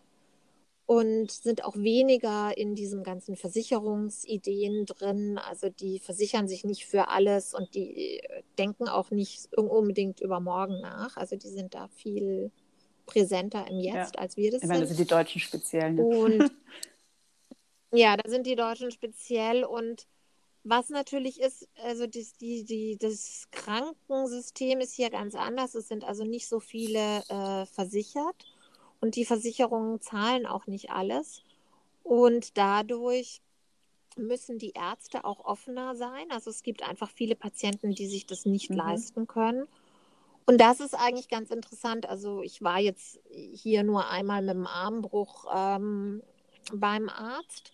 und 0.90 1.30
sind 1.30 1.62
auch 1.62 1.76
weniger 1.76 2.58
in 2.58 2.74
diesen 2.74 3.04
ganzen 3.04 3.36
Versicherungsideen 3.36 4.86
drin. 4.86 5.38
Also 5.38 5.68
die 5.68 6.00
versichern 6.00 6.48
sich 6.48 6.64
nicht 6.64 6.84
für 6.84 7.06
alles 7.06 7.54
und 7.54 7.76
die 7.76 8.20
denken 8.58 8.88
auch 8.88 9.12
nicht 9.12 9.56
unbedingt 9.56 10.20
über 10.20 10.40
morgen 10.40 10.80
nach. 10.80 11.16
Also 11.16 11.36
die 11.36 11.46
sind 11.46 11.76
da 11.76 11.86
viel 11.86 12.50
präsenter 13.06 13.68
im 13.68 13.78
Jetzt, 13.78 14.16
ja. 14.16 14.20
als 14.20 14.36
wir 14.36 14.50
das 14.50 14.62
ich 14.62 14.68
meine, 14.68 14.80
sind. 14.80 14.90
Das 14.90 14.96
sind 14.96 15.08
die 15.08 15.14
Deutschen 15.14 15.40
speziell. 15.40 15.92
Ne? 15.92 16.02
Und 16.02 16.50
ja, 17.92 18.16
da 18.16 18.28
sind 18.28 18.48
die 18.48 18.56
Deutschen 18.56 18.90
speziell 18.90 19.62
und 19.62 20.08
was 20.64 20.88
natürlich 20.88 21.40
ist, 21.40 21.68
also 21.84 22.08
das, 22.08 22.32
die, 22.32 22.64
die, 22.64 22.98
das 22.98 23.46
Krankensystem 23.52 24.80
ist 24.80 24.94
hier 24.94 25.10
ganz 25.10 25.36
anders. 25.36 25.76
Es 25.76 25.86
sind 25.86 26.02
also 26.02 26.24
nicht 26.24 26.48
so 26.48 26.58
viele 26.58 27.22
äh, 27.28 27.64
versichert 27.66 28.49
und 29.00 29.16
die 29.16 29.24
Versicherungen 29.24 30.00
zahlen 30.00 30.46
auch 30.46 30.66
nicht 30.66 30.90
alles. 30.90 31.42
Und 32.02 32.56
dadurch 32.58 33.40
müssen 34.16 34.58
die 34.58 34.72
Ärzte 34.72 35.24
auch 35.24 35.44
offener 35.44 35.94
sein. 35.94 36.30
Also 36.30 36.50
es 36.50 36.62
gibt 36.62 36.82
einfach 36.82 37.10
viele 37.10 37.36
Patienten, 37.36 37.94
die 37.94 38.06
sich 38.06 38.26
das 38.26 38.44
nicht 38.44 38.70
mhm. 38.70 38.76
leisten 38.76 39.26
können. 39.26 39.66
Und 40.46 40.60
das 40.60 40.80
ist 40.80 40.94
eigentlich 40.94 41.28
ganz 41.28 41.50
interessant. 41.50 42.08
Also 42.08 42.42
ich 42.42 42.62
war 42.62 42.78
jetzt 42.78 43.20
hier 43.52 43.84
nur 43.84 44.08
einmal 44.08 44.42
mit 44.42 44.54
dem 44.54 44.66
Armbruch 44.66 45.46
ähm, 45.54 46.22
beim 46.72 47.08
Arzt. 47.08 47.72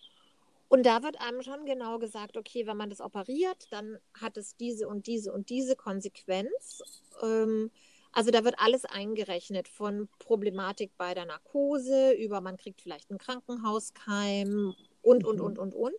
Und 0.69 0.85
da 0.85 1.01
wird 1.01 1.19
einem 1.21 1.41
schon 1.41 1.65
genau 1.65 1.97
gesagt, 1.97 2.37
okay, 2.37 2.67
wenn 2.67 2.77
man 2.77 2.89
das 2.89 3.01
operiert, 3.01 3.67
dann 3.71 3.97
hat 4.13 4.37
es 4.37 4.57
diese 4.57 4.87
und 4.87 5.07
diese 5.07 5.31
und 5.31 5.49
diese 5.49 5.75
Konsequenz. 5.75 6.83
Ähm, 7.23 7.71
also 8.17 8.31
da 8.31 8.43
wird 8.43 8.55
alles 8.57 8.83
eingerechnet 8.83 9.67
von 9.67 10.09
Problematik 10.17 10.89
bei 10.97 11.13
der 11.13 11.25
Narkose 11.25 12.13
über 12.13 12.41
man 12.41 12.57
kriegt 12.57 12.81
vielleicht 12.81 13.11
einen 13.11 13.19
Krankenhauskeim 13.19 14.73
und, 15.03 15.23
und, 15.23 15.37
mhm. 15.37 15.45
und, 15.45 15.59
und, 15.59 15.75
und. 15.75 15.93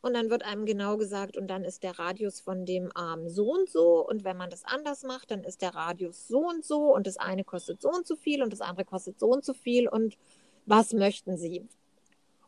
Und 0.00 0.14
dann 0.14 0.30
wird 0.30 0.44
einem 0.44 0.64
genau 0.64 0.96
gesagt, 0.96 1.36
und 1.36 1.46
dann 1.46 1.64
ist 1.64 1.82
der 1.82 1.98
Radius 1.98 2.40
von 2.40 2.64
dem 2.64 2.90
Arm 2.96 3.28
so 3.28 3.52
und 3.52 3.68
so. 3.68 4.08
Und 4.08 4.24
wenn 4.24 4.38
man 4.38 4.48
das 4.48 4.64
anders 4.64 5.02
macht, 5.02 5.30
dann 5.30 5.44
ist 5.44 5.60
der 5.60 5.74
Radius 5.74 6.26
so 6.26 6.38
und 6.38 6.64
so. 6.64 6.94
Und 6.94 7.06
das 7.06 7.18
eine 7.18 7.44
kostet 7.44 7.82
so 7.82 7.90
und 7.90 8.06
so 8.06 8.16
viel 8.16 8.42
und 8.42 8.50
das 8.50 8.62
andere 8.62 8.86
kostet 8.86 9.20
so 9.20 9.26
und 9.26 9.44
so 9.44 9.52
viel. 9.52 9.90
Und 9.90 10.16
was 10.64 10.94
möchten 10.94 11.36
Sie? 11.36 11.68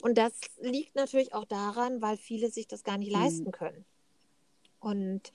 Und 0.00 0.16
das 0.16 0.32
liegt 0.62 0.94
natürlich 0.96 1.34
auch 1.34 1.44
daran, 1.44 2.00
weil 2.00 2.16
viele 2.16 2.48
sich 2.50 2.68
das 2.68 2.84
gar 2.84 2.96
nicht 2.96 3.14
mhm. 3.14 3.20
leisten 3.20 3.52
können. 3.52 3.84
Und 4.78 5.30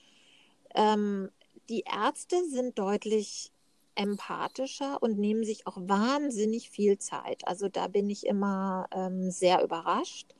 ähm, 0.74 1.30
die 1.70 1.84
Ärzte 1.86 2.44
sind 2.50 2.80
deutlich 2.80 3.52
empathischer 3.96 5.02
und 5.02 5.18
nehmen 5.18 5.44
sich 5.44 5.68
auch 5.68 5.78
wahnsinnig 5.78 6.70
viel 6.70 6.98
Zeit. 6.98 7.48
Also 7.48 7.70
da 7.70 7.88
bin 7.88 8.10
ich 8.10 8.26
immer 8.26 8.88
ähm, 8.92 9.32
sehr 9.32 9.64
überrascht. 9.64 10.34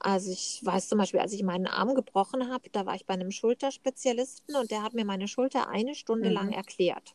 Also 0.00 0.30
ich 0.30 0.60
weiß 0.62 0.88
zum 0.88 0.98
Beispiel, 0.98 1.20
als 1.20 1.32
ich 1.32 1.42
meinen 1.42 1.66
Arm 1.66 1.94
gebrochen 1.94 2.50
habe, 2.50 2.70
da 2.70 2.86
war 2.86 2.94
ich 2.94 3.06
bei 3.06 3.14
einem 3.14 3.30
Schulterspezialisten 3.30 4.56
und 4.56 4.70
der 4.70 4.82
hat 4.82 4.94
mir 4.94 5.04
meine 5.04 5.28
Schulter 5.28 5.68
eine 5.68 5.94
Stunde 5.94 6.28
mhm. 6.28 6.34
lang 6.34 6.52
erklärt. 6.52 7.14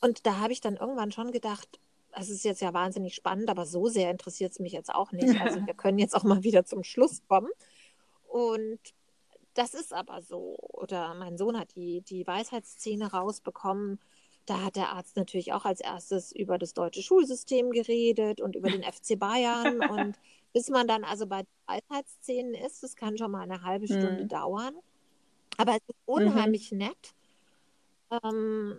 Und 0.00 0.26
da 0.26 0.38
habe 0.38 0.52
ich 0.52 0.60
dann 0.60 0.76
irgendwann 0.76 1.10
schon 1.10 1.32
gedacht, 1.32 1.80
es 2.12 2.30
ist 2.30 2.44
jetzt 2.44 2.62
ja 2.62 2.72
wahnsinnig 2.72 3.14
spannend, 3.14 3.50
aber 3.50 3.66
so 3.66 3.88
sehr 3.88 4.10
interessiert 4.10 4.52
es 4.52 4.58
mich 4.58 4.72
jetzt 4.72 4.94
auch 4.94 5.12
nicht. 5.12 5.38
Also 5.40 5.60
wir 5.66 5.74
können 5.74 5.98
jetzt 5.98 6.14
auch 6.14 6.24
mal 6.24 6.42
wieder 6.44 6.64
zum 6.64 6.82
Schluss 6.82 7.22
kommen. 7.28 7.50
Und 8.28 8.78
das 9.54 9.74
ist 9.74 9.92
aber 9.92 10.22
so. 10.22 10.56
Oder 10.72 11.14
mein 11.14 11.36
Sohn 11.36 11.58
hat 11.58 11.74
die, 11.74 12.02
die 12.02 12.26
Weisheitszähne 12.26 13.10
rausbekommen. 13.10 13.98
Da 14.46 14.62
hat 14.62 14.76
der 14.76 14.90
Arzt 14.90 15.16
natürlich 15.16 15.52
auch 15.52 15.64
als 15.64 15.80
erstes 15.80 16.32
über 16.32 16.56
das 16.58 16.72
deutsche 16.72 17.02
Schulsystem 17.02 17.70
geredet 17.70 18.40
und 18.40 18.56
über 18.56 18.70
den 18.70 18.82
FC 18.92 19.18
Bayern. 19.18 19.80
Und 19.80 20.16
bis 20.52 20.70
man 20.70 20.86
dann 20.86 21.04
also 21.04 21.26
bei 21.26 21.44
Weisheitszähnen 21.66 22.54
ist, 22.54 22.82
das 22.82 22.96
kann 22.96 23.18
schon 23.18 23.32
mal 23.32 23.42
eine 23.42 23.62
halbe 23.62 23.86
Stunde 23.86 24.22
mhm. 24.22 24.28
dauern. 24.28 24.74
Aber 25.58 25.72
es 25.72 25.82
ist 25.88 25.98
unheimlich 26.06 26.72
mhm. 26.72 26.78
nett. 26.78 27.14
Ähm, 28.22 28.76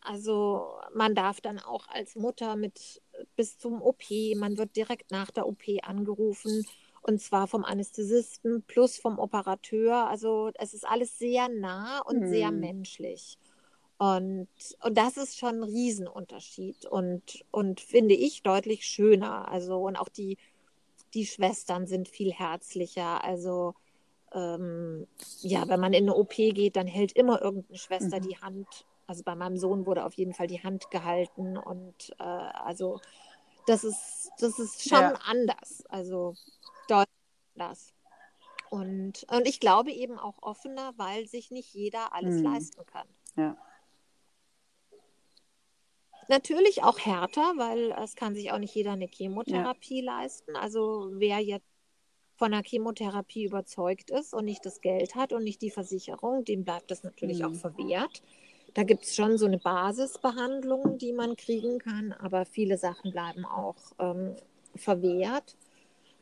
also 0.00 0.74
man 0.94 1.14
darf 1.14 1.40
dann 1.40 1.58
auch 1.58 1.88
als 1.88 2.14
Mutter 2.16 2.56
mit 2.56 3.00
bis 3.36 3.56
zum 3.58 3.80
OP, 3.80 4.02
man 4.36 4.58
wird 4.58 4.76
direkt 4.76 5.10
nach 5.10 5.30
der 5.30 5.46
OP 5.46 5.62
angerufen 5.82 6.66
und 7.06 7.20
zwar 7.20 7.46
vom 7.46 7.64
Anästhesisten 7.64 8.62
plus 8.62 8.98
vom 8.98 9.18
Operateur. 9.18 10.08
Also 10.08 10.50
es 10.54 10.74
ist 10.74 10.86
alles 10.86 11.18
sehr 11.18 11.48
nah 11.48 12.00
und 12.00 12.22
hm. 12.22 12.28
sehr 12.28 12.50
menschlich. 12.50 13.38
Und, 14.04 14.48
und 14.82 14.98
das 14.98 15.16
ist 15.16 15.38
schon 15.38 15.60
ein 15.60 15.62
Riesenunterschied 15.62 16.84
und, 16.84 17.44
und 17.50 17.80
finde 17.80 18.14
ich 18.14 18.42
deutlich 18.42 18.84
schöner. 18.84 19.48
Also, 19.48 19.78
und 19.78 19.96
auch 19.96 20.10
die, 20.10 20.36
die 21.14 21.24
Schwestern 21.24 21.86
sind 21.86 22.08
viel 22.08 22.30
herzlicher. 22.30 23.24
Also, 23.24 23.74
ähm, 24.32 25.06
ja, 25.40 25.66
wenn 25.68 25.80
man 25.80 25.94
in 25.94 26.04
eine 26.04 26.16
OP 26.16 26.34
geht, 26.34 26.76
dann 26.76 26.86
hält 26.86 27.12
immer 27.12 27.40
irgendeine 27.40 27.78
Schwester 27.78 28.18
mhm. 28.18 28.28
die 28.28 28.36
Hand. 28.36 28.84
Also 29.06 29.22
bei 29.22 29.34
meinem 29.34 29.56
Sohn 29.56 29.86
wurde 29.86 30.04
auf 30.04 30.14
jeden 30.14 30.34
Fall 30.34 30.48
die 30.48 30.62
Hand 30.62 30.90
gehalten 30.90 31.56
und 31.56 32.10
äh, 32.18 32.22
also 32.22 33.00
das 33.66 33.84
ist, 33.84 34.32
das 34.38 34.58
ist 34.58 34.86
schon 34.86 35.00
ja. 35.00 35.18
anders. 35.26 35.84
Also 35.88 36.34
deutlich 36.88 37.08
anders. 37.54 37.94
Und, 38.68 39.24
und 39.30 39.46
ich 39.46 39.60
glaube 39.60 39.92
eben 39.92 40.18
auch 40.18 40.42
offener, 40.42 40.92
weil 40.96 41.26
sich 41.26 41.50
nicht 41.50 41.72
jeder 41.72 42.12
alles 42.12 42.36
mhm. 42.36 42.44
leisten 42.44 42.84
kann. 42.86 43.06
Ja. 43.36 43.56
Natürlich 46.28 46.82
auch 46.82 46.98
härter, 46.98 47.54
weil 47.56 47.94
es 48.02 48.14
kann 48.16 48.34
sich 48.34 48.52
auch 48.52 48.58
nicht 48.58 48.74
jeder 48.74 48.92
eine 48.92 49.06
Chemotherapie 49.06 50.04
ja. 50.04 50.18
leisten. 50.18 50.56
Also 50.56 51.10
wer 51.12 51.40
jetzt 51.40 51.66
von 52.36 52.50
der 52.50 52.62
Chemotherapie 52.62 53.44
überzeugt 53.44 54.10
ist 54.10 54.34
und 54.34 54.44
nicht 54.44 54.64
das 54.66 54.80
Geld 54.80 55.14
hat 55.14 55.32
und 55.32 55.44
nicht 55.44 55.62
die 55.62 55.70
Versicherung, 55.70 56.44
dem 56.44 56.64
bleibt 56.64 56.90
das 56.90 57.04
natürlich 57.04 57.40
mhm. 57.40 57.44
auch 57.46 57.54
verwehrt. 57.54 58.22
Da 58.74 58.82
gibt 58.82 59.04
es 59.04 59.14
schon 59.14 59.38
so 59.38 59.46
eine 59.46 59.58
Basisbehandlung, 59.58 60.98
die 60.98 61.12
man 61.12 61.36
kriegen 61.36 61.78
kann, 61.78 62.12
aber 62.12 62.44
viele 62.44 62.76
Sachen 62.76 63.12
bleiben 63.12 63.44
auch 63.44 63.76
ähm, 64.00 64.34
verwehrt. 64.74 65.56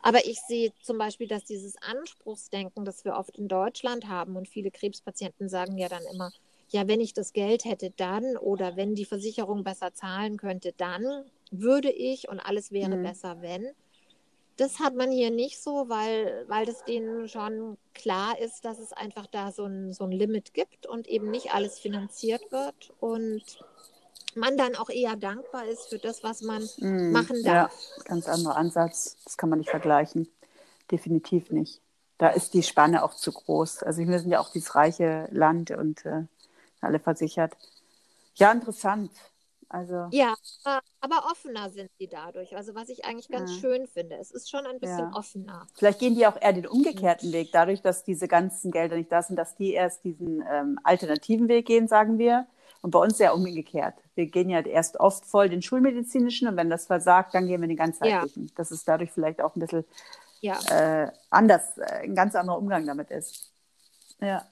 Aber 0.02 0.26
ich 0.26 0.40
sehe 0.40 0.72
zum 0.82 0.98
Beispiel, 0.98 1.28
dass 1.28 1.44
dieses 1.44 1.76
Anspruchsdenken, 1.80 2.84
das 2.84 3.04
wir 3.04 3.14
oft 3.14 3.38
in 3.38 3.48
Deutschland 3.48 4.08
haben 4.08 4.36
und 4.36 4.48
viele 4.48 4.70
Krebspatienten 4.70 5.48
sagen 5.48 5.78
ja 5.78 5.88
dann 5.88 6.02
immer, 6.12 6.30
ja, 6.72 6.88
wenn 6.88 7.00
ich 7.00 7.12
das 7.12 7.32
Geld 7.32 7.64
hätte, 7.64 7.90
dann 7.90 8.36
oder 8.38 8.76
wenn 8.76 8.94
die 8.94 9.04
Versicherung 9.04 9.62
besser 9.62 9.92
zahlen 9.92 10.38
könnte, 10.38 10.72
dann 10.76 11.24
würde 11.50 11.90
ich 11.90 12.28
und 12.28 12.40
alles 12.40 12.72
wäre 12.72 12.96
mhm. 12.96 13.02
besser, 13.02 13.42
wenn. 13.42 13.68
Das 14.56 14.80
hat 14.80 14.94
man 14.94 15.10
hier 15.10 15.30
nicht 15.30 15.62
so, 15.62 15.88
weil, 15.88 16.44
weil 16.48 16.64
das 16.66 16.84
denen 16.84 17.28
schon 17.28 17.76
klar 17.94 18.38
ist, 18.38 18.64
dass 18.64 18.78
es 18.78 18.92
einfach 18.92 19.26
da 19.26 19.52
so 19.52 19.64
ein, 19.64 19.92
so 19.92 20.04
ein 20.04 20.12
Limit 20.12 20.54
gibt 20.54 20.86
und 20.86 21.08
eben 21.08 21.30
nicht 21.30 21.54
alles 21.54 21.78
finanziert 21.78 22.50
wird 22.50 22.92
und 23.00 23.42
man 24.34 24.56
dann 24.56 24.74
auch 24.76 24.88
eher 24.88 25.16
dankbar 25.16 25.66
ist 25.66 25.88
für 25.88 25.98
das, 25.98 26.22
was 26.22 26.40
man 26.40 26.62
mm, 26.78 27.12
machen 27.12 27.42
darf. 27.42 27.72
Ja, 27.98 28.04
ganz 28.04 28.28
anderer 28.28 28.56
Ansatz. 28.56 29.16
Das 29.24 29.36
kann 29.36 29.50
man 29.50 29.58
nicht 29.58 29.70
vergleichen. 29.70 30.28
Definitiv 30.90 31.50
nicht. 31.50 31.82
Da 32.16 32.28
ist 32.28 32.54
die 32.54 32.62
Spanne 32.62 33.04
auch 33.04 33.14
zu 33.14 33.32
groß. 33.32 33.82
Also 33.82 34.06
wir 34.06 34.18
sind 34.18 34.30
ja 34.30 34.40
auch 34.40 34.50
dieses 34.50 34.74
reiche 34.74 35.28
Land 35.32 35.70
und 35.72 36.06
äh, 36.06 36.24
alle 36.82 36.98
versichert. 36.98 37.56
Ja, 38.34 38.52
interessant. 38.52 39.10
Also, 39.72 40.08
ja, 40.10 40.34
aber 41.00 41.30
offener 41.30 41.70
sind 41.70 41.90
sie 41.98 42.06
dadurch. 42.06 42.54
Also 42.54 42.74
was 42.74 42.90
ich 42.90 43.06
eigentlich 43.06 43.30
ganz 43.30 43.54
ja. 43.54 43.58
schön 43.58 43.86
finde. 43.86 44.16
Es 44.16 44.30
ist 44.30 44.50
schon 44.50 44.66
ein 44.66 44.78
bisschen 44.78 45.10
ja. 45.10 45.12
offener. 45.14 45.66
Vielleicht 45.74 45.98
gehen 45.98 46.14
die 46.14 46.26
auch 46.26 46.36
eher 46.38 46.52
den 46.52 46.66
umgekehrten 46.66 47.32
Weg, 47.32 47.52
dadurch, 47.52 47.80
dass 47.80 48.04
diese 48.04 48.28
ganzen 48.28 48.70
Gelder 48.70 48.96
nicht 48.96 49.10
da 49.10 49.22
sind, 49.22 49.36
dass 49.36 49.56
die 49.56 49.72
erst 49.72 50.04
diesen 50.04 50.44
ähm, 50.46 50.78
alternativen 50.84 51.48
Weg 51.48 51.66
gehen, 51.66 51.88
sagen 51.88 52.18
wir. 52.18 52.46
Und 52.82 52.90
bei 52.90 52.98
uns 52.98 53.18
ja 53.18 53.32
umgekehrt. 53.32 53.94
Wir 54.14 54.26
gehen 54.26 54.50
ja 54.50 54.60
erst 54.60 55.00
oft 55.00 55.24
voll 55.24 55.48
den 55.48 55.62
schulmedizinischen 55.62 56.48
und 56.48 56.56
wenn 56.56 56.68
das 56.68 56.86
versagt, 56.86 57.32
dann 57.32 57.46
gehen 57.46 57.62
wir 57.62 57.68
den 57.68 57.76
ganzheitlichen. 57.76 58.48
Ja. 58.48 58.54
Dass 58.56 58.72
es 58.72 58.84
dadurch 58.84 59.10
vielleicht 59.10 59.40
auch 59.40 59.56
ein 59.56 59.60
bisschen 59.60 59.86
äh, 60.42 61.10
anders, 61.30 61.78
äh, 61.78 62.02
ein 62.02 62.14
ganz 62.14 62.34
anderer 62.34 62.58
Umgang 62.58 62.84
damit 62.84 63.10
ist. 63.10 63.54
Ja 64.20 64.46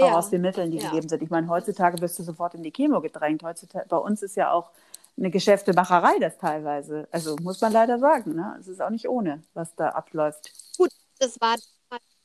auch 0.00 0.08
ja. 0.08 0.18
aus 0.18 0.30
den 0.30 0.42
Mitteln, 0.42 0.70
die 0.70 0.78
ja. 0.78 0.88
gegeben 0.88 1.08
sind. 1.08 1.22
Ich 1.22 1.30
meine, 1.30 1.48
heutzutage 1.48 2.00
wirst 2.00 2.18
du 2.18 2.22
sofort 2.22 2.54
in 2.54 2.62
die 2.62 2.72
Chemo 2.72 3.00
gedrängt. 3.00 3.42
Heutzutage, 3.42 3.86
bei 3.88 3.96
uns 3.96 4.22
ist 4.22 4.36
ja 4.36 4.52
auch 4.52 4.70
eine 5.16 5.30
Geschäftemacherei 5.30 6.18
das 6.18 6.38
teilweise. 6.38 7.08
Also 7.10 7.36
muss 7.42 7.60
man 7.60 7.72
leider 7.72 7.98
sagen, 7.98 8.34
ne? 8.34 8.56
es 8.60 8.68
ist 8.68 8.80
auch 8.80 8.90
nicht 8.90 9.08
ohne, 9.08 9.42
was 9.54 9.74
da 9.74 9.90
abläuft. 9.90 10.50
Gut, 10.76 10.90
das 11.18 11.40
war 11.40 11.56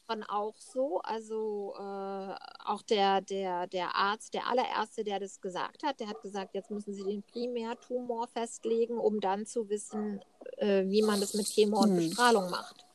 dann 0.08 0.24
auch 0.24 0.56
so. 0.58 1.02
Also 1.02 1.74
äh, 1.78 2.36
auch 2.66 2.82
der, 2.90 3.22
der, 3.22 3.68
der 3.68 3.96
Arzt, 3.96 4.34
der 4.34 4.48
allererste, 4.48 5.04
der 5.04 5.20
das 5.20 5.42
gesagt 5.42 5.84
hat, 5.84 6.00
der 6.00 6.08
hat 6.08 6.22
gesagt, 6.22 6.56
jetzt 6.56 6.72
müssen 6.72 6.94
Sie 6.94 7.04
den 7.04 7.24
Primärtumor 7.24 8.28
festlegen, 8.28 8.98
um 8.98 9.20
dann 9.20 9.46
zu 9.46 9.70
wissen, 9.70 10.22
äh, 10.58 10.86
wie 10.88 11.04
man 11.04 11.20
das 11.20 11.34
mit 11.34 11.48
Chemo 11.48 11.82
und 11.82 11.90
hm. 11.90 11.98
Bestrahlung 11.98 12.50
macht. 12.50 12.87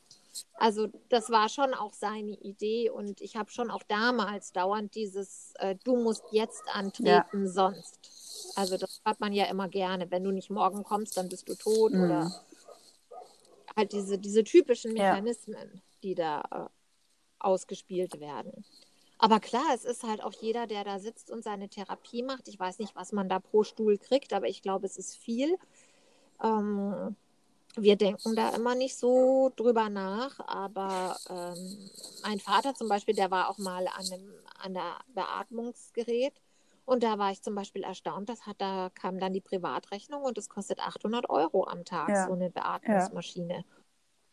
Also 0.55 0.87
das 1.09 1.29
war 1.29 1.49
schon 1.49 1.73
auch 1.73 1.93
seine 1.93 2.31
Idee 2.31 2.89
und 2.89 3.21
ich 3.21 3.35
habe 3.35 3.51
schon 3.51 3.69
auch 3.69 3.83
damals 3.83 4.51
dauernd 4.51 4.95
dieses, 4.95 5.53
äh, 5.59 5.75
du 5.83 5.95
musst 5.95 6.23
jetzt 6.31 6.63
antreten, 6.73 7.45
ja. 7.45 7.47
sonst. 7.47 8.53
Also 8.55 8.77
das 8.77 9.01
hat 9.05 9.19
man 9.19 9.33
ja 9.33 9.45
immer 9.45 9.67
gerne. 9.67 10.09
Wenn 10.11 10.23
du 10.23 10.31
nicht 10.31 10.49
morgen 10.49 10.83
kommst, 10.83 11.17
dann 11.17 11.29
bist 11.29 11.47
du 11.49 11.55
tot 11.55 11.93
mhm. 11.93 12.03
oder 12.03 12.31
halt 13.75 13.91
diese, 13.93 14.17
diese 14.17 14.43
typischen 14.43 14.93
Mechanismen, 14.93 15.71
ja. 15.73 15.81
die 16.03 16.15
da 16.15 16.41
äh, 16.51 16.69
ausgespielt 17.39 18.19
werden. 18.19 18.65
Aber 19.17 19.39
klar, 19.39 19.65
es 19.73 19.85
ist 19.85 20.03
halt 20.03 20.23
auch 20.23 20.33
jeder, 20.33 20.67
der 20.67 20.83
da 20.83 20.99
sitzt 20.99 21.31
und 21.31 21.43
seine 21.43 21.69
Therapie 21.69 22.23
macht. 22.23 22.47
Ich 22.47 22.59
weiß 22.59 22.79
nicht, 22.79 22.95
was 22.95 23.11
man 23.11 23.29
da 23.29 23.39
pro 23.39 23.63
Stuhl 23.63 23.97
kriegt, 23.97 24.33
aber 24.33 24.47
ich 24.47 24.61
glaube, 24.61 24.85
es 24.85 24.97
ist 24.97 25.15
viel. 25.15 25.57
Ähm, 26.43 27.15
wir 27.75 27.95
denken 27.95 28.35
da 28.35 28.49
immer 28.49 28.75
nicht 28.75 28.97
so 28.97 29.51
drüber 29.55 29.89
nach, 29.89 30.39
aber 30.47 31.17
ähm, 31.29 31.89
mein 32.23 32.39
Vater 32.39 32.75
zum 32.75 32.87
Beispiel, 32.87 33.15
der 33.15 33.31
war 33.31 33.49
auch 33.49 33.57
mal 33.57 33.87
an 33.87 34.05
einem 34.11 34.33
an 34.59 34.73
der 34.73 34.99
Beatmungsgerät 35.13 36.33
und 36.85 37.03
da 37.03 37.17
war 37.17 37.31
ich 37.31 37.41
zum 37.41 37.55
Beispiel 37.55 37.83
erstaunt, 37.83 38.29
das 38.29 38.45
hat 38.45 38.57
da 38.59 38.89
kam 38.93 39.19
dann 39.19 39.33
die 39.33 39.41
Privatrechnung 39.41 40.23
und 40.23 40.37
es 40.37 40.49
kostet 40.49 40.79
800 40.79 41.29
Euro 41.29 41.65
am 41.65 41.83
Tag 41.85 42.09
ja. 42.09 42.27
so 42.27 42.33
eine 42.33 42.49
Beatmungsmaschine. 42.49 43.57
Ja. 43.57 43.63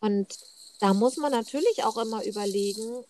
Und 0.01 0.39
da 0.81 0.95
muss 0.95 1.17
man 1.17 1.31
natürlich 1.33 1.85
auch 1.85 1.99
immer 1.99 2.25
überlegen, 2.25 3.05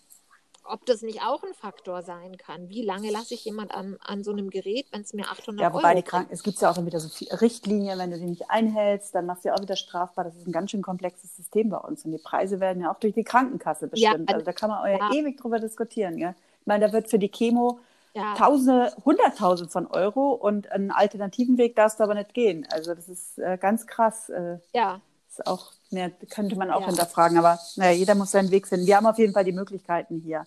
ob 0.71 0.85
das 0.85 1.01
nicht 1.01 1.21
auch 1.21 1.43
ein 1.43 1.53
Faktor 1.53 2.01
sein 2.01 2.37
kann. 2.37 2.69
Wie 2.69 2.83
lange 2.83 3.11
lasse 3.11 3.33
ich 3.33 3.45
jemand 3.45 3.73
an, 3.73 3.97
an 4.01 4.23
so 4.23 4.31
einem 4.31 4.49
Gerät, 4.49 4.87
wenn 4.91 5.01
es 5.01 5.13
mir 5.13 5.25
800 5.25 5.61
ja, 5.61 5.73
wobei 5.73 5.89
Euro 5.89 5.95
die 5.97 6.03
Kranken, 6.03 6.33
es 6.33 6.43
gibt 6.43 6.59
ja 6.61 6.71
auch 6.71 6.85
wieder 6.85 6.99
so 6.99 7.09
Richtlinien, 7.35 7.99
wenn 7.99 8.11
du 8.11 8.17
die 8.17 8.25
nicht 8.25 8.49
einhältst, 8.49 9.13
dann 9.13 9.25
machst 9.25 9.43
du 9.43 9.49
ja 9.49 9.55
auch 9.55 9.61
wieder 9.61 9.75
strafbar. 9.75 10.25
Das 10.25 10.35
ist 10.35 10.47
ein 10.47 10.51
ganz 10.51 10.71
schön 10.71 10.81
komplexes 10.81 11.35
System 11.35 11.69
bei 11.69 11.77
uns 11.77 12.05
und 12.05 12.11
die 12.11 12.17
Preise 12.17 12.59
werden 12.59 12.81
ja 12.81 12.91
auch 12.91 12.99
durch 12.99 13.13
die 13.13 13.23
Krankenkasse 13.23 13.87
bestimmt. 13.87 14.29
Ja, 14.29 14.35
also 14.35 14.45
da 14.45 14.53
kann 14.53 14.69
man 14.69 14.89
ja, 14.89 15.11
ewig 15.13 15.37
drüber 15.37 15.59
diskutieren. 15.59 16.17
Ja? 16.17 16.35
Ich 16.61 16.67
meine, 16.67 16.87
da 16.87 16.93
wird 16.93 17.09
für 17.09 17.19
die 17.19 17.29
Chemo 17.29 17.79
ja. 18.13 18.35
Tausende, 18.35 18.93
Hunderttausend 19.05 19.71
von 19.71 19.87
Euro 19.87 20.31
und 20.31 20.71
einen 20.71 20.91
alternativen 20.91 21.57
Weg 21.57 21.75
darfst 21.75 21.99
du 21.99 22.03
aber 22.03 22.13
nicht 22.15 22.33
gehen. 22.33 22.67
Also 22.71 22.93
das 22.93 23.07
ist 23.07 23.39
äh, 23.39 23.57
ganz 23.57 23.87
krass. 23.87 24.29
Äh, 24.29 24.57
ja. 24.73 24.99
Ist 25.29 25.47
auch, 25.47 25.71
mehr, 25.91 26.11
könnte 26.29 26.57
man 26.57 26.71
auch 26.71 26.81
ja. 26.81 26.87
hinterfragen, 26.87 27.37
aber 27.37 27.57
naja, 27.77 27.91
jeder 27.91 28.15
muss 28.15 28.31
seinen 28.31 28.51
Weg 28.51 28.67
finden. 28.67 28.85
Wir 28.85 28.97
haben 28.97 29.05
auf 29.05 29.17
jeden 29.17 29.33
Fall 29.33 29.45
die 29.45 29.53
Möglichkeiten 29.53 30.19
hier. 30.19 30.45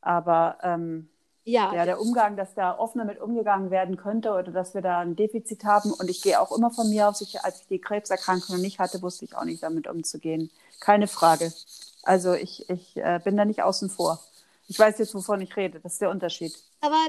Aber 0.00 0.58
ähm, 0.62 1.08
ja. 1.44 1.74
ja, 1.74 1.84
der 1.84 2.00
Umgang, 2.00 2.36
dass 2.36 2.54
da 2.54 2.76
offener 2.78 3.04
mit 3.04 3.20
umgegangen 3.20 3.70
werden 3.70 3.96
könnte 3.96 4.32
oder 4.32 4.52
dass 4.52 4.74
wir 4.74 4.82
da 4.82 5.00
ein 5.00 5.16
Defizit 5.16 5.64
haben. 5.64 5.92
Und 5.92 6.10
ich 6.10 6.22
gehe 6.22 6.40
auch 6.40 6.56
immer 6.56 6.70
von 6.70 6.90
mir 6.90 7.08
aus, 7.08 7.20
ich, 7.20 7.40
als 7.42 7.62
ich 7.62 7.68
die 7.68 7.80
Krebserkrankung 7.80 8.56
noch 8.56 8.62
nicht 8.62 8.78
hatte, 8.78 9.00
wusste 9.02 9.24
ich 9.24 9.36
auch 9.36 9.44
nicht 9.44 9.62
damit 9.62 9.88
umzugehen. 9.88 10.50
Keine 10.80 11.08
Frage. 11.08 11.52
Also 12.02 12.34
ich, 12.34 12.68
ich 12.68 12.96
äh, 12.96 13.20
bin 13.22 13.36
da 13.36 13.44
nicht 13.44 13.62
außen 13.62 13.90
vor. 13.90 14.20
Ich 14.68 14.78
weiß 14.78 14.98
jetzt, 14.98 15.14
wovon 15.14 15.40
ich 15.40 15.56
rede. 15.56 15.80
Das 15.80 15.94
ist 15.94 16.00
der 16.02 16.10
Unterschied. 16.10 16.54
Aber 16.80 17.06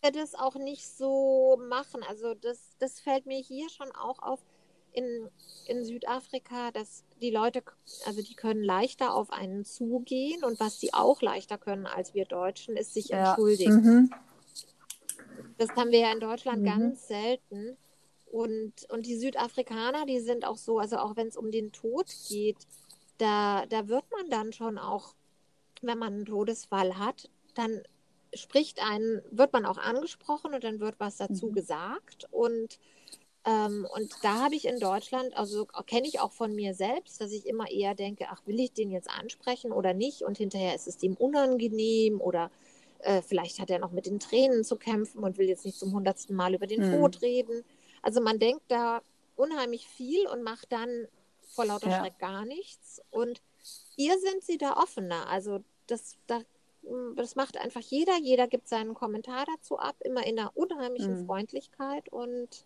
er 0.00 0.12
das 0.12 0.34
auch 0.34 0.54
nicht 0.54 0.88
so 0.88 1.60
machen. 1.68 2.02
Also 2.08 2.34
das, 2.34 2.58
das 2.78 3.00
fällt 3.00 3.26
mir 3.26 3.38
hier 3.38 3.68
schon 3.68 3.90
auch 3.92 4.22
auf 4.22 4.40
in, 4.92 5.28
in 5.66 5.84
Südafrika, 5.84 6.70
dass 6.70 7.04
die 7.20 7.30
Leute, 7.30 7.62
also 8.06 8.22
die 8.22 8.34
können 8.34 8.62
leichter 8.62 9.14
auf 9.14 9.30
einen 9.30 9.64
zugehen 9.64 10.44
und 10.44 10.60
was 10.60 10.80
sie 10.80 10.92
auch 10.92 11.22
leichter 11.22 11.58
können 11.58 11.86
als 11.86 12.14
wir 12.14 12.24
Deutschen, 12.24 12.76
ist 12.76 12.94
sich 12.94 13.08
ja. 13.08 13.30
entschuldigen. 13.30 13.74
Mhm. 13.74 14.10
Das 15.58 15.70
haben 15.70 15.90
wir 15.90 16.00
ja 16.00 16.12
in 16.12 16.20
Deutschland 16.20 16.62
mhm. 16.62 16.66
ganz 16.66 17.08
selten. 17.08 17.76
Und, 18.26 18.72
und 18.88 19.06
die 19.06 19.16
Südafrikaner, 19.16 20.06
die 20.06 20.20
sind 20.20 20.46
auch 20.46 20.56
so, 20.56 20.78
also 20.78 20.96
auch 20.96 21.16
wenn 21.16 21.28
es 21.28 21.36
um 21.36 21.50
den 21.50 21.70
Tod 21.70 22.06
geht, 22.28 22.56
da, 23.18 23.66
da 23.66 23.88
wird 23.88 24.04
man 24.10 24.30
dann 24.30 24.52
schon 24.52 24.78
auch, 24.78 25.14
wenn 25.82 25.98
man 25.98 26.14
einen 26.14 26.24
Todesfall 26.24 26.98
hat, 26.98 27.28
dann 27.54 27.82
spricht 28.34 28.82
einen, 28.82 29.20
wird 29.30 29.52
man 29.52 29.66
auch 29.66 29.76
angesprochen 29.76 30.54
und 30.54 30.64
dann 30.64 30.80
wird 30.80 30.94
was 30.98 31.18
dazu 31.18 31.48
mhm. 31.48 31.52
gesagt. 31.52 32.26
Und 32.30 32.78
ähm, 33.44 33.86
und 33.94 34.12
da 34.22 34.44
habe 34.44 34.54
ich 34.54 34.66
in 34.66 34.78
Deutschland, 34.78 35.36
also 35.36 35.66
kenne 35.86 36.06
ich 36.06 36.20
auch 36.20 36.32
von 36.32 36.54
mir 36.54 36.74
selbst, 36.74 37.20
dass 37.20 37.32
ich 37.32 37.46
immer 37.46 37.70
eher 37.70 37.94
denke, 37.94 38.26
ach, 38.30 38.40
will 38.46 38.60
ich 38.60 38.72
den 38.72 38.90
jetzt 38.90 39.10
ansprechen 39.10 39.72
oder 39.72 39.94
nicht? 39.94 40.22
Und 40.22 40.38
hinterher 40.38 40.74
ist 40.74 40.86
es 40.86 40.98
dem 40.98 41.16
unangenehm 41.16 42.20
oder 42.20 42.50
äh, 43.00 43.20
vielleicht 43.20 43.58
hat 43.58 43.70
er 43.70 43.80
noch 43.80 43.90
mit 43.90 44.06
den 44.06 44.20
Tränen 44.20 44.62
zu 44.62 44.76
kämpfen 44.76 45.24
und 45.24 45.38
will 45.38 45.48
jetzt 45.48 45.64
nicht 45.64 45.78
zum 45.78 45.92
hundertsten 45.92 46.36
Mal 46.36 46.54
über 46.54 46.68
den 46.68 46.84
hm. 46.84 47.00
Tod 47.00 47.22
reden. 47.22 47.64
Also 48.00 48.20
man 48.20 48.38
denkt 48.38 48.62
da 48.68 49.02
unheimlich 49.34 49.88
viel 49.88 50.26
und 50.28 50.44
macht 50.44 50.70
dann 50.70 51.08
vor 51.40 51.64
lauter 51.64 51.90
ja. 51.90 52.00
Schreck 52.00 52.18
gar 52.20 52.44
nichts. 52.44 53.02
Und 53.10 53.42
hier 53.96 54.18
sind 54.20 54.44
sie 54.44 54.56
da 54.56 54.76
offener. 54.76 55.28
Also 55.28 55.64
das, 55.88 56.16
da 56.28 56.40
das 57.14 57.36
macht 57.36 57.56
einfach 57.58 57.80
jeder. 57.80 58.18
Jeder 58.18 58.48
gibt 58.48 58.68
seinen 58.68 58.94
Kommentar 58.94 59.46
dazu 59.46 59.78
ab, 59.78 59.96
immer 60.00 60.26
in 60.26 60.38
einer 60.38 60.56
unheimlichen 60.56 61.20
mhm. 61.20 61.26
Freundlichkeit 61.26 62.08
und 62.08 62.64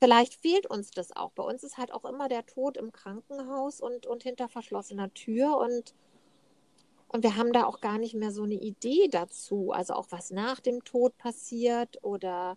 vielleicht 0.00 0.34
fehlt 0.34 0.66
uns 0.66 0.90
das 0.90 1.14
auch. 1.14 1.30
Bei 1.32 1.42
uns 1.42 1.62
ist 1.62 1.78
halt 1.78 1.92
auch 1.92 2.04
immer 2.04 2.28
der 2.28 2.46
Tod 2.46 2.76
im 2.76 2.90
Krankenhaus 2.90 3.80
und, 3.80 4.06
und 4.06 4.22
hinter 4.22 4.48
verschlossener 4.48 5.12
Tür 5.14 5.56
und 5.58 5.94
und 7.12 7.24
wir 7.24 7.36
haben 7.36 7.52
da 7.52 7.64
auch 7.64 7.80
gar 7.80 7.98
nicht 7.98 8.14
mehr 8.14 8.30
so 8.30 8.44
eine 8.44 8.54
Idee 8.54 9.08
dazu, 9.10 9.72
also 9.72 9.94
auch 9.94 10.06
was 10.10 10.30
nach 10.30 10.60
dem 10.60 10.84
Tod 10.84 11.18
passiert 11.18 11.98
oder 12.04 12.56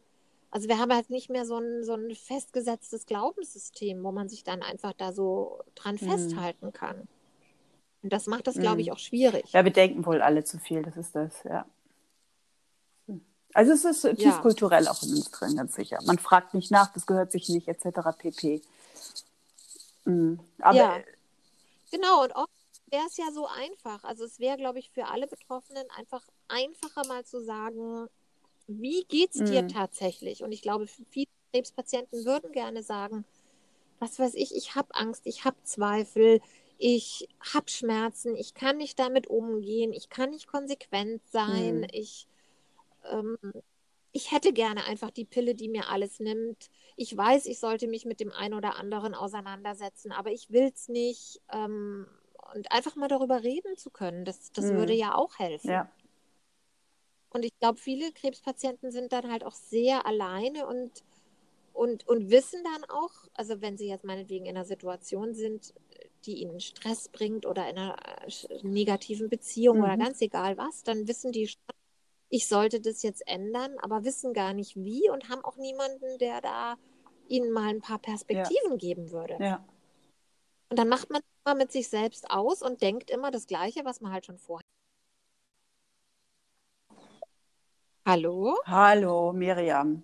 also 0.51 0.69
wir 0.69 0.77
haben 0.77 0.93
halt 0.93 1.09
nicht 1.09 1.31
mehr 1.31 1.47
so 1.47 1.57
ein, 1.57 1.83
so 1.83 1.93
ein 1.93 2.13
festgesetztes 2.13 3.07
Glaubenssystem, 3.07 4.03
wo 4.03 4.11
man 4.11 4.29
sich 4.29 4.43
dann 4.43 4.61
einfach 4.61 4.93
da 4.93 5.11
so 5.11 5.59
dran 5.73 5.97
mhm. 5.99 6.07
festhalten 6.07 6.71
kann. 6.71 7.07
Und 8.03 8.13
das 8.13 8.27
macht 8.27 8.45
das, 8.45 8.59
glaube 8.59 8.81
ich, 8.81 8.87
mhm. 8.87 8.93
auch 8.93 8.99
schwierig. 8.99 9.51
Ja, 9.53 9.63
wir 9.63 9.71
denken 9.71 10.05
wohl 10.05 10.21
alle 10.21 10.43
zu 10.43 10.59
viel, 10.59 10.83
das 10.83 10.97
ist 10.97 11.15
das, 11.15 11.43
ja. 11.45 11.65
Also 13.53 13.73
es 13.73 13.85
ist 13.85 14.17
tief 14.17 14.41
kulturell 14.41 14.87
auch 14.87 15.01
in 15.03 15.09
uns 15.11 15.29
drin, 15.31 15.55
ganz 15.55 15.75
sicher. 15.75 15.99
Man 16.05 16.17
fragt 16.17 16.53
nicht 16.53 16.71
nach, 16.71 16.91
das 16.93 17.05
gehört 17.05 17.31
sich 17.31 17.49
nicht, 17.49 17.67
etc. 17.67 17.99
pp. 18.17 18.61
Mhm. 20.05 20.39
Aber 20.59 20.77
ja. 20.77 20.99
Genau, 21.91 22.23
und 22.23 22.35
oft 22.35 22.49
wäre 22.87 23.05
es 23.07 23.17
ja 23.17 23.31
so 23.31 23.47
einfach. 23.47 24.03
Also 24.03 24.25
es 24.25 24.39
wäre, 24.39 24.57
glaube 24.57 24.79
ich, 24.79 24.89
für 24.89 25.07
alle 25.07 25.27
Betroffenen 25.27 25.85
einfach 25.97 26.23
einfacher 26.47 27.07
mal 27.07 27.23
zu 27.25 27.43
sagen, 27.43 28.07
wie 28.67 29.03
geht 29.05 29.35
es 29.35 29.49
dir 29.49 29.63
mhm. 29.63 29.69
tatsächlich? 29.69 30.43
Und 30.43 30.51
ich 30.51 30.61
glaube, 30.61 30.87
viele 31.09 31.27
Krebspatienten 31.51 32.25
würden 32.25 32.51
gerne 32.51 32.81
sagen, 32.81 33.25
was 33.99 34.19
weiß 34.19 34.33
ich, 34.35 34.55
ich 34.55 34.75
habe 34.75 34.93
Angst, 34.95 35.21
ich 35.25 35.45
habe 35.45 35.55
Zweifel, 35.63 36.41
ich 36.77 37.29
habe 37.53 37.69
Schmerzen, 37.69 38.35
ich 38.35 38.53
kann 38.53 38.77
nicht 38.77 38.99
damit 38.99 39.27
umgehen, 39.27 39.93
ich 39.93 40.09
kann 40.09 40.31
nicht 40.31 40.47
konsequent 40.47 41.21
sein, 41.31 41.81
mhm. 41.81 41.87
ich, 41.91 42.27
ähm, 43.09 43.37
ich 44.11 44.31
hätte 44.31 44.53
gerne 44.53 44.85
einfach 44.85 45.09
die 45.09 45.25
Pille, 45.25 45.55
die 45.55 45.67
mir 45.67 45.89
alles 45.89 46.19
nimmt. 46.19 46.69
Ich 46.95 47.15
weiß, 47.17 47.47
ich 47.47 47.59
sollte 47.59 47.87
mich 47.87 48.05
mit 48.05 48.19
dem 48.19 48.31
einen 48.31 48.53
oder 48.53 48.75
anderen 48.77 49.15
auseinandersetzen, 49.15 50.11
aber 50.11 50.31
ich 50.31 50.51
will 50.51 50.71
es 50.73 50.87
nicht. 50.87 51.41
Ähm, 51.51 52.05
und 52.53 52.71
einfach 52.71 52.95
mal 52.95 53.07
darüber 53.07 53.41
reden 53.43 53.75
zu 53.77 53.89
können, 53.89 54.25
das, 54.25 54.51
das 54.51 54.65
mhm. 54.65 54.77
würde 54.77 54.93
ja 54.93 55.15
auch 55.15 55.39
helfen. 55.39 55.71
Ja. 55.71 55.91
Und 57.31 57.43
ich 57.43 57.57
glaube, 57.59 57.79
viele 57.79 58.11
Krebspatienten 58.11 58.91
sind 58.91 59.11
dann 59.11 59.31
halt 59.31 59.43
auch 59.43 59.55
sehr 59.55 60.05
alleine 60.05 60.67
und, 60.67 60.91
und, 61.73 62.07
und 62.07 62.29
wissen 62.29 62.63
dann 62.63 62.83
auch, 62.91 63.11
also 63.33 63.61
wenn 63.61 63.77
sie 63.77 63.87
jetzt 63.87 64.05
meinetwegen 64.05 64.45
in 64.45 64.55
einer 64.55 64.65
Situation 64.65 65.33
sind, 65.33 65.73
die 66.25 66.43
ihnen 66.43 66.59
Stress 66.59 67.09
bringt 67.09 67.47
oder 67.47 67.67
in 67.67 67.77
einer 67.77 67.95
äh, 68.27 68.59
negativen 68.61 69.29
Beziehung 69.29 69.77
mhm. 69.77 69.83
oder 69.83 69.97
ganz 69.97 70.21
egal 70.21 70.57
was, 70.57 70.83
dann 70.83 71.07
wissen 71.07 71.31
die, 71.31 71.49
ich 72.33 72.47
sollte 72.47 72.81
das 72.81 73.03
jetzt 73.03 73.27
ändern, 73.27 73.77
aber 73.83 74.03
wissen 74.05 74.33
gar 74.33 74.53
nicht 74.53 74.75
wie 74.75 75.07
und 75.11 75.29
haben 75.29 75.45
auch 75.45 75.55
niemanden, 75.55 76.17
der 76.17 76.41
da 76.41 76.77
ihnen 77.27 77.51
mal 77.51 77.69
ein 77.69 77.79
paar 77.79 77.99
Perspektiven 77.99 78.71
ja. 78.71 78.77
geben 78.77 79.11
würde. 79.11 79.37
Ja. 79.39 79.63
Und 80.69 80.79
dann 80.79 80.89
macht 80.89 81.11
man 81.11 81.21
immer 81.45 81.53
mit 81.53 81.71
sich 81.71 81.89
selbst 81.89 82.31
aus 82.31 82.63
und 82.63 82.81
denkt 82.81 83.11
immer 83.11 83.29
das 83.29 83.45
Gleiche, 83.45 83.85
was 83.85 84.01
man 84.01 84.11
halt 84.11 84.25
schon 84.25 84.39
vorher. 84.39 84.65
Hallo? 88.03 88.57
Hallo, 88.65 89.31
Miriam. 89.31 90.01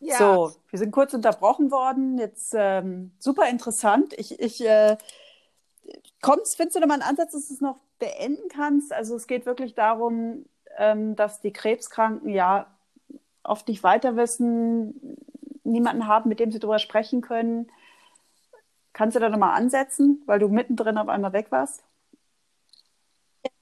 Ja. 0.00 0.16
So, 0.16 0.52
wir 0.70 0.78
sind 0.78 0.92
kurz 0.92 1.12
unterbrochen 1.12 1.70
worden. 1.70 2.16
Jetzt 2.16 2.54
ähm, 2.56 3.12
super 3.18 3.50
interessant. 3.50 4.14
Ich, 4.16 4.40
ich 4.40 4.64
äh, 4.64 4.96
kommst, 6.22 6.56
findest 6.56 6.76
du 6.76 6.80
da 6.80 6.86
mal 6.86 6.94
einen 6.94 7.02
Ansatz, 7.02 7.32
dass 7.32 7.48
du 7.48 7.52
es 7.52 7.60
noch 7.60 7.80
beenden 7.98 8.48
kannst? 8.48 8.94
Also 8.94 9.14
es 9.14 9.26
geht 9.26 9.44
wirklich 9.44 9.74
darum, 9.74 10.46
ähm, 10.76 11.16
dass 11.16 11.40
die 11.40 11.52
Krebskranken 11.52 12.28
ja 12.28 12.66
oft 13.42 13.68
nicht 13.68 13.82
weiter 13.82 14.16
wissen, 14.16 15.18
niemanden 15.64 16.06
haben, 16.06 16.28
mit 16.28 16.40
dem 16.40 16.52
sie 16.52 16.58
darüber 16.58 16.78
sprechen 16.78 17.20
können. 17.20 17.70
Kannst 18.92 19.16
du 19.16 19.20
da 19.20 19.28
nochmal 19.28 19.54
ansetzen, 19.54 20.22
weil 20.26 20.38
du 20.38 20.48
mittendrin 20.48 20.98
auf 20.98 21.08
einmal 21.08 21.32
weg 21.32 21.50
warst? 21.50 21.84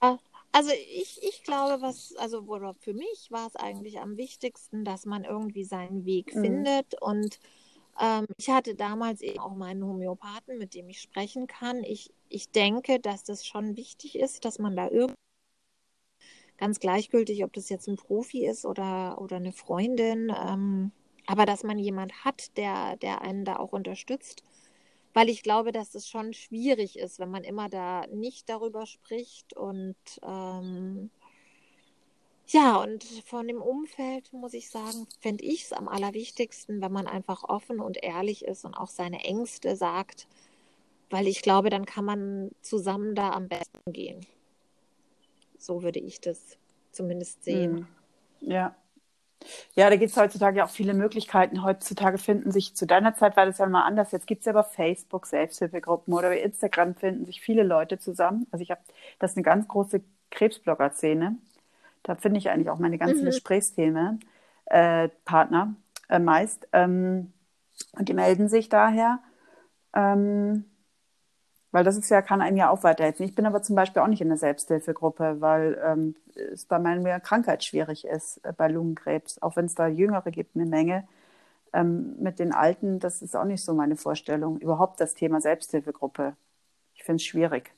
Ja, 0.03 0.19
also 0.53 0.71
ich, 0.71 1.21
ich 1.23 1.43
glaube, 1.43 1.83
was, 1.83 2.15
also 2.17 2.45
für 2.79 2.95
mich 2.95 3.31
war 3.31 3.47
es 3.49 3.57
eigentlich 3.57 3.99
am 3.99 4.17
wichtigsten, 4.17 4.85
dass 4.85 5.07
man 5.07 5.25
irgendwie 5.25 5.65
seinen 5.65 6.05
Weg 6.05 6.35
mhm. 6.35 6.41
findet. 6.41 7.01
Und 7.03 7.41
ähm, 8.01 8.27
ich 8.37 8.51
hatte 8.51 8.75
damals 8.77 9.21
eben 9.21 9.41
auch 9.41 9.55
meinen 9.55 9.85
Homöopathen, 9.85 10.59
mit 10.59 10.75
dem 10.75 10.89
ich 10.89 11.01
sprechen 11.01 11.47
kann. 11.47 11.83
Ich, 11.83 12.13
ich 12.29 12.51
denke, 12.53 13.01
dass 13.01 13.25
das 13.25 13.45
schon 13.45 13.77
wichtig 13.77 14.17
ist, 14.17 14.45
dass 14.45 14.61
man 14.61 14.77
da 14.77 14.89
irgendwie 14.89 15.15
ganz 16.59 16.81
gleichgültig, 16.81 17.45
ob 17.45 17.53
das 17.53 17.69
jetzt 17.69 17.89
ein 17.89 17.97
Profi 17.97 18.47
ist 18.47 18.65
oder, 18.65 19.21
oder 19.21 19.37
eine 19.37 19.53
Freundin, 19.53 20.33
ähm, 20.47 20.93
aber 21.27 21.47
dass 21.47 21.65
man 21.65 21.79
jemand 21.79 22.25
hat, 22.25 22.57
der, 22.57 22.97
der 22.97 23.23
einen 23.23 23.45
da 23.45 23.57
auch 23.57 23.73
unterstützt 23.73 24.43
weil 25.15 25.29
ich 25.29 25.43
glaube, 25.45 25.73
dass 25.73 25.95
es 25.95 26.09
schon 26.09 26.35
schwierig 26.35 26.99
ist, 26.99 27.21
wenn 27.21 27.31
man 27.31 27.45
immer 27.45 27.69
da 27.71 28.07
nicht 28.09 28.49
darüber 28.49 28.85
spricht 28.85 29.55
und 29.55 29.97
ähm, 30.23 31.11
ja, 32.49 32.83
und 32.83 33.05
von 33.25 33.49
dem 33.49 33.63
Umfeld 33.63 34.33
muss 34.33 34.53
ich 34.53 34.69
sagen, 34.69 35.07
fände 35.21 35.45
ich 35.45 35.65
es 35.65 35.73
am 35.73 35.89
allerwichtigsten, 35.89 36.83
wenn 36.83 36.93
man 36.93 37.07
einfach 37.07 37.45
offen 37.45 37.81
und 37.81 38.03
ehrlich 38.03 38.45
ist 38.45 38.65
und 38.67 38.75
auch 38.75 38.91
seine 38.91 39.25
Ängste 39.25 39.77
sagt, 39.77 40.27
weil 41.11 41.27
ich 41.29 41.43
glaube, 41.43 41.71
dann 41.71 41.87
kann 41.87 42.05
man 42.05 42.51
zusammen 42.61 43.15
da 43.15 43.31
am 43.31 43.49
besten 43.49 43.93
gehen. 43.93 44.27
So 45.65 45.83
würde 45.83 45.99
ich 45.99 46.21
das 46.21 46.59
zumindest 46.93 47.45
sehen. 47.45 47.89
Hm. 48.41 48.51
Ja. 48.51 48.75
Ja, 49.75 49.91
da 49.91 49.97
gibt 49.97 50.11
es 50.11 50.17
heutzutage 50.17 50.65
auch 50.65 50.71
viele 50.71 50.95
Möglichkeiten. 50.95 51.63
Heutzutage 51.63 52.19
finden 52.19 52.51
sich, 52.51 52.75
zu 52.75 52.87
deiner 52.87 53.15
Zeit 53.15 53.37
war 53.37 53.45
das 53.45 53.59
ja 53.59 53.67
mal 53.67 53.83
anders. 53.83 54.13
Jetzt 54.13 54.27
gibt 54.27 54.41
es 54.41 54.47
ja 54.47 54.53
aber 54.53 54.65
Facebook 54.65 55.27
Selbsthilfegruppen 55.27 56.15
oder 56.15 56.29
bei 56.29 56.41
Instagram 56.41 56.95
finden 56.95 57.27
sich 57.27 57.41
viele 57.41 57.63
Leute 57.63 57.99
zusammen. 57.99 58.47
Also 58.51 58.63
ich 58.63 58.71
habe, 58.71 58.81
das 59.19 59.33
ist 59.33 59.37
eine 59.37 59.45
ganz 59.45 59.69
große 59.69 60.03
Krebsblogger-Szene. 60.31 61.37
Da 62.03 62.15
finde 62.15 62.39
ich 62.39 62.51
eigentlich 62.51 62.71
auch 62.71 62.79
meine 62.79 62.97
ganzen 62.97 63.23
mhm. 63.23 63.27
Gesprächsthemen, 63.27 64.21
äh, 64.67 65.09
Partner 65.25 65.75
äh, 66.09 66.19
meist. 66.19 66.67
Ähm, 66.73 67.33
und 67.93 68.09
die 68.09 68.15
melden 68.15 68.49
sich 68.49 68.69
daher. 68.69 69.19
Ähm, 69.95 70.65
weil 71.75 71.83
das 71.83 71.97
ist 71.97 72.09
ja, 72.09 72.23
kann 72.23 72.41
einem 72.41 72.57
ja 72.57 72.71
auch 72.71 72.85
weiterhelfen. 72.85 73.27
Ich 73.27 73.35
bin 73.35 73.47
aber 73.47 73.61
zum 73.61 73.75
Beispiel 73.75 74.01
auch 74.01 74.07
nicht 74.07 74.21
in 74.21 74.29
der 74.29 74.37
Selbsthilfegruppe, 74.37 75.41
weil 75.41 75.77
ähm, 75.85 76.15
es 76.37 76.67
bei 76.67 76.79
meiner 76.79 77.19
Krankheit 77.19 77.65
schwierig 77.65 78.05
ist, 78.05 78.37
äh, 78.45 78.53
bei 78.57 78.69
Lungenkrebs. 78.69 79.43
Auch 79.43 79.57
wenn 79.57 79.65
es 79.65 79.75
da 79.75 79.89
Jüngere 79.89 80.31
gibt, 80.31 80.55
eine 80.55 80.67
Menge. 80.67 81.09
Ähm, 81.73 82.15
mit 82.21 82.39
den 82.39 82.53
Alten, 82.53 83.01
das 83.01 83.23
ist 83.23 83.35
auch 83.35 83.45
nicht 83.45 83.65
so 83.65 83.75
meine 83.75 83.97
Vorstellung. 83.97 84.61
Überhaupt 84.61 85.01
das 85.01 85.15
Thema 85.15 85.41
Selbsthilfegruppe. 85.41 86.37
Ich 86.95 87.03
finde 87.03 87.17
es 87.17 87.25
schwierig. 87.25 87.73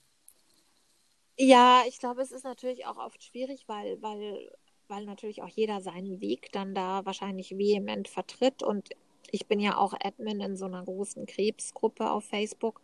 Ja, 1.38 1.80
ich 1.88 1.99
glaube, 1.99 2.20
es 2.20 2.32
ist 2.32 2.44
natürlich 2.44 2.84
auch 2.84 2.99
oft 2.99 3.22
schwierig, 3.22 3.64
weil, 3.66 3.97
weil, 4.03 4.53
weil 4.88 5.07
natürlich 5.07 5.42
auch 5.42 5.49
jeder 5.49 5.80
seinen 5.80 6.20
Weg 6.20 6.53
dann 6.53 6.74
da 6.74 7.07
wahrscheinlich 7.07 7.57
vehement 7.57 8.09
vertritt. 8.09 8.62
Und 8.62 8.90
ich 9.30 9.47
bin 9.47 9.59
ja 9.59 9.78
auch 9.78 9.94
Admin 9.99 10.42
in 10.42 10.59
so 10.59 10.66
einer 10.66 10.84
großen 10.84 11.24
Krebsgruppe 11.24 12.11
auf 12.11 12.26
Facebook. 12.26 12.82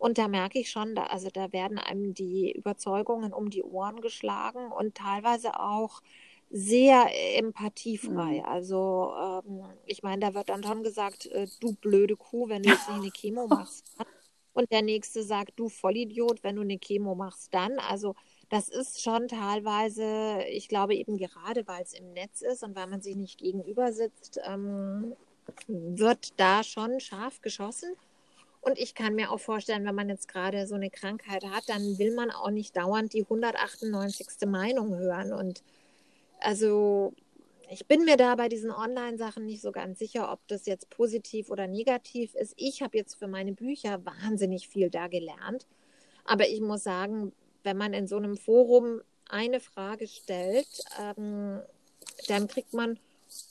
Und 0.00 0.16
da 0.16 0.28
merke 0.28 0.58
ich 0.58 0.70
schon, 0.70 0.94
da, 0.94 1.04
also 1.04 1.28
da 1.28 1.52
werden 1.52 1.78
einem 1.78 2.14
die 2.14 2.50
Überzeugungen 2.52 3.34
um 3.34 3.50
die 3.50 3.62
Ohren 3.62 4.00
geschlagen 4.00 4.72
und 4.72 4.94
teilweise 4.94 5.60
auch 5.60 6.00
sehr 6.48 7.08
empathiefrei. 7.36 8.38
Mhm. 8.38 8.44
Also 8.46 9.12
ähm, 9.20 9.64
ich 9.84 10.02
meine, 10.02 10.22
da 10.22 10.32
wird 10.32 10.48
dann 10.48 10.64
schon 10.64 10.82
gesagt, 10.82 11.26
äh, 11.26 11.46
du 11.60 11.74
blöde 11.74 12.16
Kuh, 12.16 12.48
wenn 12.48 12.62
du 12.62 12.70
jetzt 12.70 12.88
nicht 12.88 12.98
eine 12.98 13.10
Chemo 13.10 13.46
machst. 13.48 13.94
Und 14.54 14.72
der 14.72 14.80
nächste 14.80 15.22
sagt, 15.22 15.52
du 15.56 15.68
Vollidiot, 15.68 16.42
wenn 16.42 16.56
du 16.56 16.62
eine 16.62 16.78
Chemo 16.78 17.14
machst, 17.14 17.52
dann. 17.52 17.78
Also 17.78 18.14
das 18.48 18.70
ist 18.70 19.02
schon 19.02 19.28
teilweise, 19.28 20.44
ich 20.50 20.68
glaube 20.68 20.94
eben 20.94 21.18
gerade, 21.18 21.68
weil 21.68 21.82
es 21.82 21.92
im 21.92 22.14
Netz 22.14 22.40
ist 22.40 22.62
und 22.62 22.74
weil 22.74 22.86
man 22.86 23.02
sich 23.02 23.16
nicht 23.16 23.38
gegenüber 23.38 23.92
sitzt, 23.92 24.40
ähm, 24.46 25.14
wird 25.68 26.40
da 26.40 26.64
schon 26.64 27.00
scharf 27.00 27.42
geschossen. 27.42 27.94
Und 28.60 28.78
ich 28.78 28.94
kann 28.94 29.14
mir 29.14 29.30
auch 29.30 29.40
vorstellen, 29.40 29.86
wenn 29.86 29.94
man 29.94 30.08
jetzt 30.08 30.28
gerade 30.28 30.66
so 30.66 30.74
eine 30.74 30.90
Krankheit 30.90 31.44
hat, 31.44 31.68
dann 31.68 31.98
will 31.98 32.14
man 32.14 32.30
auch 32.30 32.50
nicht 32.50 32.76
dauernd 32.76 33.14
die 33.14 33.22
198. 33.22 34.46
Meinung 34.46 34.96
hören. 34.98 35.32
Und 35.32 35.62
also 36.40 37.14
ich 37.70 37.86
bin 37.86 38.04
mir 38.04 38.16
da 38.16 38.34
bei 38.34 38.48
diesen 38.48 38.70
Online-Sachen 38.70 39.46
nicht 39.46 39.62
so 39.62 39.72
ganz 39.72 39.98
sicher, 39.98 40.30
ob 40.30 40.40
das 40.48 40.66
jetzt 40.66 40.90
positiv 40.90 41.50
oder 41.50 41.68
negativ 41.68 42.34
ist. 42.34 42.52
Ich 42.56 42.82
habe 42.82 42.98
jetzt 42.98 43.14
für 43.14 43.28
meine 43.28 43.52
Bücher 43.52 44.04
wahnsinnig 44.04 44.68
viel 44.68 44.90
da 44.90 45.06
gelernt. 45.06 45.66
Aber 46.24 46.48
ich 46.48 46.60
muss 46.60 46.82
sagen, 46.82 47.32
wenn 47.62 47.76
man 47.76 47.94
in 47.94 48.06
so 48.06 48.16
einem 48.16 48.36
Forum 48.36 49.00
eine 49.28 49.60
Frage 49.60 50.06
stellt, 50.06 50.82
ähm, 51.00 51.60
dann 52.28 52.48
kriegt 52.48 52.74
man 52.74 52.98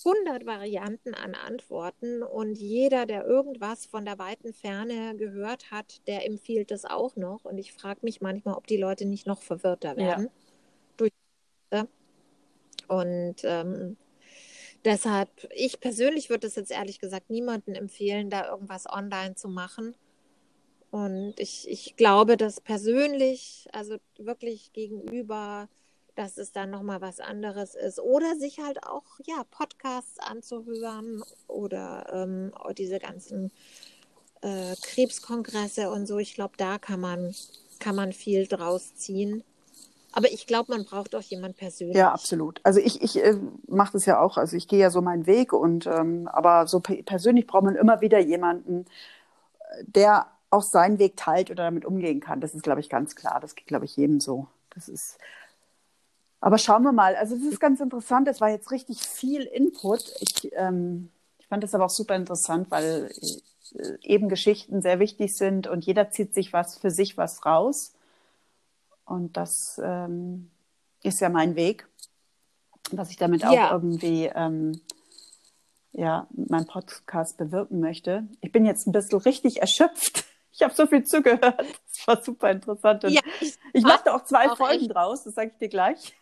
100 0.06 0.46
Varianten 0.46 1.14
an 1.14 1.36
Antworten 1.36 2.24
und 2.24 2.56
jeder, 2.58 3.06
der 3.06 3.26
irgendwas 3.26 3.86
von 3.86 4.06
der 4.06 4.20
weiten 4.20 4.54
Ferne 4.54 5.16
gehört 5.16 5.72
hat, 5.72 6.06
der 6.08 6.26
empfiehlt 6.26 6.72
es 6.72 6.86
auch 6.86 7.16
noch. 7.16 7.46
Und 7.46 7.58
ich 7.58 7.74
frage 7.74 8.00
mich 8.04 8.22
manchmal, 8.22 8.56
ob 8.56 8.68
die 8.68 8.78
Leute 8.78 9.06
nicht 9.06 9.28
noch 9.28 9.42
verwirrter 9.42 9.96
werden. 9.98 10.26
Ja. 10.26 10.30
Und 12.90 13.36
ähm, 13.44 13.98
deshalb, 14.84 15.30
ich 15.56 15.80
persönlich 15.80 16.30
würde 16.30 16.48
es 16.48 16.56
jetzt 16.56 16.72
ehrlich 16.72 17.00
gesagt 17.00 17.30
niemandem 17.30 17.76
empfehlen, 17.76 18.30
da 18.30 18.50
irgendwas 18.50 18.90
online 18.90 19.36
zu 19.36 19.48
machen. 19.48 19.96
Und 20.92 21.36
ich, 21.38 21.70
ich 21.70 21.96
glaube, 21.98 22.36
dass 22.36 22.62
persönlich, 22.62 23.68
also 23.74 23.98
wirklich 24.18 24.74
gegenüber, 24.74 25.70
dass 26.20 26.38
es 26.38 26.52
dann 26.52 26.70
nochmal 26.70 27.00
was 27.00 27.22
anderes 27.22 27.76
ist. 27.76 27.98
Oder 27.98 28.36
sich 28.36 28.60
halt 28.60 28.84
auch, 28.84 29.06
ja, 29.26 29.46
Podcasts 29.52 30.20
anzuhören 30.20 31.24
oder 31.48 32.06
ähm, 32.12 32.52
diese 32.78 33.00
ganzen 33.00 33.52
äh, 34.42 34.76
Krebskongresse 34.82 35.90
und 35.90 36.08
so. 36.08 36.18
Ich 36.18 36.36
glaube, 36.36 36.56
da 36.58 36.78
kann 36.78 37.00
man, 37.00 37.34
kann 37.80 37.96
man 37.96 38.12
viel 38.12 38.48
draus 38.48 38.96
ziehen. 38.96 39.46
Aber 40.12 40.30
ich 40.30 40.46
glaube, 40.46 40.74
man 40.74 40.84
braucht 40.84 41.16
auch 41.16 41.22
jemand 41.22 41.56
persönlich. 41.56 41.96
Ja, 41.96 42.12
absolut. 42.12 42.60
Also 42.64 42.82
ich, 42.82 43.02
ich 43.02 43.24
äh, 43.24 43.38
mache 43.68 43.94
das 43.94 44.06
ja 44.06 44.20
auch. 44.20 44.36
Also 44.36 44.58
ich 44.58 44.68
gehe 44.68 44.80
ja 44.80 44.90
so 44.90 45.02
meinen 45.02 45.26
Weg 45.26 45.54
und 45.54 45.88
ähm, 45.88 46.28
aber 46.28 46.68
so 46.68 46.82
persönlich 46.82 47.48
braucht 47.48 47.64
man 47.64 47.76
immer 47.76 48.02
wieder 48.02 48.20
jemanden, 48.20 48.84
der 49.84 50.28
auch 50.50 50.64
seinen 50.64 51.00
Weg 51.00 51.16
teilt 51.16 51.50
oder 51.50 51.64
damit 51.64 51.86
umgehen 51.86 52.20
kann. 52.20 52.42
Das 52.42 52.56
ist, 52.56 52.64
glaube 52.64 52.82
ich, 52.82 52.90
ganz 52.90 53.16
klar. 53.16 53.40
Das 53.40 53.56
geht, 53.56 53.68
glaube 53.68 53.86
ich, 53.86 53.96
jedem 53.96 54.20
so. 54.20 54.48
Das 54.72 54.90
ist. 54.90 55.18
Aber 56.42 56.58
schauen 56.58 56.84
wir 56.84 56.92
mal. 56.92 57.16
Also 57.16 57.36
es 57.36 57.44
ist 57.44 57.60
ganz 57.60 57.80
interessant. 57.80 58.28
Es 58.28 58.40
war 58.40 58.50
jetzt 58.50 58.72
richtig 58.72 59.02
viel 59.02 59.42
Input. 59.42 60.14
Ich, 60.22 60.52
ähm, 60.54 61.12
ich 61.38 61.48
fand 61.48 61.64
das 61.64 61.76
aber 61.76 61.86
auch 61.86 61.90
super 61.90 62.16
interessant, 62.16 62.72
weil 62.72 63.12
äh, 63.76 63.98
eben 64.02 64.30
Geschichten 64.30 64.82
sehr 64.82 65.00
wichtig 65.00 65.36
sind 65.36 65.68
und 65.68 65.86
jeder 65.86 66.12
zieht 66.12 66.34
sich 66.34 66.54
was 66.54 66.78
für 66.78 66.92
sich 66.92 67.18
was 67.18 67.46
raus. 67.46 67.94
Und 69.06 69.38
das 69.38 69.82
ähm, 69.84 70.50
ist 71.04 71.20
ja 71.20 71.30
mein 71.30 71.56
Weg, 71.56 71.88
was 72.92 73.10
ich 73.10 73.18
damit 73.18 73.44
auch 73.44 73.54
ja. 73.54 73.72
irgendwie 73.72 74.30
ähm, 74.34 74.80
ja, 75.92 76.28
meinen 76.32 76.68
Podcast 76.68 77.38
bewirken 77.38 77.80
möchte. 77.80 78.28
Ich 78.42 78.52
bin 78.52 78.66
jetzt 78.66 78.88
ein 78.88 78.92
bisschen 78.92 79.20
richtig 79.20 79.62
erschöpft. 79.62 80.26
Ich 80.52 80.64
habe 80.64 80.74
so 80.74 80.88
viel 80.88 81.06
zugehört. 81.06 81.64
Das 81.88 82.08
war 82.08 82.22
super 82.22 82.52
interessant. 82.52 83.04
Ja, 83.04 83.22
ich, 83.40 83.58
ich 83.72 83.84
machte 83.84 84.14
auch 84.14 84.26
zwei 84.26 84.50
auch 84.50 84.58
Folgen 84.58 84.82
echt. 84.82 84.94
draus, 84.94 85.24
das 85.24 85.36
sage 85.36 85.52
ich 85.54 85.58
dir 85.58 85.70
gleich. 85.70 86.14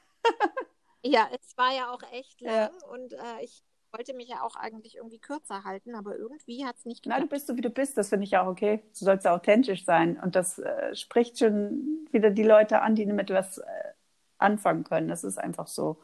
Ja, 1.03 1.28
es 1.34 1.57
war 1.57 1.74
ja 1.74 1.91
auch 1.91 2.01
echt 2.11 2.41
lang 2.41 2.53
ja. 2.53 2.88
und 2.89 3.13
äh, 3.13 3.43
ich 3.43 3.63
wollte 3.91 4.13
mich 4.13 4.28
ja 4.28 4.41
auch 4.43 4.55
eigentlich 4.55 4.97
irgendwie 4.97 5.20
kürzer 5.20 5.63
halten, 5.63 5.95
aber 5.95 6.18
irgendwie 6.18 6.65
hat 6.65 6.76
es 6.78 6.86
nicht 6.86 7.03
geklappt. 7.03 7.22
Na, 7.22 7.26
du 7.26 7.30
bist 7.30 7.47
so, 7.47 7.55
wie 7.55 7.61
du 7.61 7.70
bist. 7.70 7.97
Das 7.97 8.09
finde 8.09 8.26
ich 8.26 8.38
auch 8.38 8.47
okay. 8.47 8.82
Du 8.97 9.05
sollst 9.05 9.26
ja 9.26 9.34
authentisch 9.34 9.86
sein. 9.86 10.20
Und 10.22 10.36
das 10.36 10.59
äh, 10.59 10.95
spricht 10.95 11.39
schon 11.39 12.07
wieder 12.11 12.30
die 12.30 12.43
Leute 12.43 12.82
an, 12.82 12.95
die 12.95 13.05
damit 13.05 13.30
was 13.30 13.59
äh, 13.59 13.63
anfangen 14.38 14.84
können. 14.84 15.07
Das 15.07 15.24
ist 15.24 15.38
einfach 15.38 15.68
so. 15.68 15.97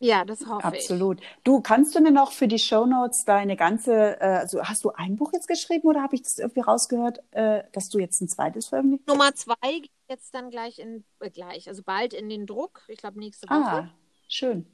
Ja, 0.00 0.24
das 0.24 0.40
hoffe 0.46 0.64
Absolut. 0.64 0.74
ich. 0.74 0.90
Absolut. 0.90 1.44
Du, 1.44 1.60
kannst 1.60 1.94
du 1.94 2.00
mir 2.00 2.10
noch 2.10 2.32
für 2.32 2.48
die 2.48 2.58
Shownotes 2.58 3.24
deine 3.24 3.56
ganze, 3.56 4.20
äh, 4.20 4.38
also 4.40 4.62
hast 4.62 4.84
du 4.84 4.90
ein 4.90 5.16
Buch 5.16 5.32
jetzt 5.32 5.48
geschrieben 5.48 5.88
oder 5.88 6.02
habe 6.02 6.14
ich 6.14 6.22
das 6.22 6.38
irgendwie 6.38 6.60
rausgehört, 6.60 7.20
äh, 7.30 7.62
dass 7.72 7.88
du 7.88 7.98
jetzt 7.98 8.20
ein 8.20 8.28
zweites 8.28 8.66
veröffentlicht? 8.68 9.06
Nummer 9.06 9.34
zwei 9.34 9.54
geht 9.62 9.90
jetzt 10.08 10.34
dann 10.34 10.50
gleich 10.50 10.78
in, 10.78 11.04
äh, 11.20 11.30
gleich, 11.30 11.68
also 11.68 11.82
bald 11.82 12.12
in 12.12 12.28
den 12.28 12.46
Druck. 12.46 12.82
Ich 12.88 12.98
glaube 12.98 13.18
nächste 13.18 13.48
Woche. 13.48 13.54
Ah, 13.54 13.90
schön 14.28 14.66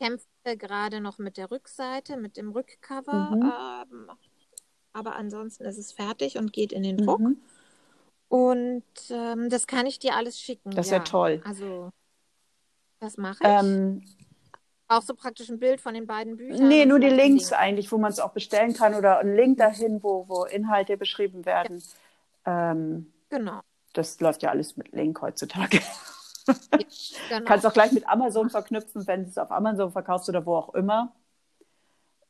kämpfe 0.00 0.56
gerade 0.56 1.00
noch 1.00 1.18
mit 1.18 1.36
der 1.36 1.50
Rückseite, 1.50 2.16
mit 2.16 2.36
dem 2.36 2.50
Rückcover. 2.50 3.30
Mhm. 3.30 3.42
Ähm, 3.42 4.10
aber 4.92 5.16
ansonsten 5.16 5.64
ist 5.64 5.78
es 5.78 5.92
fertig 5.92 6.38
und 6.38 6.52
geht 6.52 6.72
in 6.72 6.82
den 6.82 6.98
Druck. 6.98 7.20
Mhm. 7.20 7.40
Und 8.28 8.84
ähm, 9.10 9.48
das 9.50 9.66
kann 9.66 9.86
ich 9.86 9.98
dir 9.98 10.16
alles 10.16 10.40
schicken. 10.40 10.70
Das 10.72 10.86
ist 10.86 10.92
ja, 10.92 10.98
ja 10.98 11.04
toll. 11.04 11.42
Also, 11.44 11.90
das 13.00 13.16
mache 13.16 13.42
ich. 13.42 13.48
Ähm, 13.48 14.02
auch 14.88 15.02
so 15.02 15.14
praktisch 15.14 15.48
ein 15.48 15.58
Bild 15.58 15.80
von 15.80 15.94
den 15.94 16.06
beiden 16.06 16.36
Büchern. 16.36 16.68
Nee, 16.68 16.86
nur 16.86 16.98
die 16.98 17.08
Links 17.08 17.48
Dinge. 17.48 17.58
eigentlich, 17.58 17.90
wo 17.92 17.98
man 17.98 18.10
es 18.10 18.20
auch 18.20 18.32
bestellen 18.32 18.74
kann 18.74 18.94
oder 18.94 19.18
ein 19.18 19.34
Link 19.34 19.58
dahin, 19.58 20.02
wo, 20.02 20.28
wo 20.28 20.44
Inhalte 20.44 20.96
beschrieben 20.96 21.44
werden. 21.46 21.82
Ja. 22.46 22.72
Ähm, 22.72 23.12
genau. 23.30 23.60
Das 23.92 24.20
läuft 24.20 24.42
ja 24.42 24.50
alles 24.50 24.76
mit 24.76 24.92
Link 24.92 25.20
heutzutage. 25.22 25.80
genau. 27.28 27.44
Kannst 27.44 27.66
auch 27.66 27.72
gleich 27.72 27.92
mit 27.92 28.08
Amazon 28.08 28.50
verknüpfen, 28.50 29.06
wenn 29.06 29.24
du 29.24 29.30
es 29.30 29.38
auf 29.38 29.50
Amazon 29.50 29.92
verkaufst 29.92 30.28
oder 30.28 30.44
wo 30.44 30.56
auch 30.56 30.74
immer. 30.74 31.14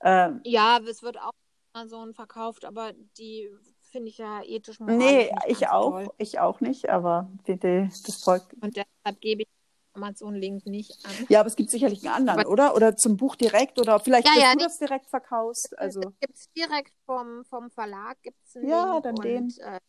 Ähm, 0.00 0.40
ja, 0.44 0.78
es 0.86 1.02
wird 1.02 1.18
auch 1.18 1.28
auf 1.28 1.34
Amazon 1.72 2.14
verkauft, 2.14 2.64
aber 2.64 2.92
die 3.18 3.50
finde 3.90 4.10
ich 4.10 4.18
ja 4.18 4.42
ethisch 4.42 4.78
Nee, 4.80 5.32
ich 5.46 5.68
auch. 5.68 5.90
Toll. 5.90 6.08
Ich 6.18 6.38
auch 6.40 6.60
nicht, 6.60 6.90
aber 6.90 7.30
die, 7.46 7.58
die, 7.58 7.88
das 8.04 8.22
folgt. 8.22 8.52
Und 8.60 8.76
deshalb 8.76 9.20
gebe 9.20 9.42
ich 9.42 9.48
Amazon-Link 9.94 10.66
nicht 10.66 10.98
an. 11.04 11.12
Ja, 11.28 11.40
aber 11.40 11.48
es 11.48 11.56
gibt 11.56 11.70
sicherlich 11.70 12.04
einen 12.04 12.14
anderen, 12.14 12.40
aber, 12.40 12.50
oder? 12.50 12.74
Oder 12.74 12.96
zum 12.96 13.16
Buch 13.16 13.36
direkt 13.36 13.78
oder 13.78 14.00
vielleicht 14.00 14.28
ja, 14.28 14.40
ja, 14.40 14.52
du 14.52 14.58
das 14.58 14.78
direkt 14.78 15.06
verkaufst. 15.06 15.78
Also. 15.78 16.00
Gibt 16.20 16.34
es 16.34 16.50
direkt 16.52 16.92
vom, 17.06 17.44
vom 17.44 17.70
Verlag, 17.70 18.20
gibt's 18.22 18.56
einen 18.56 18.68
Ja, 18.68 18.92
Link 18.92 19.02
dann 19.04 19.14
und, 19.16 19.24
den. 19.24 19.54
Äh, 19.60 19.80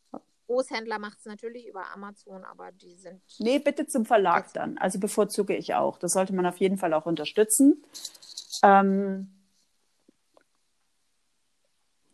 Großhändler 0.47 0.99
macht 0.99 1.19
es 1.19 1.25
natürlich 1.25 1.67
über 1.67 1.91
Amazon, 1.93 2.43
aber 2.45 2.71
die 2.71 2.95
sind. 2.95 3.21
Nee, 3.39 3.59
bitte 3.59 3.87
zum 3.87 4.05
Verlag 4.05 4.53
dann. 4.53 4.77
Also 4.77 4.99
bevorzuge 4.99 5.55
ich 5.55 5.73
auch. 5.73 5.97
Das 5.97 6.13
sollte 6.13 6.33
man 6.33 6.45
auf 6.45 6.57
jeden 6.57 6.77
Fall 6.77 6.93
auch 6.93 7.07
unterstützen. 7.07 7.83
Ähm, 8.61 9.34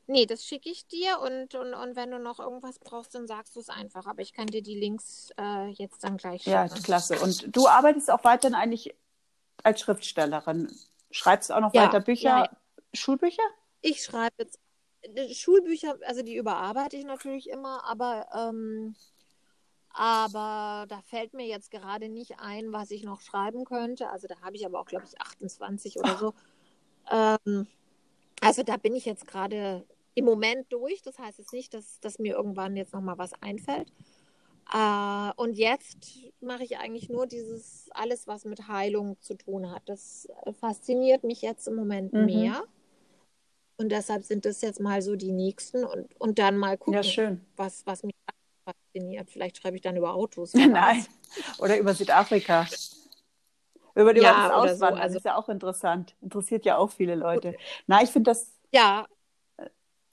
Nee, 0.07 0.25
das 0.25 0.43
schicke 0.43 0.69
ich 0.69 0.87
dir 0.87 1.19
und, 1.19 1.55
und, 1.55 1.73
und 1.73 1.95
wenn 1.95 2.11
du 2.11 2.19
noch 2.19 2.39
irgendwas 2.39 2.79
brauchst, 2.79 3.15
dann 3.15 3.27
sagst 3.27 3.55
du 3.55 3.59
es 3.59 3.69
einfach. 3.69 4.07
Aber 4.07 4.21
ich 4.21 4.33
kann 4.33 4.47
dir 4.47 4.61
die 4.61 4.75
Links 4.75 5.29
äh, 5.39 5.69
jetzt 5.69 6.03
dann 6.03 6.17
gleich 6.17 6.43
schicken. 6.43 6.51
Ja, 6.51 6.67
klasse. 6.67 7.19
Und 7.19 7.55
du 7.55 7.67
arbeitest 7.67 8.11
auch 8.11 8.23
weiterhin 8.23 8.55
eigentlich 8.55 8.93
als 9.63 9.81
Schriftstellerin. 9.81 10.71
Schreibst 11.11 11.49
du 11.49 11.53
auch 11.53 11.61
noch 11.61 11.73
ja, 11.73 11.83
weiter 11.83 11.99
Bücher, 11.99 12.29
ja, 12.29 12.43
ja. 12.45 12.57
Schulbücher? 12.93 13.43
Ich 13.81 14.03
schreibe 14.03 14.35
jetzt 14.39 14.59
äh, 15.01 15.33
Schulbücher, 15.33 15.97
also 16.05 16.23
die 16.23 16.35
überarbeite 16.35 16.97
ich 16.97 17.05
natürlich 17.05 17.49
immer, 17.49 17.83
aber, 17.85 18.27
ähm, 18.35 18.95
aber 19.89 20.85
da 20.87 21.01
fällt 21.03 21.33
mir 21.33 21.45
jetzt 21.45 21.71
gerade 21.71 22.09
nicht 22.09 22.39
ein, 22.39 22.71
was 22.71 22.91
ich 22.91 23.03
noch 23.03 23.21
schreiben 23.21 23.65
könnte. 23.65 24.09
Also 24.09 24.27
da 24.27 24.39
habe 24.41 24.55
ich 24.55 24.65
aber 24.65 24.79
auch, 24.79 24.85
glaube 24.85 25.05
ich, 25.05 25.19
28 25.19 25.99
oder 25.99 26.17
so. 26.17 26.33
Ähm, 27.09 27.67
also 28.41 28.63
da 28.63 28.77
bin 28.77 28.95
ich 28.95 29.05
jetzt 29.05 29.27
gerade 29.27 29.85
im 30.13 30.25
Moment 30.25 30.71
durch. 30.73 31.01
Das 31.01 31.17
heißt 31.17 31.39
jetzt 31.39 31.53
nicht, 31.53 31.73
dass, 31.73 31.99
dass 32.01 32.19
mir 32.19 32.35
irgendwann 32.35 32.75
jetzt 32.75 32.93
nochmal 32.93 33.17
was 33.17 33.31
einfällt. 33.41 33.91
Äh, 34.73 35.31
und 35.35 35.57
jetzt 35.57 35.97
mache 36.41 36.63
ich 36.63 36.77
eigentlich 36.77 37.09
nur 37.09 37.27
dieses, 37.27 37.89
alles, 37.91 38.27
was 38.27 38.45
mit 38.45 38.67
Heilung 38.67 39.17
zu 39.21 39.35
tun 39.35 39.71
hat. 39.71 39.83
Das 39.85 40.27
fasziniert 40.59 41.23
mich 41.23 41.41
jetzt 41.41 41.67
im 41.67 41.75
Moment 41.75 42.13
mhm. 42.13 42.25
mehr. 42.25 42.63
Und 43.77 43.89
deshalb 43.89 44.23
sind 44.23 44.45
das 44.45 44.61
jetzt 44.61 44.79
mal 44.79 45.01
so 45.01 45.15
die 45.15 45.31
nächsten 45.31 45.83
und, 45.83 46.19
und 46.19 46.37
dann 46.37 46.57
mal 46.57 46.77
gucken, 46.77 47.01
ja, 47.01 47.37
Was, 47.55 47.85
was 47.85 48.03
mich 48.03 48.13
fasziniert. 48.63 49.29
Vielleicht 49.29 49.57
schreibe 49.57 49.75
ich 49.75 49.81
dann 49.81 49.97
über 49.97 50.13
Autos. 50.13 50.53
Nein, 50.53 51.05
oder 51.57 51.77
über 51.77 51.93
Südafrika. 51.93 52.67
Über 53.95 54.13
die 54.13 54.21
ja, 54.21 54.51
Auswandern, 54.53 54.77
so. 54.77 54.85
also, 54.85 54.97
das 55.01 55.15
ist 55.15 55.25
ja 55.25 55.35
auch 55.35 55.49
interessant. 55.49 56.15
Interessiert 56.21 56.65
ja 56.65 56.77
auch 56.77 56.91
viele 56.91 57.15
Leute. 57.15 57.55
Na, 57.87 58.01
ich 58.01 58.09
finde 58.09 58.31
das 58.31 58.51
ja. 58.71 59.05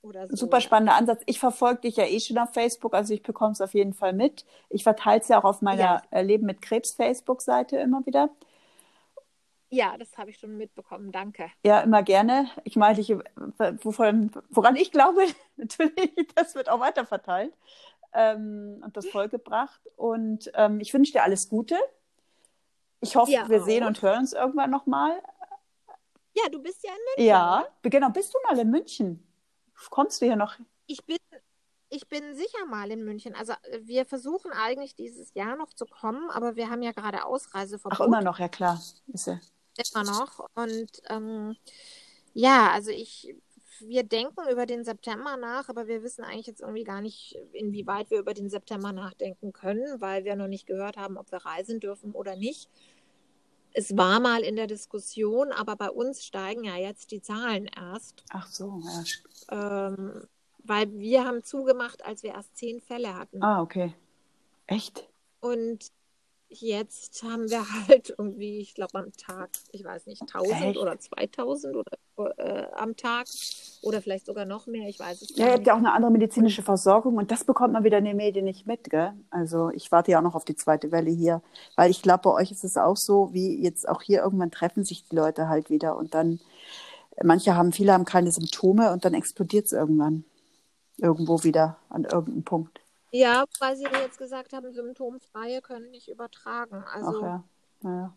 So, 0.03 0.13
super 0.37 0.61
spannender 0.61 0.93
ja. 0.93 0.99
Ansatz. 0.99 1.23
Ich 1.27 1.39
verfolge 1.39 1.83
dich 1.83 1.97
ja 1.97 2.05
eh 2.05 2.21
schon 2.21 2.39
auf 2.39 2.53
Facebook, 2.53 2.95
also 2.95 3.13
ich 3.13 3.23
bekomme 3.23 3.53
es 3.53 3.61
auf 3.61 3.75
jeden 3.75 3.93
Fall 3.93 4.13
mit. 4.13 4.45
Ich 4.71 4.83
verteile 4.83 5.21
es 5.21 5.29
ja 5.29 5.39
auch 5.39 5.45
auf 5.45 5.61
meiner 5.61 5.83
ja. 5.83 6.03
Äh, 6.11 6.23
Leben 6.23 6.47
mit 6.47 6.63
Krebs 6.63 6.93
Facebook-Seite 6.93 7.77
immer 7.79 8.07
wieder. 8.07 8.31
Ja, 9.71 9.97
das 9.99 10.17
habe 10.17 10.31
ich 10.31 10.39
schon 10.39 10.57
mitbekommen. 10.57 11.13
Danke. 11.13 11.51
Ja, 11.65 11.81
immer 11.81 12.03
gerne. 12.03 12.49
Ich 12.65 12.77
meine, 12.77 12.99
ich, 13.01 13.15
wovon, 13.83 14.31
woran 14.49 14.77
ich 14.77 14.93
glaube, 14.93 15.23
natürlich, 15.57 16.15
das 16.35 16.55
wird 16.55 16.71
auch 16.71 16.81
weiterverteilt 16.81 17.53
ähm, 18.15 18.81
und 18.83 18.97
das 18.97 19.07
vollgebracht. 19.09 19.81
Und 19.97 20.51
ähm, 20.55 20.81
ich 20.81 20.95
wünsche 20.95 21.13
dir 21.13 21.23
alles 21.23 21.49
Gute. 21.49 21.77
Ich 23.01 23.17
hoffe, 23.17 23.31
ja, 23.33 23.49
wir 23.49 23.63
auch. 23.63 23.65
sehen 23.65 23.85
und 23.85 24.03
hören 24.03 24.21
uns 24.21 24.33
irgendwann 24.33 24.71
nochmal. 24.71 25.23
Ja, 26.35 26.49
du 26.51 26.61
bist 26.61 26.83
ja 26.85 26.91
in 26.91 26.97
München. 26.97 27.27
Ja, 27.27 27.61
oder? 27.61 27.91
genau. 27.91 28.11
Bist 28.11 28.35
du 28.35 28.39
mal 28.49 28.59
in 28.59 28.71
München? 28.71 29.27
Kommst 29.91 30.21
du 30.21 30.27
hier 30.27 30.37
noch? 30.37 30.57
Ich 30.87 31.05
bin, 31.05 31.19
ich 31.89 32.09
bin 32.09 32.35
sicher 32.35 32.67
mal 32.67 32.91
in 32.91 33.05
München. 33.05 33.35
Also 33.35 33.55
wir 33.83 34.05
versuchen 34.05 34.53
eigentlich 34.53 34.95
dieses 34.95 35.35
Jahr 35.35 35.57
noch 35.57 35.73
zu 35.73 35.87
kommen, 35.87 36.31
aber 36.31 36.57
wir 36.57 36.71
haben 36.71 36.83
ja 36.83 36.93
gerade 36.93 37.25
Ausreiseverbot. 37.25 38.01
Ach, 38.01 38.07
immer 38.07 38.23
noch, 38.23 38.39
ja 38.39 38.49
klar. 38.49 38.81
Ist 39.13 39.27
ja 39.27 39.39
immer 39.95 40.05
noch. 40.05 40.49
Und 40.55 40.91
ähm, 41.09 41.57
ja, 42.35 42.71
also 42.71 42.91
ich, 42.91 43.35
wir 43.81 44.03
denken 44.03 44.49
über 44.51 44.67
den 44.67 44.85
September 44.85 45.37
nach, 45.37 45.69
aber 45.69 45.87
wir 45.87 46.03
wissen 46.03 46.25
eigentlich 46.25 46.47
jetzt 46.47 46.61
irgendwie 46.61 46.85
gar 46.85 47.01
nicht, 47.01 47.39
inwieweit 47.53 48.11
wir 48.11 48.19
über 48.19 48.35
den 48.35 48.49
September 48.49 48.93
nachdenken 48.93 49.53
können, 49.53 50.01
weil 50.01 50.25
wir 50.25 50.37
noch 50.37 50.49
nicht 50.49 50.67
gehört 50.67 50.97
haben, 50.97 51.17
ob 51.17 51.31
wir 51.31 51.39
reisen 51.39 51.81
dürfen 51.81 52.13
oder 52.13 52.37
nicht. 52.37 52.69
Es 53.73 53.97
war 53.97 54.21
mal 54.21 54.43
in 54.43 54.57
der 54.57 54.67
Diskussion, 54.67 55.53
aber 55.53 55.77
bei 55.77 55.91
uns 55.91 56.25
steigen 56.25 56.65
ja 56.65 56.77
jetzt 56.77 57.11
die 57.11 57.21
Zahlen 57.21 57.67
erst. 57.67 58.25
Ach 58.31 58.49
so, 58.49 58.81
ja. 58.83 59.89
Ähm, 59.91 60.27
weil 60.65 60.91
wir 60.99 61.25
haben 61.25 61.43
zugemacht, 61.45 62.05
als 62.05 62.23
wir 62.23 62.31
erst 62.31 62.57
zehn 62.57 62.81
Fälle 62.81 63.15
hatten. 63.15 63.43
Ah, 63.43 63.63
okay. 63.63 63.95
Echt? 64.67 65.09
Und 65.41 65.93
jetzt 66.51 67.23
haben 67.23 67.51
wir 67.51 67.65
halt 67.89 68.15
irgendwie, 68.17 68.61
ich 68.61 68.75
glaube 68.75 68.99
am 68.99 69.13
Tag, 69.13 69.51
ich 69.73 69.85
weiß 69.85 70.07
nicht, 70.07 70.23
1000 70.23 70.63
Echt? 70.63 70.79
oder 70.79 70.99
2000 70.99 71.77
oder 71.77 72.39
äh, 72.39 72.67
am 72.75 72.97
Tag 72.97 73.27
oder 73.83 74.03
vielleicht 74.03 74.27
sogar 74.27 74.45
noch 74.45 74.67
mehr, 74.67 74.89
ich 74.89 74.99
weiß 74.99 75.23
es 75.23 75.31
nicht. 75.31 75.39
Ja, 75.39 75.47
ihr 75.47 75.53
habt 75.53 75.67
ja 75.67 75.75
auch 75.75 75.79
eine 75.79 75.93
andere 75.93 76.11
medizinische 76.11 76.63
Versorgung 76.63 77.17
und 77.17 77.31
das 77.31 77.45
bekommt 77.45 77.73
man 77.73 77.85
wieder 77.85 77.99
in 77.99 78.05
den 78.05 78.17
Medien 78.17 78.45
nicht 78.45 78.67
mit, 78.67 78.91
gell? 78.91 79.13
Also 79.31 79.71
ich 79.71 79.93
warte 79.93 80.11
ja 80.11 80.19
auch 80.19 80.23
noch 80.23 80.35
auf 80.35 80.45
die 80.45 80.57
zweite 80.57 80.91
Welle 80.91 81.11
hier, 81.11 81.43
weil 81.77 81.91
ich 81.91 82.03
glaube, 82.03 82.23
bei 82.25 82.33
euch 82.33 82.51
ist 82.51 82.65
es 82.65 82.77
auch 82.77 82.97
so, 82.97 83.33
wie 83.33 83.63
jetzt 83.63 83.89
auch 83.89 84.03
hier 84.03 84.23
irgendwann 84.23 84.51
treffen 84.51 84.85
sich 84.85 85.05
die 85.09 85.17
Leute 85.17 85.49
halt 85.49 85.71
wieder 85.71 85.97
und 85.97 86.15
dann, 86.15 86.41
manche 87.23 87.55
haben, 87.55 87.73
viele 87.73 87.93
haben 87.93 88.05
keine 88.05 88.31
Symptome 88.31 88.93
und 88.93 89.05
dann 89.05 89.15
explodiert 89.15 89.67
es 89.67 89.73
irgendwann 89.73 90.25
irgendwo 90.97 91.45
wieder 91.45 91.77
an 91.89 92.05
irgendeinem 92.05 92.45
Punkt. 92.45 92.81
Ja, 93.11 93.45
weil 93.59 93.77
Sie 93.77 93.85
jetzt 93.85 94.19
gesagt 94.19 94.53
haben, 94.53 94.73
Symptomfreie 94.73 95.63
können 95.63 95.91
nicht 95.91 96.09
übertragen. 96.09 96.85
Also, 96.93 97.19
Ach 97.19 97.23
ja, 97.23 97.45
naja. 97.81 98.15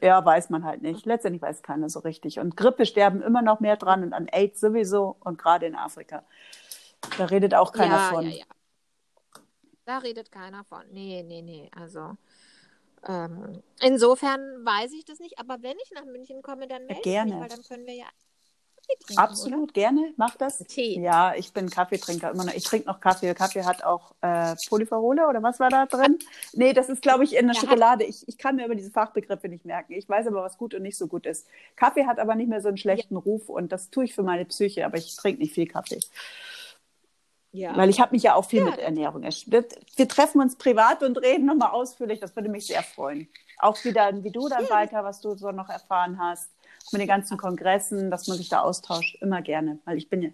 Ja, 0.00 0.24
weiß 0.24 0.50
man 0.50 0.64
halt 0.64 0.82
nicht. 0.82 1.06
Letztendlich 1.06 1.40
weiß 1.40 1.62
keiner 1.62 1.88
so 1.88 2.00
richtig. 2.00 2.40
Und 2.40 2.56
Grippe 2.56 2.84
sterben 2.84 3.22
immer 3.22 3.42
noch 3.42 3.60
mehr 3.60 3.76
dran 3.76 4.02
und 4.02 4.12
an 4.12 4.26
AIDS 4.26 4.60
sowieso 4.60 5.16
und 5.20 5.38
gerade 5.38 5.66
in 5.66 5.76
Afrika. 5.76 6.24
Da 7.16 7.26
redet 7.26 7.54
auch 7.54 7.72
keiner 7.72 7.96
ja, 7.96 8.10
von. 8.10 8.24
Ja, 8.24 8.30
ja. 8.38 8.44
Da 9.84 9.98
redet 9.98 10.32
keiner 10.32 10.64
von. 10.64 10.82
Nee, 10.90 11.22
nee, 11.22 11.42
nee. 11.42 11.70
Also 11.76 12.16
ähm, 13.06 13.62
insofern 13.80 14.40
weiß 14.64 14.92
ich 14.92 15.04
das 15.04 15.20
nicht. 15.20 15.38
Aber 15.38 15.62
wenn 15.62 15.76
ich 15.84 15.90
nach 15.92 16.04
München 16.04 16.42
komme, 16.42 16.66
dann 16.66 16.86
melde 16.86 17.00
ich 17.00 17.24
mich, 17.24 17.34
weil 17.34 17.48
dann 17.48 17.62
können 17.62 17.86
wir 17.86 17.94
ja 17.94 18.06
trinken, 18.86 19.18
Absolut, 19.18 19.62
oder? 19.62 19.72
gerne, 19.72 20.12
mach 20.16 20.36
das. 20.36 20.58
Tee. 20.58 21.00
Ja, 21.00 21.34
ich 21.34 21.52
bin 21.52 21.70
Kaffeetrinker 21.70 22.30
immer 22.30 22.44
noch. 22.44 22.54
Ich 22.54 22.64
trinke 22.64 22.86
noch 22.86 23.00
Kaffee. 23.00 23.34
Kaffee 23.34 23.64
hat 23.64 23.84
auch 23.84 24.14
äh, 24.20 24.54
Polypherole 24.68 25.28
oder 25.28 25.42
was 25.42 25.60
war 25.60 25.70
da 25.70 25.86
drin? 25.86 26.18
Nee, 26.52 26.72
das 26.72 26.88
ist, 26.88 27.02
glaube 27.02 27.24
ich, 27.24 27.36
in 27.36 27.46
der 27.46 27.54
ja, 27.54 27.60
Schokolade. 27.60 28.04
Ich, 28.04 28.26
ich 28.28 28.38
kann 28.38 28.56
mir 28.56 28.66
über 28.66 28.74
diese 28.74 28.90
Fachbegriffe 28.90 29.48
nicht 29.48 29.64
merken. 29.64 29.92
Ich 29.92 30.08
weiß 30.08 30.26
aber, 30.26 30.42
was 30.42 30.58
gut 30.58 30.74
und 30.74 30.82
nicht 30.82 30.96
so 30.96 31.06
gut 31.06 31.26
ist. 31.26 31.46
Kaffee 31.76 32.06
hat 32.06 32.18
aber 32.18 32.34
nicht 32.34 32.48
mehr 32.48 32.60
so 32.60 32.68
einen 32.68 32.76
schlechten 32.76 33.14
ja. 33.14 33.20
Ruf 33.20 33.48
und 33.48 33.72
das 33.72 33.90
tue 33.90 34.04
ich 34.04 34.14
für 34.14 34.22
meine 34.22 34.44
Psyche, 34.44 34.86
aber 34.86 34.98
ich 34.98 35.16
trinke 35.16 35.40
nicht 35.40 35.54
viel 35.54 35.66
Kaffee. 35.66 36.00
Ja. 37.52 37.76
Weil 37.76 37.90
ich 37.90 38.00
habe 38.00 38.12
mich 38.12 38.22
ja 38.22 38.34
auch 38.34 38.46
viel 38.46 38.60
ja. 38.60 38.70
mit 38.70 38.78
Ernährung 38.78 39.22
erschwert. 39.22 39.74
Wir 39.96 40.08
treffen 40.08 40.40
uns 40.40 40.56
privat 40.56 41.02
und 41.02 41.18
reden 41.18 41.44
nochmal 41.44 41.70
ausführlich. 41.70 42.18
Das 42.18 42.34
würde 42.34 42.48
mich 42.48 42.66
sehr 42.66 42.82
freuen. 42.82 43.28
Auch 43.58 43.82
wieder, 43.84 44.10
wie 44.24 44.30
du 44.30 44.48
dann 44.48 44.68
weiter, 44.70 45.04
was 45.04 45.20
du 45.20 45.36
so 45.36 45.52
noch 45.52 45.68
erfahren 45.68 46.18
hast 46.18 46.50
mit 46.90 47.00
den 47.00 47.08
ganzen 47.08 47.36
Kongressen, 47.36 48.10
dass 48.10 48.26
man 48.28 48.36
sich 48.36 48.48
da 48.48 48.60
austauscht, 48.60 49.16
immer 49.20 49.42
gerne, 49.42 49.80
weil 49.84 49.98
ich 49.98 50.08
bin 50.08 50.22
ja. 50.22 50.30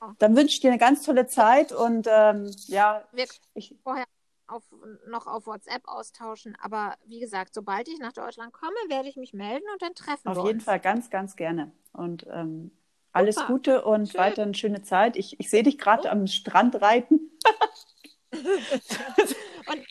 Genau. 0.00 0.12
Dann 0.18 0.36
wünsche 0.36 0.54
ich 0.54 0.60
dir 0.60 0.70
eine 0.70 0.78
ganz 0.78 1.02
tolle 1.02 1.26
Zeit 1.26 1.72
und 1.72 2.06
ähm, 2.10 2.54
ja. 2.66 3.04
Wir 3.12 3.26
ich, 3.54 3.74
vorher 3.82 4.04
auf, 4.46 4.62
noch 5.08 5.26
auf 5.26 5.46
WhatsApp 5.46 5.86
austauschen, 5.86 6.56
aber 6.60 6.96
wie 7.06 7.20
gesagt, 7.20 7.54
sobald 7.54 7.88
ich 7.88 7.98
nach 7.98 8.12
Deutschland 8.12 8.52
komme, 8.52 8.76
werde 8.88 9.08
ich 9.08 9.16
mich 9.16 9.32
melden 9.32 9.64
und 9.72 9.80
dann 9.80 9.94
treffen 9.94 10.28
auf 10.28 10.36
wir 10.36 10.42
Auf 10.42 10.48
jeden 10.48 10.60
Fall 10.60 10.80
ganz, 10.80 11.10
ganz 11.10 11.36
gerne 11.36 11.72
und 11.92 12.26
ähm, 12.30 12.70
alles 13.14 13.36
Super. 13.36 13.46
Gute 13.46 13.84
und 13.84 14.08
Schön. 14.08 14.20
weiter 14.20 14.42
eine 14.42 14.54
schöne 14.54 14.82
Zeit. 14.82 15.16
Ich, 15.16 15.38
ich 15.38 15.48
sehe 15.48 15.62
dich 15.62 15.78
gerade 15.78 16.08
oh. 16.08 16.10
am 16.10 16.26
Strand 16.26 16.80
reiten. 16.82 17.30
und 18.32 19.86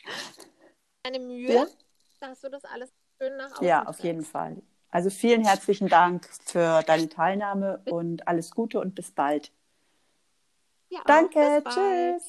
deine 1.02 1.18
Mühe, 1.20 1.52
ja? 1.52 1.66
dass 2.20 2.40
du 2.40 2.50
das 2.50 2.64
alles 2.64 2.92
schön 3.18 3.36
nach 3.36 3.52
außen 3.52 3.66
Ja, 3.66 3.86
auf 3.86 4.00
jeden 4.00 4.24
Fall. 4.24 4.62
Also 4.94 5.10
vielen 5.10 5.44
herzlichen 5.44 5.88
Dank 5.88 6.28
für 6.44 6.82
deine 6.86 7.08
Teilnahme 7.08 7.80
und 7.86 8.28
alles 8.28 8.52
Gute 8.52 8.78
und 8.78 8.94
bis 8.94 9.10
bald. 9.10 9.50
Ja, 10.88 11.00
Danke, 11.04 11.64
bis 11.64 11.74
tschüss. 11.74 12.22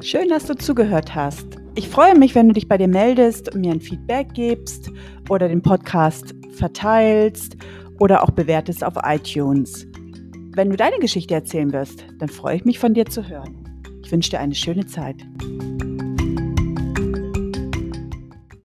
Schön, 0.00 0.28
dass 0.28 0.46
du 0.46 0.56
zugehört 0.56 1.14
hast. 1.14 1.46
Ich 1.76 1.88
freue 1.88 2.18
mich, 2.18 2.34
wenn 2.34 2.48
du 2.48 2.54
dich 2.54 2.66
bei 2.66 2.76
dir 2.76 2.88
meldest 2.88 3.54
und 3.54 3.60
mir 3.60 3.70
ein 3.70 3.80
Feedback 3.80 4.34
gibst 4.34 4.90
oder 5.28 5.46
den 5.46 5.62
Podcast 5.62 6.34
verteilst 6.56 7.56
oder 8.00 8.24
auch 8.24 8.32
bewertest 8.32 8.82
auf 8.82 8.94
iTunes. 9.04 9.86
Wenn 10.56 10.70
du 10.70 10.76
deine 10.76 10.98
Geschichte 10.98 11.34
erzählen 11.34 11.72
wirst, 11.72 12.04
dann 12.18 12.28
freue 12.28 12.56
ich 12.56 12.64
mich 12.64 12.80
von 12.80 12.92
dir 12.92 13.06
zu 13.06 13.28
hören. 13.28 13.67
Ich 14.08 14.12
wünsche 14.12 14.30
dir 14.30 14.40
eine 14.40 14.54
schöne 14.54 14.86
Zeit. 14.86 15.16